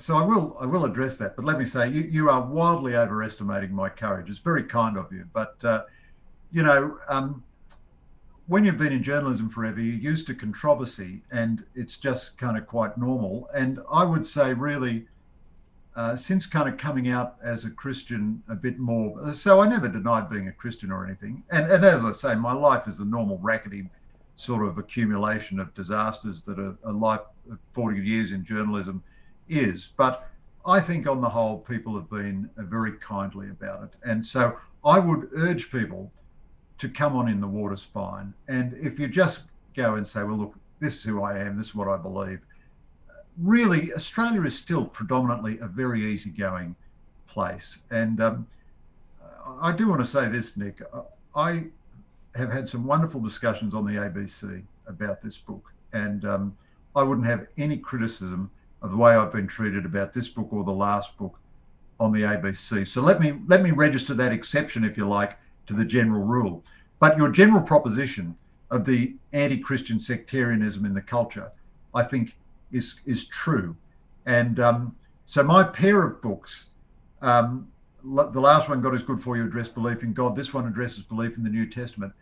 so 0.00 0.16
I 0.16 0.22
will 0.22 0.56
I 0.60 0.66
will 0.66 0.84
address 0.84 1.16
that, 1.18 1.36
but 1.36 1.44
let 1.44 1.58
me 1.58 1.66
say 1.66 1.88
you, 1.88 2.02
you 2.02 2.30
are 2.30 2.40
wildly 2.40 2.96
overestimating 2.96 3.72
my 3.72 3.88
courage. 3.88 4.30
It's 4.30 4.38
very 4.38 4.64
kind 4.64 4.96
of 4.96 5.12
you, 5.12 5.26
but 5.32 5.62
uh, 5.64 5.84
you 6.52 6.62
know, 6.62 6.98
um, 7.08 7.42
when 8.46 8.64
you've 8.64 8.78
been 8.78 8.92
in 8.92 9.02
journalism 9.02 9.48
forever, 9.48 9.80
you're 9.80 10.10
used 10.10 10.26
to 10.28 10.34
controversy, 10.34 11.22
and 11.30 11.64
it's 11.74 11.98
just 11.98 12.36
kind 12.38 12.56
of 12.58 12.66
quite 12.66 12.98
normal. 12.98 13.48
And 13.54 13.78
I 13.90 14.04
would 14.04 14.26
say, 14.26 14.54
really, 14.54 15.06
uh, 15.94 16.16
since 16.16 16.46
kind 16.46 16.68
of 16.68 16.76
coming 16.76 17.10
out 17.10 17.36
as 17.42 17.64
a 17.64 17.70
Christian 17.70 18.42
a 18.48 18.54
bit 18.54 18.78
more. 18.78 19.32
So 19.34 19.60
I 19.60 19.68
never 19.68 19.88
denied 19.88 20.30
being 20.30 20.48
a 20.48 20.52
Christian 20.52 20.90
or 20.90 21.04
anything. 21.04 21.42
And, 21.50 21.70
and 21.70 21.84
as 21.84 22.04
I 22.04 22.12
say, 22.12 22.34
my 22.34 22.52
life 22.52 22.88
is 22.88 23.00
a 23.00 23.04
normal 23.04 23.38
rackety 23.38 23.88
sort 24.36 24.66
of 24.66 24.78
accumulation 24.78 25.60
of 25.60 25.74
disasters 25.74 26.40
that 26.42 26.58
a, 26.58 26.74
a 26.84 26.92
life 26.92 27.20
of 27.50 27.58
40 27.72 28.00
years 28.00 28.32
in 28.32 28.44
journalism 28.44 29.02
is. 29.50 29.90
But 29.96 30.28
I 30.66 30.80
think 30.80 31.06
on 31.06 31.20
the 31.20 31.28
whole, 31.28 31.58
people 31.58 31.94
have 31.94 32.08
been 32.08 32.48
uh, 32.58 32.62
very 32.62 32.92
kindly 32.92 33.50
about 33.50 33.84
it. 33.84 33.90
And 34.04 34.24
so 34.24 34.56
I 34.84 34.98
would 34.98 35.30
urge 35.34 35.70
people 35.70 36.10
to 36.78 36.88
come 36.88 37.16
on 37.16 37.28
in 37.28 37.40
the 37.40 37.48
water's 37.48 37.84
fine. 37.84 38.32
And 38.48 38.74
if 38.74 38.98
you 38.98 39.08
just 39.08 39.44
go 39.74 39.96
and 39.96 40.06
say, 40.06 40.22
well, 40.22 40.36
look, 40.36 40.54
this 40.80 40.96
is 40.96 41.02
who 41.02 41.22
I 41.22 41.38
am, 41.38 41.56
this 41.56 41.66
is 41.66 41.74
what 41.74 41.88
I 41.88 41.96
believe, 41.96 42.40
really, 43.38 43.92
Australia 43.94 44.42
is 44.42 44.56
still 44.56 44.84
predominantly 44.84 45.58
a 45.58 45.66
very 45.66 46.04
easygoing 46.04 46.74
place. 47.26 47.82
And 47.90 48.20
um, 48.20 48.46
I 49.60 49.72
do 49.72 49.88
want 49.88 50.00
to 50.00 50.06
say 50.06 50.28
this, 50.28 50.56
Nick. 50.56 50.82
I 51.34 51.64
have 52.34 52.52
had 52.52 52.68
some 52.68 52.84
wonderful 52.84 53.20
discussions 53.20 53.74
on 53.74 53.84
the 53.84 53.94
ABC 53.94 54.62
about 54.86 55.20
this 55.20 55.36
book, 55.36 55.72
and 55.92 56.24
um, 56.24 56.56
I 56.94 57.02
wouldn't 57.02 57.26
have 57.26 57.46
any 57.56 57.76
criticism 57.76 58.50
of 58.82 58.90
the 58.90 58.96
way 58.96 59.12
I've 59.12 59.32
been 59.32 59.46
treated 59.46 59.84
about 59.84 60.12
this 60.12 60.28
book 60.28 60.48
or 60.52 60.64
the 60.64 60.72
last 60.72 61.16
book 61.18 61.38
on 61.98 62.12
the 62.12 62.22
ABC. 62.22 62.86
So 62.86 63.02
let 63.02 63.20
me 63.20 63.38
let 63.46 63.62
me 63.62 63.70
register 63.70 64.14
that 64.14 64.32
exception, 64.32 64.84
if 64.84 64.96
you 64.96 65.06
like, 65.06 65.36
to 65.66 65.74
the 65.74 65.84
general 65.84 66.24
rule. 66.24 66.64
But 66.98 67.16
your 67.16 67.30
general 67.30 67.62
proposition 67.62 68.36
of 68.70 68.84
the 68.84 69.14
anti-Christian 69.32 70.00
sectarianism 70.00 70.84
in 70.84 70.94
the 70.94 71.02
culture, 71.02 71.50
I 71.94 72.02
think, 72.02 72.36
is 72.72 73.00
is 73.04 73.26
true. 73.26 73.76
And 74.26 74.60
um, 74.60 74.96
so 75.26 75.42
my 75.42 75.62
pair 75.62 76.02
of 76.02 76.22
books, 76.22 76.66
um, 77.20 77.68
the 78.02 78.40
last 78.40 78.68
one, 78.68 78.80
God 78.80 78.94
is 78.94 79.02
Good 79.02 79.20
for 79.20 79.36
You, 79.36 79.44
address 79.44 79.68
belief 79.68 80.02
in 80.02 80.14
God. 80.14 80.34
This 80.34 80.54
one 80.54 80.66
addresses 80.66 81.02
belief 81.02 81.36
in 81.36 81.42
the 81.42 81.50
New 81.50 81.66
Testament. 81.66 82.12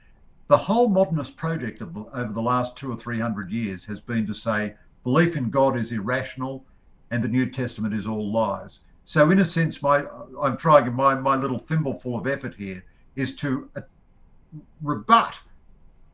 The 0.48 0.56
whole 0.56 0.88
modernist 0.88 1.36
project 1.36 1.82
of 1.82 1.94
the, 1.94 2.00
over 2.14 2.32
the 2.32 2.42
last 2.42 2.74
two 2.74 2.90
or 2.90 2.96
three 2.96 3.20
hundred 3.20 3.50
years 3.50 3.84
has 3.84 4.00
been 4.00 4.26
to 4.26 4.34
say 4.34 4.74
belief 5.05 5.36
in 5.36 5.51
God 5.51 5.76
is 5.76 5.92
irrational, 5.92 6.64
and 7.11 7.22
the 7.22 7.28
New 7.28 7.46
Testament 7.46 7.94
is 7.94 8.07
all 8.07 8.30
lies. 8.30 8.80
So 9.05 9.30
in 9.30 9.38
a 9.38 9.44
sense, 9.44 9.82
my 9.82 10.05
I'm 10.42 10.57
trying 10.57 10.92
my 10.94 11.14
my 11.14 11.36
little 11.36 11.59
thimbleful 11.59 12.16
of 12.16 12.26
effort 12.26 12.55
here 12.55 12.84
is 13.16 13.34
to 13.36 13.70
uh, 13.76 13.80
rebut 14.82 15.34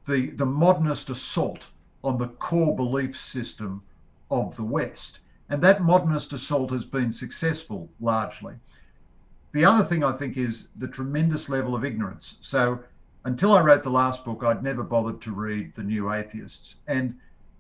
the 0.07 0.31
the 0.31 0.47
modernist 0.47 1.11
assault 1.11 1.69
on 2.05 2.19
the 2.19 2.29
core 2.29 2.77
belief 2.77 3.19
system 3.19 3.83
of 4.31 4.55
the 4.57 4.65
West. 4.65 5.21
And 5.49 5.61
that 5.63 5.83
modernist 5.83 6.33
assault 6.33 6.71
has 6.71 6.85
been 6.85 7.13
successful 7.13 7.89
largely. 8.01 8.55
The 9.53 9.65
other 9.65 9.85
thing 9.85 10.03
I 10.03 10.13
think 10.13 10.37
is 10.37 10.69
the 10.77 10.89
tremendous 10.89 11.49
level 11.49 11.75
of 11.75 11.85
ignorance. 11.85 12.37
So 12.41 12.81
until 13.25 13.53
I 13.53 13.63
wrote 13.63 13.83
the 13.83 13.91
last 13.91 14.25
book, 14.25 14.43
I'd 14.43 14.63
never 14.63 14.83
bothered 14.83 15.21
to 15.23 15.33
read 15.33 15.75
the 15.75 15.83
New 15.83 16.13
Atheists. 16.13 16.77
And 16.87 17.17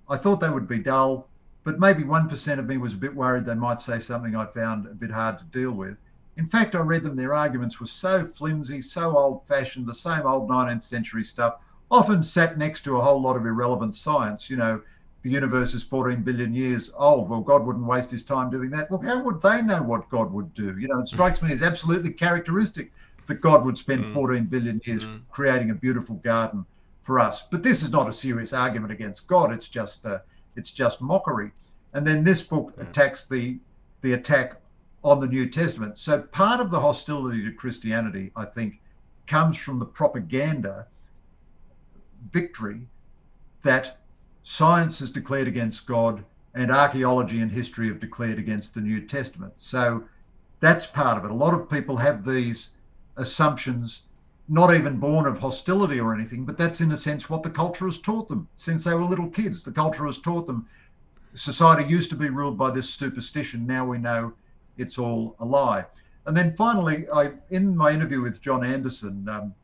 I 0.08 0.16
thought 0.16 0.40
they 0.40 0.50
would 0.50 0.68
be 0.68 0.78
dull, 0.78 1.28
but 1.64 1.80
maybe 1.80 2.02
1% 2.02 2.58
of 2.58 2.66
me 2.66 2.76
was 2.76 2.94
a 2.94 2.98
bit 2.98 3.14
worried 3.14 3.46
they 3.46 3.54
might 3.54 3.80
say 3.80 3.98
something 3.98 4.36
I 4.36 4.46
found 4.46 4.86
a 4.86 4.94
bit 4.94 5.10
hard 5.10 5.38
to 5.38 5.44
deal 5.44 5.72
with. 5.72 5.96
In 6.36 6.48
fact, 6.48 6.74
I 6.74 6.80
read 6.80 7.04
them, 7.04 7.16
their 7.16 7.34
arguments 7.34 7.80
were 7.80 7.86
so 7.86 8.26
flimsy, 8.26 8.82
so 8.82 9.16
old 9.16 9.46
fashioned, 9.46 9.86
the 9.86 9.94
same 9.94 10.26
old 10.26 10.50
19th 10.50 10.82
century 10.82 11.24
stuff, 11.24 11.56
often 11.90 12.22
sat 12.22 12.58
next 12.58 12.82
to 12.82 12.96
a 12.96 13.00
whole 13.00 13.22
lot 13.22 13.36
of 13.36 13.46
irrelevant 13.46 13.94
science, 13.94 14.50
you 14.50 14.56
know, 14.56 14.80
the 15.24 15.30
universe 15.30 15.72
is 15.72 15.82
14 15.82 16.22
billion 16.22 16.52
years 16.52 16.90
old. 16.96 17.30
Well, 17.30 17.40
God 17.40 17.64
wouldn't 17.64 17.86
waste 17.86 18.10
his 18.10 18.24
time 18.24 18.50
doing 18.50 18.68
that. 18.70 18.90
Well, 18.90 19.00
how 19.00 19.22
would 19.22 19.40
they 19.40 19.62
know 19.62 19.82
what 19.82 20.10
God 20.10 20.30
would 20.30 20.52
do? 20.52 20.76
You 20.78 20.86
know, 20.86 21.00
it 21.00 21.08
strikes 21.08 21.40
me 21.40 21.50
as 21.50 21.62
absolutely 21.62 22.12
characteristic 22.12 22.92
that 23.26 23.40
God 23.40 23.64
would 23.64 23.78
spend 23.78 24.04
mm. 24.04 24.12
14 24.12 24.44
billion 24.44 24.82
years 24.84 25.06
mm. 25.06 25.22
creating 25.30 25.70
a 25.70 25.74
beautiful 25.74 26.16
garden 26.16 26.66
for 27.04 27.20
us. 27.20 27.42
But 27.42 27.62
this 27.62 27.82
is 27.82 27.90
not 27.90 28.08
a 28.08 28.12
serious 28.12 28.52
argument 28.52 28.92
against 28.92 29.26
God. 29.26 29.52
It's 29.52 29.68
just 29.68 30.04
a, 30.04 30.22
it's 30.56 30.70
just 30.70 31.00
mockery. 31.00 31.52
And 31.92 32.06
then 32.06 32.24
this 32.24 32.42
book 32.42 32.74
yeah. 32.76 32.84
attacks 32.84 33.26
the 33.26 33.58
the 34.00 34.12
attack 34.12 34.60
on 35.02 35.20
the 35.20 35.26
New 35.26 35.48
Testament. 35.48 35.98
So 35.98 36.20
part 36.20 36.60
of 36.60 36.70
the 36.70 36.80
hostility 36.80 37.44
to 37.44 37.52
Christianity, 37.52 38.32
I 38.36 38.44
think, 38.44 38.80
comes 39.26 39.56
from 39.56 39.78
the 39.78 39.86
propaganda 39.86 40.86
victory 42.30 42.86
that 43.62 43.98
science 44.42 44.98
has 44.98 45.10
declared 45.10 45.48
against 45.48 45.86
God 45.86 46.24
and 46.54 46.70
archaeology 46.70 47.40
and 47.40 47.50
history 47.50 47.88
have 47.88 48.00
declared 48.00 48.38
against 48.38 48.74
the 48.74 48.80
New 48.80 49.00
Testament. 49.00 49.52
So 49.56 50.04
that's 50.60 50.86
part 50.86 51.18
of 51.18 51.24
it. 51.24 51.30
A 51.30 51.34
lot 51.34 51.54
of 51.54 51.68
people 51.68 51.96
have 51.96 52.24
these 52.24 52.70
assumptions, 53.16 54.04
not 54.48 54.74
even 54.74 54.98
born 54.98 55.26
of 55.26 55.38
hostility 55.38 55.98
or 55.98 56.14
anything, 56.14 56.44
but 56.44 56.58
that's 56.58 56.80
in 56.80 56.92
a 56.92 56.96
sense 56.96 57.30
what 57.30 57.42
the 57.42 57.50
culture 57.50 57.86
has 57.86 57.98
taught 57.98 58.28
them 58.28 58.46
since 58.56 58.84
they 58.84 58.94
were 58.94 59.04
little 59.04 59.30
kids. 59.30 59.62
The 59.62 59.72
culture 59.72 60.06
has 60.06 60.18
taught 60.18 60.46
them 60.46 60.66
society 61.34 61.88
used 61.88 62.10
to 62.10 62.16
be 62.16 62.28
ruled 62.28 62.58
by 62.58 62.70
this 62.70 62.88
superstition. 62.88 63.66
Now 63.66 63.84
we 63.86 63.98
know 63.98 64.32
it's 64.76 64.98
all 64.98 65.36
a 65.40 65.44
lie. 65.44 65.84
And 66.26 66.36
then 66.36 66.56
finally, 66.56 67.06
I 67.12 67.32
in 67.50 67.76
my 67.76 67.90
interview 67.90 68.22
with 68.22 68.40
John 68.40 68.64
Anderson, 68.64 69.28
um, 69.28 69.54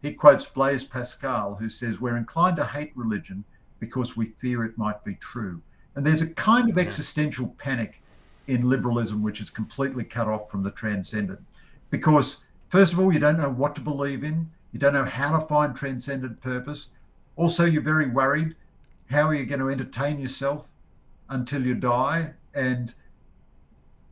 he 0.00 0.12
quotes 0.12 0.46
Blaise 0.46 0.84
Pascal, 0.84 1.54
who 1.54 1.68
says, 1.68 2.00
We're 2.00 2.16
inclined 2.16 2.56
to 2.56 2.64
hate 2.64 2.92
religion 2.94 3.44
because 3.80 4.16
we 4.16 4.26
fear 4.26 4.64
it 4.64 4.78
might 4.78 5.04
be 5.04 5.14
true. 5.16 5.60
And 5.94 6.06
there's 6.06 6.22
a 6.22 6.28
kind 6.30 6.70
of 6.70 6.78
existential 6.78 7.48
panic 7.58 8.00
in 8.46 8.68
liberalism 8.68 9.22
which 9.22 9.40
is 9.40 9.50
completely 9.50 10.04
cut 10.04 10.28
off 10.28 10.50
from 10.50 10.62
the 10.62 10.70
transcendent. 10.70 11.40
Because, 11.90 12.38
first 12.68 12.92
of 12.92 12.98
all, 12.98 13.12
you 13.12 13.18
don't 13.18 13.38
know 13.38 13.50
what 13.50 13.74
to 13.74 13.80
believe 13.80 14.24
in, 14.24 14.50
you 14.72 14.78
don't 14.78 14.92
know 14.92 15.04
how 15.04 15.38
to 15.38 15.46
find 15.46 15.74
transcendent 15.74 16.40
purpose. 16.40 16.90
Also, 17.36 17.64
you're 17.64 17.82
very 17.82 18.08
worried 18.08 18.54
how 19.10 19.26
are 19.26 19.34
you 19.34 19.46
going 19.46 19.60
to 19.60 19.70
entertain 19.70 20.20
yourself 20.20 20.68
until 21.30 21.64
you 21.64 21.74
die? 21.74 22.32
And 22.54 22.92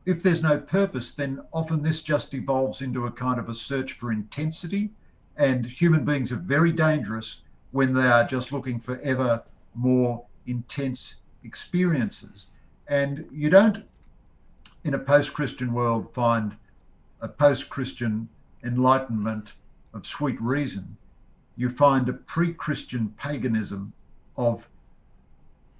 if 0.07 0.23
there's 0.23 0.43
no 0.43 0.59
purpose, 0.59 1.13
then 1.13 1.41
often 1.53 1.83
this 1.83 2.01
just 2.01 2.33
evolves 2.35 2.81
into 2.81 3.07
a 3.07 3.11
kind 3.11 3.39
of 3.39 3.49
a 3.49 3.55
search 3.55 3.93
for 3.93 4.11
intensity. 4.11 4.91
And 5.37 5.67
human 5.67 6.05
beings 6.05 6.33
are 6.33 6.37
very 6.37 6.73
dangerous 6.73 7.43
when 7.73 7.93
they 7.93 8.07
are 8.07 8.27
just 8.27 8.53
looking 8.53 8.81
for 8.81 8.99
ever 9.01 9.43
more 9.75 10.25
intense 10.47 11.17
experiences. 11.45 12.47
And 12.89 13.27
you 13.31 13.51
don't, 13.51 13.85
in 14.85 14.95
a 14.95 14.99
post 14.99 15.35
Christian 15.35 15.75
world, 15.75 16.13
find 16.15 16.57
a 17.21 17.29
post 17.29 17.69
Christian 17.69 18.29
enlightenment 18.65 19.55
of 19.95 20.07
sweet 20.07 20.41
reason. 20.41 20.97
You 21.57 21.69
find 21.69 22.09
a 22.09 22.13
pre 22.13 22.53
Christian 22.53 23.09
paganism 23.17 23.93
of 24.37 24.69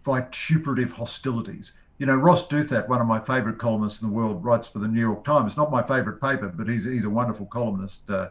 vituperative 0.05 0.93
hostilities. 0.93 1.73
You 1.99 2.07
know, 2.07 2.17
Ross 2.17 2.47
Douthat, 2.47 2.89
one 2.89 3.01
of 3.01 3.07
my 3.07 3.19
favourite 3.21 3.59
columnists 3.59 4.03
in 4.03 4.09
the 4.09 4.15
world, 4.15 4.45
writes 4.45 4.69
for 4.69 4.79
the 4.79 4.89
New 4.89 5.01
York 5.01 5.25
Times. 5.25 5.57
Not 5.57 5.71
my 5.71 5.83
favourite 5.83 6.21
paper, 6.21 6.49
but 6.49 6.69
he's, 6.69 6.85
he's 6.85 7.05
a 7.05 7.11
wonderful 7.11 7.47
columnist. 7.47 8.09
Uh, 8.09 8.29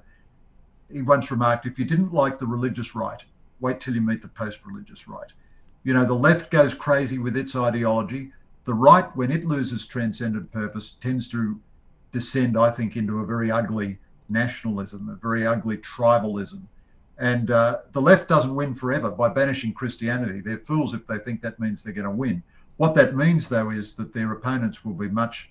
he 0.92 1.02
once 1.02 1.32
remarked 1.32 1.66
if 1.66 1.80
you 1.80 1.86
didn't 1.86 2.14
like 2.14 2.38
the 2.38 2.48
religious 2.48 2.96
right, 2.96 3.24
wait 3.60 3.80
till 3.80 3.96
you 3.96 4.02
meet 4.02 4.22
the 4.22 4.28
post 4.28 4.60
religious 4.66 5.08
right. 5.08 5.32
You 5.84 5.94
know, 5.94 6.06
the 6.06 6.14
left 6.16 6.52
goes 6.52 6.74
crazy 6.74 7.18
with 7.18 7.36
its 7.38 7.56
ideology. 7.56 8.32
The 8.66 8.74
right, 8.74 9.16
when 9.16 9.32
it 9.32 9.46
loses 9.46 9.86
transcendent 9.86 10.52
purpose, 10.52 10.98
tends 11.00 11.28
to 11.30 11.60
descend, 12.12 12.58
I 12.58 12.72
think, 12.72 12.96
into 12.96 13.20
a 13.20 13.26
very 13.26 13.52
ugly 13.52 14.00
nationalism, 14.30 15.10
a 15.10 15.16
very 15.16 15.46
ugly 15.46 15.78
tribalism. 15.78 16.62
And 17.18 17.52
uh, 17.52 17.80
the 17.92 18.02
left 18.02 18.28
doesn't 18.28 18.54
win 18.54 18.76
forever 18.76 19.10
by 19.10 19.30
banishing 19.30 19.74
Christianity. 19.74 20.42
They're 20.42 20.58
fools 20.58 20.94
if 20.94 21.08
they 21.08 21.18
think 21.18 21.42
that 21.42 21.60
means 21.60 21.82
they're 21.82 21.94
going 21.94 22.06
to 22.06 22.12
win. 22.12 22.44
What 22.78 22.96
that 22.96 23.16
means, 23.16 23.48
though, 23.48 23.70
is 23.70 23.94
that 23.94 24.14
their 24.14 24.34
opponents 24.34 24.84
will 24.84 24.94
be 24.94 25.08
much 25.08 25.50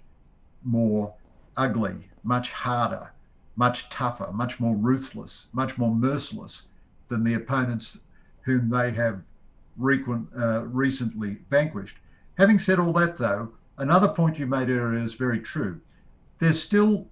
more 0.62 1.14
ugly, 1.56 1.94
much 2.22 2.50
harder, 2.50 3.10
much 3.56 3.88
tougher, 3.88 4.30
much 4.32 4.60
more 4.60 4.76
ruthless, 4.76 5.46
much 5.52 5.78
more 5.78 5.94
merciless 5.94 6.66
than 7.08 7.24
the 7.24 7.34
opponents 7.34 8.00
whom 8.42 8.68
they 8.68 8.90
have 8.90 9.22
uh, 9.80 10.64
recently 10.66 11.38
vanquished. 11.48 11.96
Having 12.36 12.58
said 12.58 12.78
all 12.78 12.92
that, 12.92 13.16
though, 13.16 13.52
another 13.78 14.08
point 14.08 14.38
you 14.38 14.46
made 14.46 14.68
earlier 14.68 15.02
is 15.02 15.14
very 15.14 15.40
true. 15.40 15.80
There's 16.40 16.62
still 16.62 17.06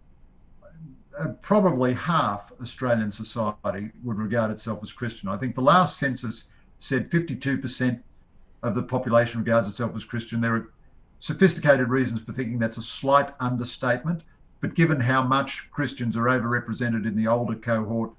uh, 1.19 1.29
probably 1.43 1.93
half 1.95 2.53
Australian 2.61 3.13
society 3.13 3.91
would 4.03 4.19
regard 4.19 4.51
itself 4.51 4.81
as 4.83 4.93
Christian. 4.93 5.29
I 5.29 5.37
think 5.37 5.55
the 5.55 5.63
last 5.63 5.99
census 5.99 6.45
said 6.79 7.11
52% 7.11 8.01
of 8.63 8.75
the 8.75 8.83
population 8.83 9.41
regards 9.41 9.69
itself 9.69 9.95
as 9.95 10.05
Christian. 10.05 10.41
There 10.41 10.55
are 10.55 10.73
sophisticated 11.21 11.89
reasons 11.89 12.21
for 12.21 12.33
thinking 12.33 12.59
that's 12.59 12.79
a 12.79 12.83
slight 12.83 13.33
understatement, 13.41 14.23
but 14.61 14.75
given 14.75 15.01
how 15.01 15.23
much 15.23 15.69
Christians 15.71 16.17
are 16.17 16.25
overrepresented 16.25 17.07
in 17.07 17.17
the 17.17 17.27
older 17.27 17.57
cohort, 17.57 18.13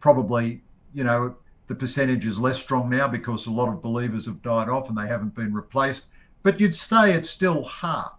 probably, 0.00 0.62
you 0.94 1.04
know, 1.04 1.36
the 1.68 1.74
percentage 1.74 2.26
is 2.26 2.38
less 2.38 2.58
strong 2.58 2.90
now 2.90 3.08
because 3.08 3.46
a 3.46 3.50
lot 3.50 3.68
of 3.68 3.82
believers 3.82 4.26
have 4.26 4.42
died 4.42 4.68
off 4.68 4.88
and 4.88 4.98
they 4.98 5.06
haven't 5.06 5.34
been 5.34 5.54
replaced. 5.54 6.06
But 6.42 6.60
you'd 6.60 6.74
say 6.74 7.12
it's 7.12 7.30
still 7.30 7.64
half. 7.64 8.14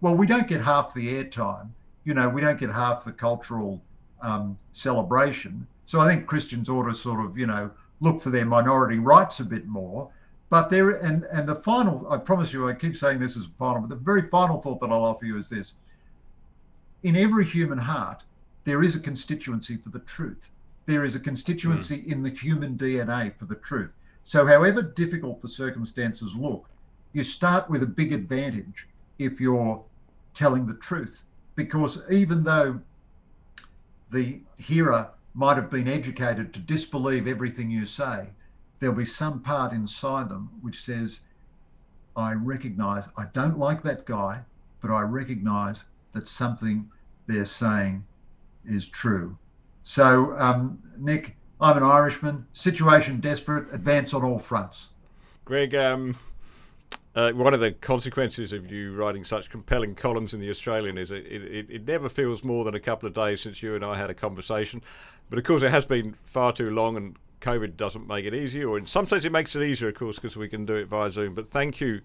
Well, 0.00 0.16
we 0.16 0.26
don't 0.26 0.48
get 0.48 0.60
half 0.60 0.94
the 0.94 1.22
airtime 1.22 1.70
you 2.06 2.14
know, 2.14 2.28
we 2.28 2.40
don't 2.40 2.58
get 2.58 2.70
half 2.70 3.04
the 3.04 3.10
cultural 3.10 3.82
um, 4.22 4.56
celebration. 4.70 5.66
So 5.86 6.00
I 6.00 6.08
think 6.08 6.26
Christians 6.26 6.68
ought 6.68 6.84
to 6.84 6.94
sort 6.94 7.22
of, 7.22 7.36
you 7.36 7.46
know, 7.46 7.68
look 8.00 8.22
for 8.22 8.30
their 8.30 8.46
minority 8.46 8.98
rights 8.98 9.40
a 9.40 9.44
bit 9.44 9.66
more. 9.66 10.08
But 10.48 10.70
there, 10.70 10.90
and 10.90 11.24
and 11.24 11.48
the 11.48 11.56
final, 11.56 12.06
I 12.08 12.18
promise 12.18 12.52
you, 12.52 12.68
I 12.68 12.74
keep 12.74 12.96
saying 12.96 13.18
this 13.18 13.36
is 13.36 13.46
final, 13.58 13.80
but 13.80 13.88
the 13.88 13.96
very 13.96 14.22
final 14.22 14.62
thought 14.62 14.80
that 14.80 14.90
I'll 14.90 15.02
offer 15.02 15.26
you 15.26 15.36
is 15.36 15.48
this: 15.48 15.74
in 17.02 17.16
every 17.16 17.44
human 17.44 17.78
heart, 17.78 18.22
there 18.62 18.84
is 18.84 18.94
a 18.94 19.00
constituency 19.00 19.76
for 19.76 19.88
the 19.88 19.98
truth. 19.98 20.48
There 20.86 21.04
is 21.04 21.16
a 21.16 21.20
constituency 21.20 21.98
mm. 21.98 22.12
in 22.12 22.22
the 22.22 22.30
human 22.30 22.78
DNA 22.78 23.36
for 23.36 23.46
the 23.46 23.56
truth. 23.56 23.92
So, 24.22 24.46
however 24.46 24.80
difficult 24.82 25.40
the 25.40 25.48
circumstances 25.48 26.36
look, 26.36 26.68
you 27.12 27.24
start 27.24 27.68
with 27.68 27.82
a 27.82 27.86
big 28.00 28.12
advantage 28.12 28.86
if 29.18 29.40
you're 29.40 29.82
telling 30.32 30.66
the 30.66 30.74
truth 30.74 31.24
because 31.56 31.98
even 32.10 32.44
though 32.44 32.80
the 34.12 34.40
hearer 34.58 35.10
might 35.34 35.56
have 35.56 35.70
been 35.70 35.88
educated 35.88 36.54
to 36.54 36.60
disbelieve 36.60 37.26
everything 37.26 37.70
you 37.70 37.84
say, 37.84 38.28
there'll 38.78 38.94
be 38.94 39.04
some 39.04 39.40
part 39.40 39.72
inside 39.72 40.28
them 40.28 40.48
which 40.60 40.84
says, 40.84 41.20
I 42.14 42.34
recognize, 42.34 43.04
I 43.16 43.24
don't 43.32 43.58
like 43.58 43.82
that 43.82 44.06
guy, 44.06 44.42
but 44.80 44.90
I 44.90 45.02
recognize 45.02 45.84
that 46.12 46.28
something 46.28 46.88
they're 47.26 47.44
saying 47.44 48.04
is 48.64 48.88
true. 48.88 49.36
So, 49.82 50.34
um, 50.38 50.78
Nick, 50.98 51.36
I'm 51.60 51.76
an 51.76 51.82
Irishman, 51.82 52.46
situation 52.52 53.20
desperate, 53.20 53.72
advance 53.72 54.14
on 54.14 54.22
all 54.22 54.38
fronts. 54.38 54.88
Greg, 55.44 55.74
um, 55.74 56.16
uh, 57.16 57.32
one 57.32 57.54
of 57.54 57.60
the 57.60 57.72
consequences 57.72 58.52
of 58.52 58.70
you 58.70 58.94
writing 58.94 59.24
such 59.24 59.48
compelling 59.48 59.94
columns 59.94 60.34
in 60.34 60.40
the 60.40 60.50
Australian 60.50 60.98
is 60.98 61.10
it, 61.10 61.24
it, 61.26 61.70
it, 61.70 61.86
never 61.86 62.10
feels 62.10 62.44
more 62.44 62.62
than 62.62 62.74
a 62.74 62.80
couple 62.80 63.06
of 63.06 63.14
days 63.14 63.40
since 63.40 63.62
you 63.62 63.74
and 63.74 63.82
I 63.82 63.96
had 63.96 64.10
a 64.10 64.14
conversation. 64.14 64.82
But 65.30 65.38
of 65.38 65.44
course, 65.46 65.62
it 65.62 65.70
has 65.70 65.86
been 65.86 66.14
far 66.24 66.52
too 66.52 66.70
long, 66.70 66.94
and 66.94 67.16
COVID 67.40 67.78
doesn't 67.78 68.06
make 68.06 68.26
it 68.26 68.34
easier, 68.34 68.68
or 68.68 68.76
in 68.76 68.86
some 68.86 69.06
sense, 69.06 69.24
it 69.24 69.32
makes 69.32 69.56
it 69.56 69.62
easier, 69.62 69.88
of 69.88 69.94
course, 69.94 70.16
because 70.16 70.36
we 70.36 70.46
can 70.46 70.66
do 70.66 70.74
it 70.74 70.88
via 70.88 71.10
Zoom. 71.10 71.34
But 71.34 71.48
thank 71.48 71.80
you 71.80 72.02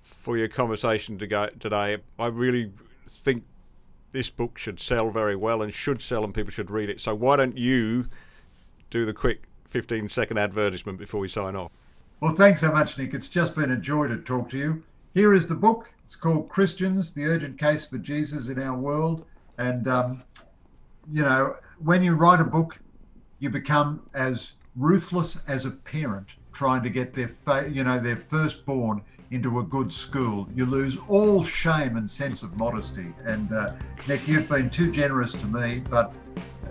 for 0.00 0.38
your 0.38 0.48
conversation 0.48 1.18
today. 1.18 1.98
I 2.18 2.26
really 2.26 2.72
think 3.06 3.44
this 4.12 4.30
book 4.30 4.56
should 4.56 4.80
sell 4.80 5.10
very 5.10 5.36
well 5.36 5.60
and 5.60 5.74
should 5.74 6.00
sell, 6.00 6.24
and 6.24 6.32
people 6.32 6.50
should 6.50 6.70
read 6.70 6.88
it. 6.88 7.02
So, 7.02 7.14
why 7.14 7.36
don't 7.36 7.58
you 7.58 8.06
do 8.88 9.04
the 9.04 9.12
quick 9.12 9.42
15 9.68 10.08
second 10.08 10.38
advertisement 10.38 10.98
before 10.98 11.20
we 11.20 11.28
sign 11.28 11.54
off? 11.54 11.70
Well, 12.24 12.34
thanks 12.34 12.62
so 12.62 12.72
much, 12.72 12.96
Nick. 12.96 13.12
It's 13.12 13.28
just 13.28 13.54
been 13.54 13.72
a 13.72 13.76
joy 13.76 14.08
to 14.08 14.16
talk 14.16 14.48
to 14.48 14.56
you. 14.56 14.82
Here 15.12 15.34
is 15.34 15.46
the 15.46 15.54
book. 15.54 15.90
It's 16.06 16.16
called 16.16 16.48
Christians 16.48 17.12
The 17.12 17.26
Urgent 17.26 17.58
Case 17.58 17.86
for 17.86 17.98
Jesus 17.98 18.48
in 18.48 18.58
Our 18.58 18.78
World. 18.78 19.26
And, 19.58 19.86
um, 19.88 20.22
you 21.12 21.20
know, 21.20 21.56
when 21.80 22.02
you 22.02 22.14
write 22.14 22.40
a 22.40 22.44
book, 22.44 22.78
you 23.40 23.50
become 23.50 24.00
as 24.14 24.54
ruthless 24.74 25.42
as 25.48 25.66
a 25.66 25.70
parent 25.70 26.36
trying 26.54 26.82
to 26.84 26.88
get 26.88 27.12
their, 27.12 27.28
fa- 27.28 27.70
you 27.70 27.84
know, 27.84 27.98
their 27.98 28.16
firstborn 28.16 29.02
into 29.30 29.58
a 29.58 29.62
good 29.62 29.92
school. 29.92 30.48
You 30.54 30.64
lose 30.64 30.96
all 31.08 31.44
shame 31.44 31.98
and 31.98 32.08
sense 32.08 32.42
of 32.42 32.56
modesty. 32.56 33.12
And 33.26 33.52
uh, 33.52 33.74
Nick, 34.08 34.26
you've 34.26 34.48
been 34.48 34.70
too 34.70 34.90
generous 34.90 35.32
to 35.32 35.46
me, 35.46 35.82
but 35.90 36.14